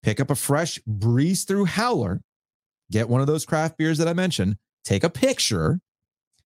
[0.03, 2.21] pick up a fresh Breeze Through Howler,
[2.91, 5.79] get one of those craft beers that I mentioned, take a picture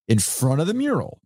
[0.08, 1.20] in front of the mural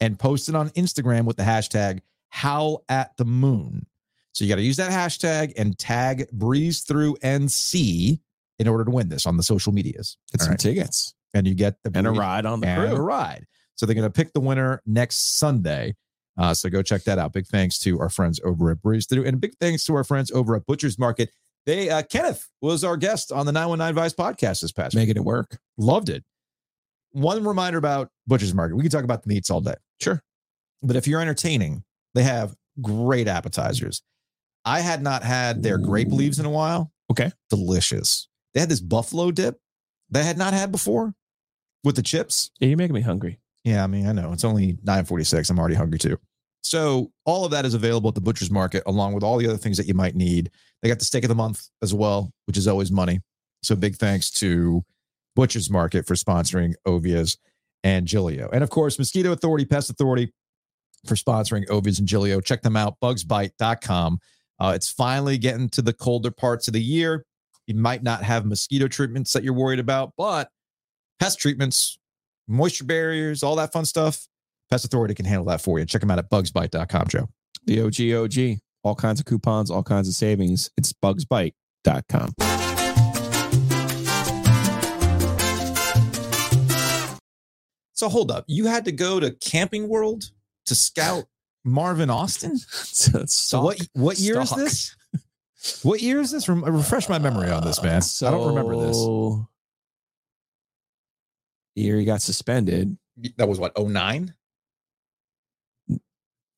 [0.00, 3.86] and post it on Instagram with the hashtag Howl at the Moon.
[4.32, 8.20] So you got to use that hashtag and tag Breeze Through NC
[8.58, 10.16] in order to win this on the social medias.
[10.32, 10.60] Get All some right.
[10.60, 13.46] tickets And you get the and a ride on the and a ride.
[13.74, 15.94] So they're going to pick the winner next Sunday.
[16.40, 17.34] Uh, so go check that out.
[17.34, 20.30] Big thanks to our friends over at Breeze Through, and big thanks to our friends
[20.30, 21.30] over at Butcher's Market.
[21.66, 25.02] They uh, Kenneth was our guest on the 919 Vice podcast this past week.
[25.02, 25.58] Making it work.
[25.76, 26.24] Loved it.
[27.12, 28.76] One reminder about Butcher's Market.
[28.76, 29.74] We can talk about the meats all day.
[30.00, 30.22] Sure.
[30.82, 31.84] But if you're entertaining,
[32.14, 34.02] they have great appetizers.
[34.64, 36.90] I had not had their grape leaves in a while.
[37.10, 37.32] Okay.
[37.50, 38.28] Delicious.
[38.54, 39.58] They had this buffalo dip
[40.10, 41.12] that I had not had before
[41.84, 42.50] with the chips.
[42.60, 43.40] Yeah, you're making me hungry.
[43.64, 45.50] Yeah, I mean, I know it's only 946.
[45.50, 46.18] I'm already hungry too.
[46.62, 49.56] So all of that is available at the butcher's market, along with all the other
[49.56, 50.50] things that you might need.
[50.82, 53.20] They got the steak of the month as well, which is always money.
[53.62, 54.84] So big thanks to
[55.36, 57.36] Butcher's Market for sponsoring Ovies
[57.84, 58.48] and Giglio.
[58.52, 60.32] And of course, Mosquito Authority, Pest Authority
[61.06, 62.40] for sponsoring Ovies and Giglio.
[62.40, 64.18] Check them out, bugsbite.com.
[64.58, 67.24] Uh, it's finally getting to the colder parts of the year.
[67.66, 70.50] You might not have mosquito treatments that you're worried about, but
[71.18, 71.98] pest treatments,
[72.48, 74.26] moisture barriers, all that fun stuff.
[74.70, 75.84] Pest Authority can handle that for you.
[75.84, 77.28] Check them out at bugsbite.com, Joe.
[77.64, 78.60] The OG OG.
[78.82, 80.70] All kinds of coupons, all kinds of savings.
[80.76, 82.34] It's bugsbite.com.
[87.92, 88.44] So hold up.
[88.46, 90.30] You had to go to Camping World
[90.66, 91.24] to scout
[91.64, 92.56] Marvin Austin?
[92.58, 94.96] so, So what what year is this?
[95.82, 96.48] What year is this?
[96.48, 98.00] Refresh my memory on this, man.
[98.22, 98.96] I don't remember this.
[101.76, 102.96] The year he got suspended,
[103.36, 104.32] That was what, 09?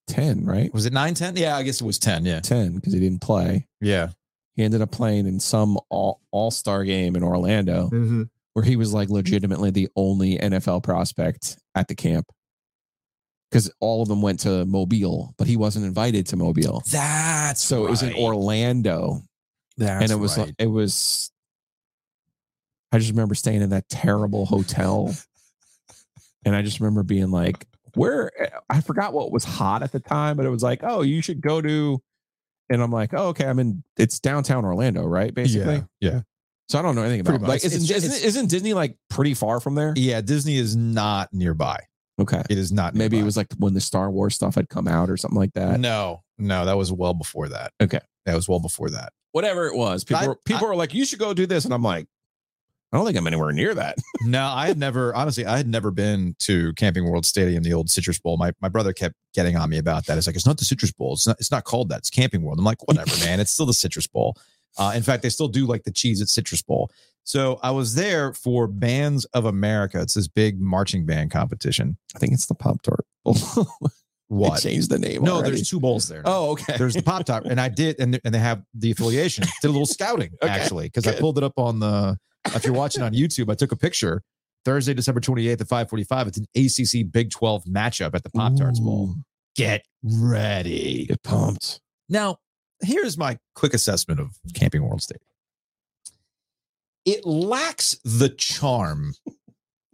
[0.09, 0.73] 10, right?
[0.75, 1.37] Was it 9 10?
[1.37, 2.25] Yeah, I guess it was 10.
[2.25, 2.41] Yeah.
[2.41, 3.67] 10 because he didn't play.
[3.81, 4.09] Yeah.
[4.57, 8.23] He ended up playing in some all all star game in Orlando Mm-hmm.
[8.53, 12.27] where he was like legitimately the only NFL prospect at the camp
[13.51, 16.83] because all of them went to Mobile, but he wasn't invited to Mobile.
[16.91, 18.13] That's So it was in.
[18.15, 19.21] Orlando,
[19.79, 20.47] That's and it was right.
[20.49, 21.31] like it was.
[22.91, 25.15] I just remember staying in that terrible hotel,
[26.45, 28.31] and I just remember being like, "Where?"
[28.71, 31.41] I forgot what was hot at the time, but it was like, "Oh, you should
[31.41, 32.01] go to,"
[32.71, 33.85] and I'm like, "Oh, okay, I'm in.
[33.97, 35.33] It's downtown Orlando, right?
[35.35, 36.11] Basically." yeah.
[36.13, 36.21] Yeah.
[36.69, 37.43] So I don't know anything about.
[37.43, 37.49] It.
[37.49, 39.93] Like, isn't, It's- isn't, isn't Disney like pretty far from there?
[39.97, 40.21] Yeah.
[40.23, 41.79] Disney is not nearby.
[42.21, 44.87] Okay, It is not maybe it was like when the Star Wars stuff had come
[44.87, 45.81] out or something like that.
[45.81, 47.73] No, no, that was well before that.
[47.83, 48.01] Okay.
[48.27, 49.13] That was well before that.
[49.33, 51.73] Whatever it was, people I- were, people were like, "You should go do this," and
[51.75, 52.07] I'm like,
[52.93, 55.91] "I don't think I'm anywhere near that." No, I had never honestly, I had never
[55.91, 58.37] been to Camping World Stadium, the old Citrus Bowl.
[58.37, 60.17] My my brother kept getting on me about that.
[60.17, 61.15] It's like it's not the Citrus Bowl.
[61.15, 61.99] It's not it's not called that.
[61.99, 62.59] It's Camping World.
[62.59, 63.41] I'm like, whatever, man.
[63.41, 64.37] It's still the Citrus Bowl.
[64.79, 66.91] Uh, in fact, they still do like the Cheez-It Citrus Bowl.
[67.25, 70.01] So I was there for Bands of America.
[70.01, 71.99] It's this big marching band competition.
[72.15, 73.05] I think it's the Pop Tart.
[74.33, 74.63] What?
[74.63, 75.25] They changed the name.
[75.25, 75.51] No, already.
[75.51, 76.23] there's two bowls there.
[76.25, 76.79] Oh, okay.
[76.79, 79.45] There's the Pop Top, and I did, and and they have the affiliation.
[79.61, 82.17] Did a little scouting Okay, actually because I pulled it up on the.
[82.47, 84.23] If you're watching on YouTube, I took a picture.
[84.65, 86.27] Thursday, December 28th at 5:45.
[86.29, 89.15] It's an ACC Big 12 matchup at the Pop Tarts Bowl.
[89.57, 91.07] Get ready.
[91.07, 91.81] Get pumped.
[92.09, 92.37] Now,
[92.83, 95.27] here's my quick assessment of Camping World Stadium.
[97.05, 99.15] It lacks the charm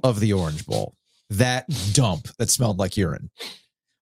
[0.04, 0.94] of the Orange Bowl,
[1.30, 3.30] that dump that smelled like urine.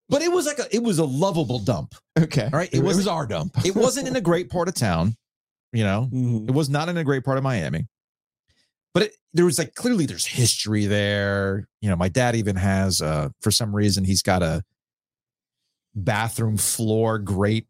[0.08, 1.94] But it was like a it was a lovable dump.
[2.18, 2.44] Okay.
[2.44, 3.64] All right, it It, was- was our dump.
[3.64, 5.16] It wasn't in a great part of town,
[5.72, 6.08] you know.
[6.12, 6.48] Mhm.
[6.48, 7.86] It was not in a great part of Miami.
[8.96, 11.68] But it, there was like clearly there's history there.
[11.82, 14.62] You know, my dad even has uh for some reason he's got a
[15.94, 17.66] bathroom floor grate.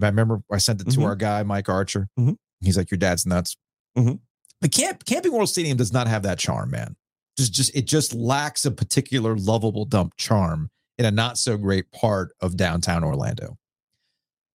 [0.00, 1.04] I remember I sent it to Mhm.
[1.06, 2.08] our guy Mike Archer.
[2.16, 2.36] Mhm.
[2.60, 3.56] He's like, "Your dad's nuts."
[3.98, 4.20] Mhm.
[4.60, 6.94] The camp Camping World Stadium does not have that charm, man.
[7.36, 11.90] Just just it just lacks a particular lovable dump charm in a not so great
[11.90, 13.58] part of downtown Orlando.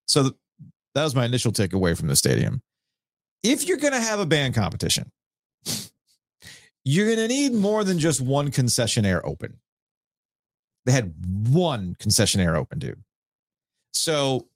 [0.07, 0.35] So the,
[0.93, 2.61] that was my initial takeaway from the stadium.
[3.43, 5.11] If you're going to have a band competition,
[6.85, 9.59] you're going to need more than just one concessionaire open.
[10.85, 11.13] They had
[11.49, 13.03] one concessionaire open, dude.
[13.93, 14.47] So,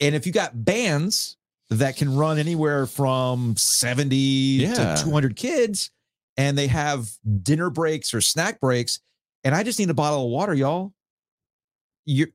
[0.00, 1.36] and if you got bands
[1.70, 4.94] that can run anywhere from 70 Yeah.
[4.94, 5.90] to 200 kids
[6.36, 7.10] and they have
[7.42, 9.00] dinner breaks or snack breaks,
[9.44, 10.92] and I just need a bottle of water, y'all.
[12.06, 12.28] You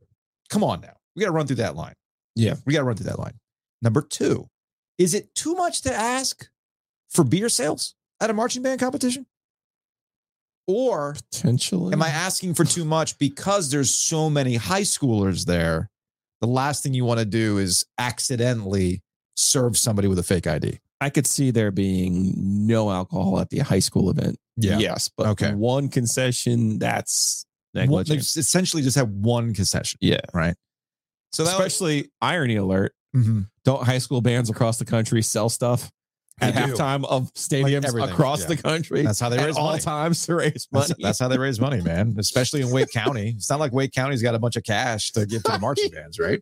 [0.50, 0.94] come on now.
[1.16, 1.94] We got to run through that line.
[2.36, 2.56] Yeah.
[2.66, 3.34] We got to run through that line.
[3.82, 4.50] Number two,
[4.98, 6.48] is it too much to ask
[7.10, 9.26] for beer sales at a marching band competition?
[10.72, 11.94] Or Potentially.
[11.94, 15.90] am I asking for too much because there's so many high schoolers there?
[16.40, 19.02] The last thing you want to do is accidentally
[19.36, 20.80] serve somebody with a fake ID.
[21.00, 24.38] I could see there being no alcohol at the high school event.
[24.58, 24.78] Yeah.
[24.78, 25.54] Yes, but Okay.
[25.54, 29.98] one concession that's One- They've essentially just had one concession.
[30.02, 30.20] yeah.
[30.34, 30.56] right?
[31.32, 32.94] So Especially irony alert.
[33.16, 33.48] Mhm.
[33.64, 35.90] Don't high school bands across the country sell stuff
[36.42, 36.74] at They do.
[36.74, 38.48] halftime of stadiums everything, across yeah.
[38.48, 39.02] the country?
[39.04, 39.82] That's how they at raise all money.
[39.82, 40.88] times to raise money.
[40.88, 42.16] That's, that's how they raise money, man.
[42.18, 43.34] Especially in Wake County.
[43.38, 45.90] It's not like Wake County's got a bunch of cash to give to the marching
[45.94, 46.40] bands, right?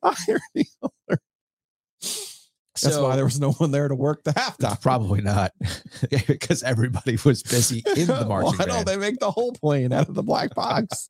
[2.81, 4.81] That's So- why there was no one there to work the halftime.
[4.81, 5.51] Probably not,
[6.27, 8.88] because everybody was busy in the marching Why don't band.
[8.88, 11.09] they make the whole plane out of the black box?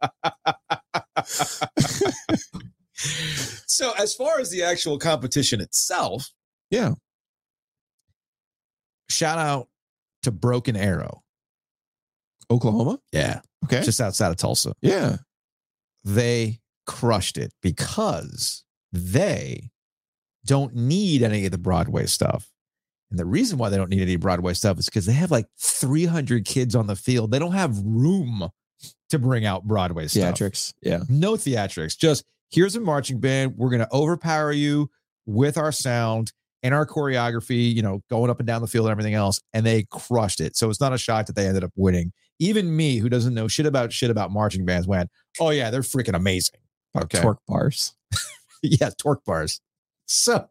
[3.67, 6.27] so, as far as the actual competition itself,
[6.71, 6.93] Yeah.
[9.09, 9.67] Shout out
[10.23, 11.23] to Broken Arrow.
[12.51, 12.99] Oklahoma?
[13.11, 13.81] Yeah, Okay.
[13.83, 14.73] just outside of Tulsa.
[14.81, 15.17] yeah.
[16.03, 19.69] They crushed it because they
[20.45, 22.49] don't need any of the Broadway stuff.
[23.11, 25.47] And the reason why they don't need any Broadway stuff is because they have like
[25.59, 27.31] 300 kids on the field.
[27.31, 28.49] They don't have room
[29.09, 30.35] to bring out Broadway stuff.
[30.35, 30.73] Theatrics.
[30.81, 31.01] Yeah.
[31.09, 31.97] No theatrics.
[31.97, 33.55] Just here's a marching band.
[33.57, 34.89] We're going to overpower you
[35.25, 36.31] with our sound
[36.63, 39.39] and our choreography, you know, going up and down the field and everything else.
[39.53, 40.55] And they crushed it.
[40.55, 42.11] So it's not a shock that they ended up winning.
[42.39, 45.09] Even me, who doesn't know shit about shit about marching bands, went,
[45.39, 46.59] oh, yeah, they're freaking amazing.
[46.97, 47.21] Okay.
[47.21, 47.93] Torque bars.
[48.63, 49.61] yeah, torque bars.
[50.05, 50.47] So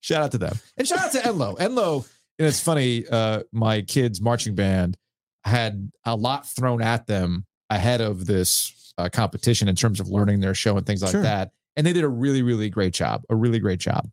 [0.00, 0.56] shout out to them.
[0.76, 1.58] And shout out to Enloe.
[1.58, 2.08] Enloe,
[2.38, 4.96] and it's funny, uh, my kids' marching band
[5.44, 10.40] had a lot thrown at them ahead of this uh, competition in terms of learning
[10.40, 11.22] their show and things like Sure.
[11.22, 11.50] that.
[11.76, 14.08] And they did a really, really great job, a really great job.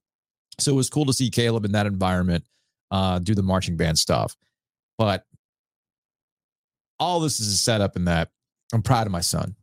[0.59, 2.45] So it was cool to see Caleb in that environment
[2.91, 4.35] uh, do the marching band stuff.
[4.97, 5.25] But
[6.99, 8.29] all this is a setup in that
[8.73, 9.55] I'm proud of my son.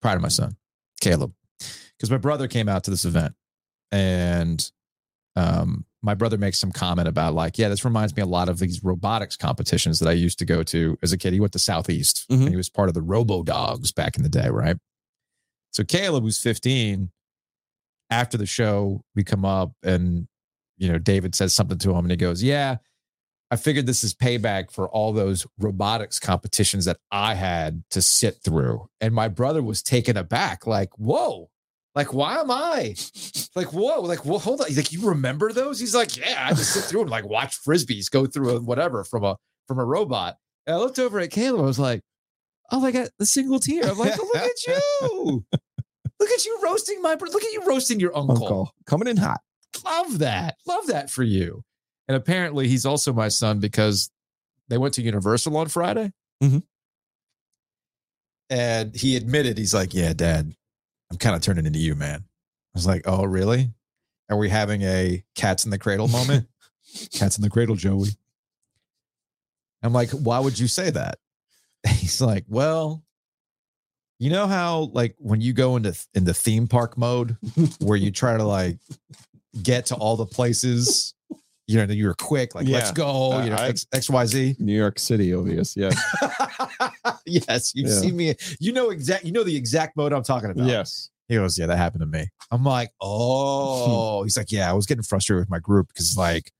[0.00, 0.56] Proud of my son,
[1.00, 1.32] Caleb.
[1.96, 3.34] Because my brother came out to this event
[3.92, 4.68] and
[5.36, 8.58] um, my brother makes some comment about like, yeah, this reminds me a lot of
[8.58, 11.32] these robotics competitions that I used to go to as a kid.
[11.32, 12.40] He went to Southeast Mhm.
[12.40, 14.76] and he was part of the Robo Dogs back in the day, right?
[15.72, 17.10] So Caleb, who's 15,
[18.12, 20.28] after the show, we come up and
[20.78, 22.76] you know, David says something to him and he goes, Yeah,
[23.50, 28.38] I figured this is payback for all those robotics competitions that I had to sit
[28.42, 28.88] through.
[29.00, 31.50] And my brother was taken aback, like, whoa,
[31.94, 32.96] like, why am I?
[33.54, 34.68] Like, whoa, like, well, hold on.
[34.68, 35.78] He's like, you remember those?
[35.78, 39.04] He's like, yeah, I just sit through them, like watch frisbees go through a whatever
[39.04, 39.36] from a
[39.68, 40.36] from a robot.
[40.66, 41.60] And I looked over at Caleb.
[41.60, 42.00] I was like,
[42.70, 43.84] oh, they got the single tear.
[43.84, 45.44] I'm like, look at you.
[46.22, 48.36] Look at you roasting my look at you roasting your uncle.
[48.36, 48.74] Uncle.
[48.86, 49.40] Coming in hot.
[49.84, 50.54] Love that.
[50.68, 51.64] Love that for you.
[52.06, 54.08] And apparently he's also my son because
[54.68, 56.12] they went to Universal on Friday.
[56.40, 56.62] Mhm.
[58.50, 60.54] And he admitted, he's like, Yeah, dad,
[61.10, 62.20] I'm kind of turning into you, man.
[62.20, 63.72] I was like, Oh, really?
[64.30, 66.46] Are we having a cats in the cradle moment?
[67.12, 68.10] cats in the cradle, Joey.
[69.82, 71.18] I'm like, why would you say that?
[71.88, 73.02] He's like, well,
[74.22, 77.36] you know how like when you go into into theme park mode
[77.80, 78.78] where you try to like
[79.62, 81.14] get to all the places,
[81.66, 82.94] you know, that you're quick, like let's Yeah.
[82.94, 84.60] go, you know, I- X, XYZ.
[84.60, 85.76] New York City, obvious.
[85.76, 85.90] Yeah.
[87.26, 87.94] yes, you've Yeah.
[88.00, 88.34] seen me.
[88.60, 89.24] You know exact.
[89.24, 90.66] You know the exact mode I'm talking about.
[90.68, 91.10] yes.
[91.28, 92.28] He goes, yeah, that happened to me.
[92.50, 94.22] I'm like, oh.
[94.22, 96.52] He's like, yeah, I was getting frustrated with my group because like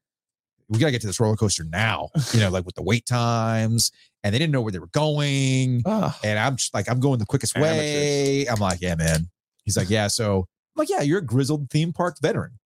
[0.68, 2.08] we gotta get to this roller coaster now.
[2.32, 3.92] You know, like with the wait times,
[4.24, 5.82] and they didn't know where they were going.
[5.86, 8.46] Ah, And I'm just like, I'm going the quickest way.
[8.48, 9.28] I'm like, yeah, man.
[9.64, 10.08] He's like, yeah.
[10.08, 12.58] So I'm like, yeah, you're a grizzled theme park veteran.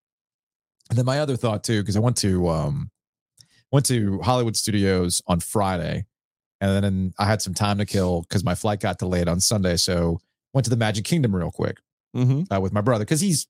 [0.88, 2.90] And then my other thought too, because I went to um
[3.72, 6.06] went to Hollywood Studios on Friday,
[6.60, 9.76] and then I had some time to kill because my flight got delayed on Sunday.
[9.76, 10.20] So
[10.52, 11.78] went to the Magic Kingdom real quick
[12.14, 12.46] mhm.
[12.54, 13.46] uh, with my brother because he's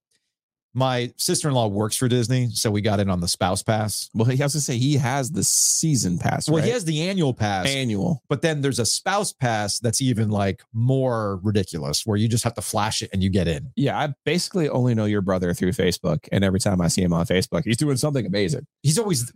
[0.76, 4.10] my sister-in-law works for Disney, so we got in on the spouse pass.
[4.12, 6.48] Well, he has to say he has the season pass.
[6.48, 6.66] Well, right?
[6.66, 8.22] he has the annual pass, annual.
[8.28, 12.54] but then there's a spouse pass that's even like more ridiculous where you just have
[12.54, 13.72] to flash it and you get in.
[13.74, 17.14] Yeah, I basically only know your brother through Facebook, and every time I see him
[17.14, 18.66] on Facebook, he's doing something amazing.
[18.82, 19.32] He's always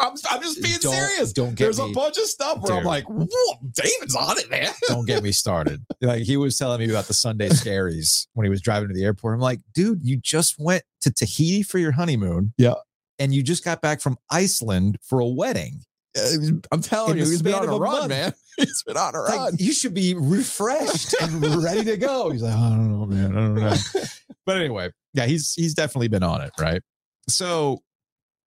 [0.00, 1.32] I'm, I'm just being Don't- serious.
[1.32, 3.26] don't get There's me- a bunch of stuff where I'm like, Whoa,
[3.74, 4.68] David's on it, man.
[4.88, 5.84] don't get me started.
[6.00, 9.04] Like he was telling me about the Sunday scaries when he was driving to the
[9.04, 9.34] airport.
[9.34, 12.52] I'm like, dude, you just went to Tahiti for your honeymoon.
[12.58, 12.74] Yeah.
[13.18, 15.80] And you just got back from Iceland for a wedding.
[16.72, 18.08] I'm telling In you, he's been on a a run, month.
[18.08, 18.32] man.
[18.58, 19.54] He's been on a Like, run.
[19.60, 22.30] you should be refreshed and ready to go.
[22.30, 23.30] He's like, I don't know, man.
[23.36, 23.74] I don't know.
[24.46, 26.82] but anyway, yeah, he's he's definitely been on it, right?
[27.28, 27.82] So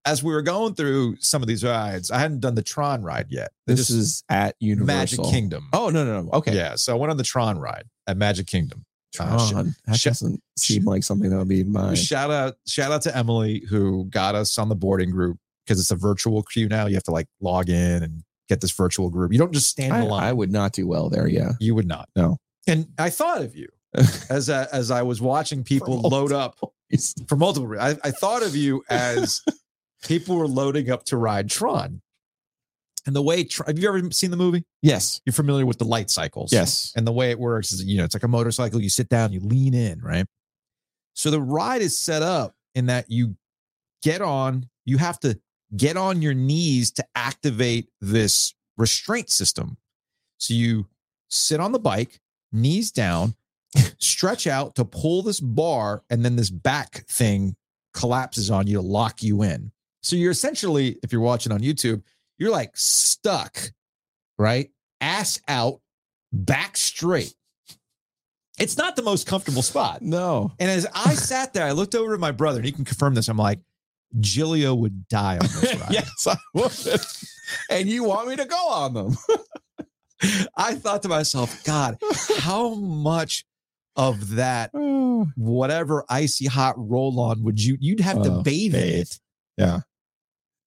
[0.05, 3.27] as we were going through some of these rides, I hadn't done the Tron ride
[3.29, 3.51] yet.
[3.67, 5.25] They This is at Universal.
[5.25, 5.67] Magic Kingdom.
[5.73, 6.31] Oh no, no, no.
[6.31, 6.55] Okay.
[6.55, 6.75] Yeah.
[6.75, 8.85] So I went on the Tron ride at Magic Kingdom.
[9.19, 9.75] Uh, sh- Tron.
[9.85, 11.95] that sh- doesn't seem like something that would be mine.
[11.95, 15.91] shout out, shout out to Emily who got us on the boarding group because it's
[15.91, 16.87] a virtual queue now.
[16.87, 19.33] You have to like log in and get this virtual group.
[19.33, 20.23] You don't just stand in I, the line.
[20.23, 21.27] I would not do well there.
[21.27, 21.51] Yeah.
[21.59, 22.09] you would not.
[22.15, 22.37] No.
[22.67, 23.67] And I thought of you
[24.29, 26.57] as I, as I was watching people load up
[27.27, 27.75] for multiple.
[27.79, 29.41] I, I thought of you as
[30.01, 32.01] people were loading up to ride Tron,
[33.05, 34.63] and the way have you ever seen the movie?
[34.81, 35.21] Yes.
[35.25, 36.93] You're familiar with the light cycles, Yes.
[36.95, 38.81] And the way it works is, you know, it's like a motorcycle.
[38.81, 40.25] You sit down, you lean in, right?
[41.13, 43.35] So the ride is set up in that you
[44.03, 45.39] get on, you have to
[45.75, 49.77] get on your knees to activate this restraint system.
[50.37, 50.87] So you
[51.27, 52.19] sit on the bike,
[52.51, 53.35] knees down,
[53.97, 57.55] stretch out to pull this bar, and then this back thing
[57.93, 59.71] collapses on you to lock you in.
[60.03, 62.01] So you're essentially, if you're watching on YouTube,
[62.37, 63.57] you're like stuck,
[64.39, 64.69] right?
[64.99, 65.79] Ass out,
[66.33, 67.33] back straight.
[68.59, 70.01] It's not the most comfortable spot.
[70.11, 70.51] No.
[70.59, 73.13] And as I sat there, I looked over at my brother, and he can confirm
[73.15, 73.27] this.
[73.29, 73.59] I'm like,
[74.19, 75.91] Giglio would die on this ride.
[75.91, 77.01] yes, I would.
[77.69, 79.17] and you want me to go on them?
[80.55, 81.97] I thought to myself, God,
[82.37, 83.45] how much
[83.95, 84.71] of that
[85.35, 88.95] whatever icy hot roll on would you you'd have to Oh, bathe in bathe.
[89.01, 89.19] it.
[89.57, 89.79] Yeah.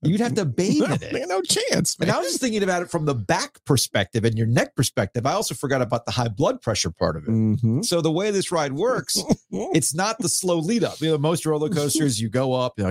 [0.05, 1.29] You'd have to bathe in it.
[1.29, 1.99] No chance.
[1.99, 2.09] Man.
[2.09, 5.27] And I was just thinking about it from the back perspective and your neck perspective.
[5.27, 7.31] I also forgot about the high blood pressure part of it.
[7.31, 7.83] Mm-hmm.
[7.83, 11.01] So the way this ride works, it's not the slow lead up.
[11.01, 12.91] You know, most roller coasters, you go up, you know,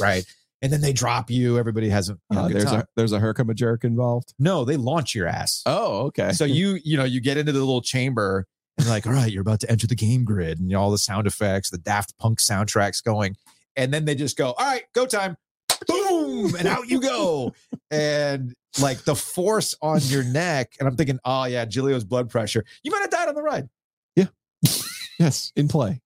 [0.00, 0.24] right
[0.62, 1.58] and then they drop you.
[1.58, 4.34] Everybody has a uh, there's a there's a herkama jerk involved.
[4.38, 5.62] No, they launch your ass.
[5.66, 6.32] Oh, okay.
[6.32, 8.46] So you you know you get into the little chamber
[8.78, 11.26] and like, all right, you're about to enter the game grid, and all the sound
[11.26, 13.36] effects, the Daft Punk soundtracks going,
[13.76, 15.36] and then they just go, all right, go time,
[15.86, 17.54] boom, and out you go,
[17.90, 22.64] and like the force on your neck, and I'm thinking, oh yeah, Giglio's blood pressure,
[22.82, 23.68] you might have died on the ride.
[24.16, 24.26] Yeah.
[25.18, 26.00] yes, in play.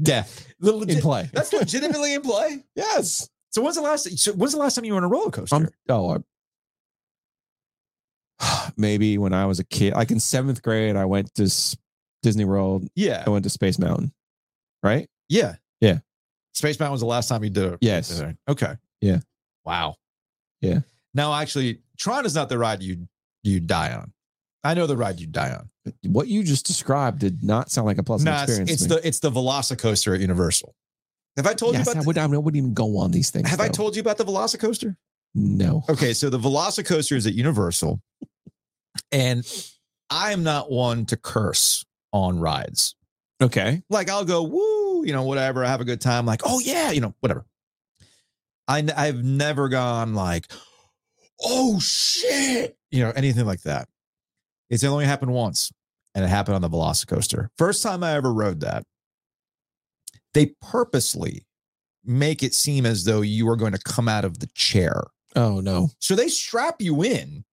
[0.00, 1.30] Death in play.
[1.32, 2.64] that's legitimately in play.
[2.74, 3.28] yes.
[3.50, 4.18] So when's the last?
[4.18, 5.54] So when's the last time you were on a roller coaster?
[5.54, 6.18] I'm, oh,
[8.40, 11.48] I, maybe when I was a kid, like in seventh grade, I went to
[12.22, 12.88] Disney World.
[12.96, 14.12] yeah, I went to Space Mountain.
[14.82, 15.08] Right?
[15.28, 15.98] yeah, Yeah.
[16.52, 17.78] Space Mountain was the last time you did it.
[17.80, 18.22] Yes.
[18.48, 18.74] Okay.
[19.04, 19.18] Yeah.
[19.64, 19.96] Wow.
[20.60, 20.80] Yeah.
[21.12, 23.06] Now, actually, Tron is not the ride you
[23.42, 24.12] you die on.
[24.64, 25.68] I know the ride you die on.
[26.04, 28.70] What you just described did not sound like a pleasant experience.
[28.70, 28.88] it's me.
[28.88, 30.74] the it's the Velocicoaster at Universal.
[31.36, 32.06] Have I told yes, you I about?
[32.06, 33.50] would, I wouldn't even go on these things.
[33.50, 34.96] have I told you about the Velocicoaster?
[35.34, 35.82] No.
[35.88, 38.00] Okay, so the Velocicoaster is at Universal,
[39.12, 39.44] and
[40.08, 42.94] I am not one to curse on rides.
[43.42, 43.82] Okay.
[43.90, 45.64] Like I'll go woo, you know, whatever.
[45.64, 46.24] I have a good time.
[46.24, 47.44] Like oh yeah, you know, whatever.
[48.68, 50.50] I I've never gone like,
[51.42, 53.88] oh shit, you know, anything like that.
[54.70, 55.70] It's only happened once,
[56.14, 57.48] and it happened on the Velocicoaster.
[57.58, 58.84] First time I ever rode that.
[60.32, 61.46] They purposely
[62.04, 65.04] make it seem as though you are going to come out of the chair.
[65.36, 65.90] Oh no.
[65.98, 67.44] So they strap you in.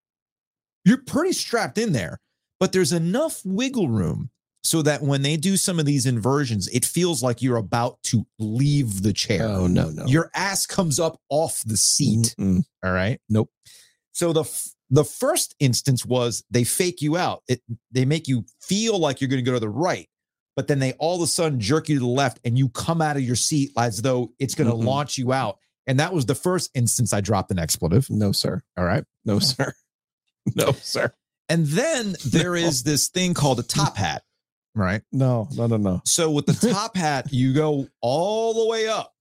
[0.85, 2.20] You're pretty strapped in there,
[2.59, 4.31] but there's enough wiggle room
[4.62, 8.27] so that when they do some of these inversions, it feels like you're about to
[8.39, 9.45] leave the chair.
[9.45, 10.05] Oh no no.
[10.07, 12.35] Your ass comes up off the seat.
[12.39, 12.62] Mm-mm.
[12.85, 13.20] All right.
[13.28, 13.51] Nope.
[14.12, 17.43] So the f- the first instance was they fake you out.
[17.49, 20.09] It they make you feel like you're going to go to the right,
[20.57, 23.01] but then they all of a sudden jerk you to the left, and you come
[23.01, 24.85] out of your seat as though it's going to Mm-mm.
[24.85, 25.59] launch you out.
[25.87, 28.09] And that was the first instance I dropped an expletive.
[28.11, 28.62] No sir.
[28.77, 29.05] All right.
[29.24, 29.73] No sir.
[30.55, 31.12] No sir.
[31.49, 34.23] And then there is this thing called a top hat,
[34.75, 35.03] right?
[35.13, 36.03] No no no no.
[36.05, 39.15] So with the top hat, you go all the way up,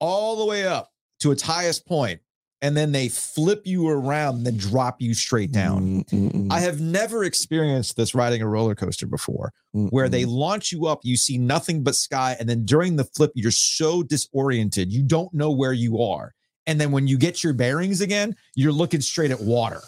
[0.00, 0.90] all the way up
[1.20, 2.20] to its highest point,
[2.64, 6.04] and then they flip you around and then drop you straight down.
[6.04, 6.50] Mm-mm-mm.
[6.50, 10.28] I have never experienced this riding a roller coaster before, mm, where they mm.
[10.28, 14.02] launch you up, you see nothing but sky, and then during the flip, you're so
[14.02, 16.34] disoriented, you don't know where you are.
[16.66, 19.82] And then when you get your bearings again, you're looking straight at water,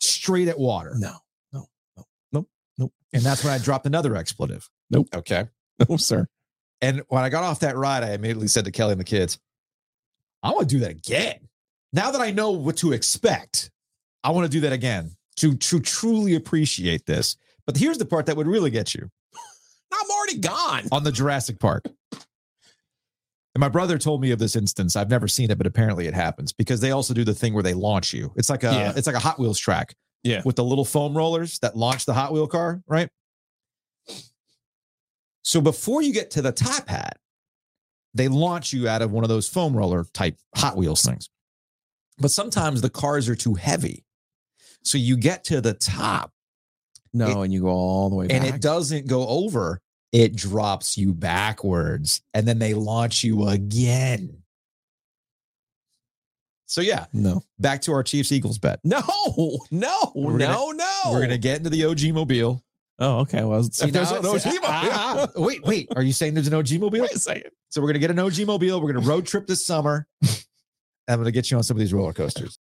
[0.00, 0.94] straight at water.
[0.96, 1.22] no no no nope nope
[3.12, 4.68] And that's when I dropped another expletive.
[4.90, 5.08] Nope.
[5.14, 5.46] Okay.
[5.88, 6.26] no sir.
[6.80, 9.38] And when I got off that ride, I immediately said to Kelly and the kids,
[10.42, 11.48] I want to do that again.
[11.92, 13.70] Now that I know what to expect,
[14.22, 17.36] I want to do that again to, to truly appreciate this.
[17.66, 19.10] But here's the part that would really get you
[19.92, 20.84] I'm already gone.
[20.92, 21.84] on the Jurassic Park.
[23.54, 24.94] And my brother told me of this instance.
[24.94, 27.62] I've never seen it, but apparently it happens because they also do the thing where
[27.62, 28.32] they launch you.
[28.36, 28.92] It's like a Yeah.
[28.94, 29.94] it's like a Hot Wheels track.
[30.22, 30.42] Yeah.
[30.44, 33.08] With the little foam rollers that launch the Hot Wheel car, right?
[35.42, 37.18] So before you get to the top hat,
[38.14, 41.30] they launch you out of one of those foam roller type Hot Wheels things.
[42.18, 44.04] But sometimes the cars are too heavy.
[44.82, 46.32] So you get to the top
[47.12, 49.80] No, and you go all the way and it doesn't go over,
[50.12, 54.42] it drops you backwards and then they launch you again.
[56.70, 57.42] So, yeah, no.
[57.58, 58.78] back to our Chiefs Eagles bet.
[58.84, 59.00] No,
[59.70, 61.00] no, We're no, no.
[61.06, 62.62] We're going to get into the OG Mobile.
[62.98, 63.42] Oh, okay.
[63.42, 65.88] Well, See, if there's now an it's- OG ah, ah, wait, wait.
[65.96, 67.00] Are you saying there's an OG mobile?
[67.00, 67.50] Wait a second.
[67.70, 68.80] So we're gonna get an OG mobile.
[68.82, 70.06] We're gonna road trip this summer.
[71.08, 72.58] I'm gonna get you on some of these roller coasters.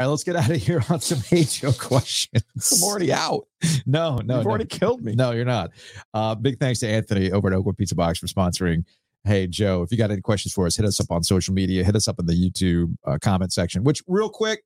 [0.00, 2.42] All right, let's get out of here on some Joe questions.
[2.72, 3.46] I'm already out.
[3.84, 4.50] No, no, You've no.
[4.50, 5.12] already killed me.
[5.12, 5.72] No, you're not.
[6.14, 8.82] Uh, big thanks to Anthony over at Oakwood Pizza Box for sponsoring.
[9.24, 11.84] Hey, Joe, if you got any questions for us, hit us up on social media,
[11.84, 13.84] hit us up in the YouTube uh, comment section.
[13.84, 14.62] Which, real quick,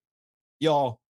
[0.61, 1.01] y'all,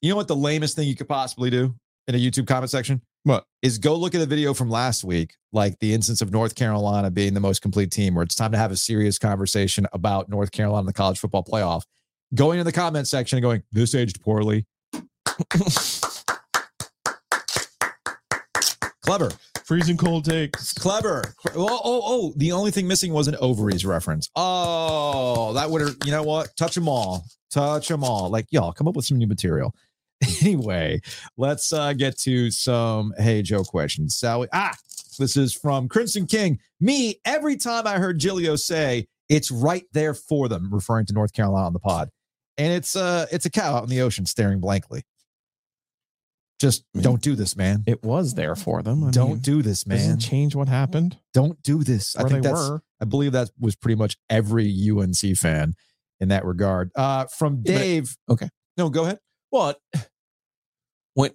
[0.00, 1.72] you know what the lamest thing you could possibly do
[2.08, 3.00] in a YouTube comment section?
[3.22, 3.44] What?
[3.62, 7.12] Is go look at the video from last week, like the instance of North Carolina
[7.12, 10.50] being the most complete team, where it's time to have a serious conversation about North
[10.50, 11.84] Carolina in the college football playoff.
[12.34, 14.64] Going in the comment section and going, this aged poorly.
[19.02, 19.30] Clever.
[19.64, 20.72] Freezing cold takes.
[20.72, 21.22] Clever.
[21.54, 22.32] Oh, oh, oh.
[22.36, 24.30] The only thing missing was an ovaries reference.
[24.34, 26.56] Oh, that would have, you know what?
[26.56, 27.24] Touch them all.
[27.52, 28.30] Touch them all.
[28.30, 29.74] Like, y'all, come up with some new material.
[30.40, 31.00] Anyway,
[31.36, 34.16] let's uh, get to some Hey Joe questions.
[34.16, 34.74] Sally, ah,
[35.18, 36.60] this is from Crimson King.
[36.80, 41.32] Me, every time I heard Giglio say it's right there for them, referring to North
[41.32, 42.08] Carolina on the pod.
[42.58, 45.04] And it's uh it's a cow out in the ocean staring blankly.
[46.60, 47.02] Just Man.
[47.02, 47.82] don't do this, man.
[47.88, 49.02] It was there for them.
[49.02, 49.98] I don't mean, do this, man.
[49.98, 51.18] Doesn't change what happened.
[51.34, 52.14] Don't do this.
[52.14, 52.82] I Where think they that's were.
[53.00, 55.74] I believe that was pretty much every UNC fan
[56.20, 56.92] in that regard.
[56.94, 58.16] Uh, from Yeah, but- Dave.
[58.30, 58.48] okay.
[58.76, 59.18] No, go ahead.
[59.50, 59.74] Well,
[61.14, 61.32] when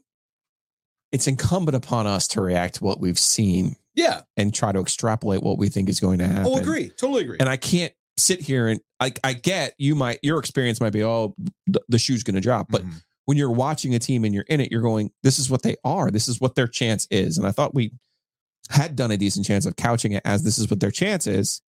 [1.12, 4.22] it's incumbent upon us to react to what we've seen Yeah.
[4.38, 6.46] and try to extrapolate what we think is going to happen.
[6.48, 6.88] Oh, agree.
[6.90, 7.38] Totally agree.
[7.42, 11.04] And I can't sit here and I, I get you might your experience might be
[11.04, 11.36] oh
[11.68, 13.02] the, the shoe's going to drop, but Mhm.
[13.26, 15.76] when you're watching a team and you're in it, you're going this is what they
[15.84, 16.10] are.
[16.12, 17.38] This is what their chance is.
[17.38, 17.94] And I thought we
[18.70, 21.62] had done a decent chance of couching it as this is what their chance is.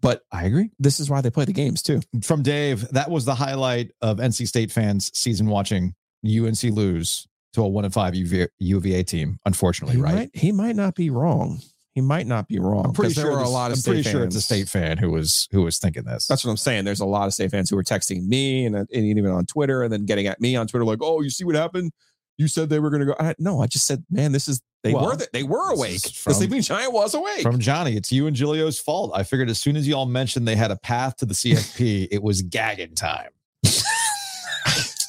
[0.00, 0.70] But I agree.
[0.80, 2.00] this is why they play the games too.
[2.24, 5.94] From Dave, that was the highlight of NC State fans' season watching
[6.26, 9.38] UNC lose to a one and five UVA, UVA team.
[9.46, 10.14] Unfortunately, He right?
[10.14, 11.60] might he might not be wrong.
[11.94, 12.86] He might not be wrong.
[12.86, 14.96] I'm pretty sure there were a lot of I'm pretty sure it's a state fan
[14.96, 16.26] who was who was thinking this.
[16.26, 16.84] That's what I'm saying.
[16.84, 19.82] There's a lot of state fans who were texting me and, and even on Twitter
[19.82, 21.92] and then getting at me on Twitter like, "Oh, you see what happened?
[22.38, 24.62] You said they were going to go." I, no, I just said, "Man, this is
[24.82, 25.96] they Well, were th- they were awake.
[25.96, 27.94] is the sleeping giant was awake." from Johnny.
[27.94, 29.12] It's you and Giglio's fault.
[29.14, 32.22] I figured as soon as y'all mentioned they had a path to the CFP, it
[32.22, 33.28] was gagging time.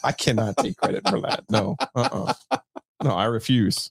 [0.04, 1.46] I cannot take credit for that.
[1.50, 2.58] No, uh, uh
[3.02, 3.90] no, I refuse.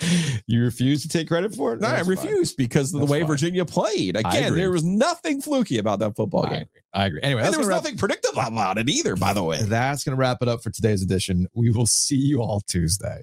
[0.50, 1.80] You refuse to take credit for it?
[1.80, 2.16] No, I That's fine.
[2.16, 3.28] refuse because of the That's way fine.
[3.28, 4.16] Virginia played.
[4.16, 6.80] Again, there was nothing fluky about that football I game, agree.
[6.94, 7.20] I agree.
[7.22, 9.14] Anyway, and there was nothing predictable about it either.
[9.14, 11.48] By the way, That's going to wrap it up for today's edition.
[11.52, 13.22] We will see you all Tuesday.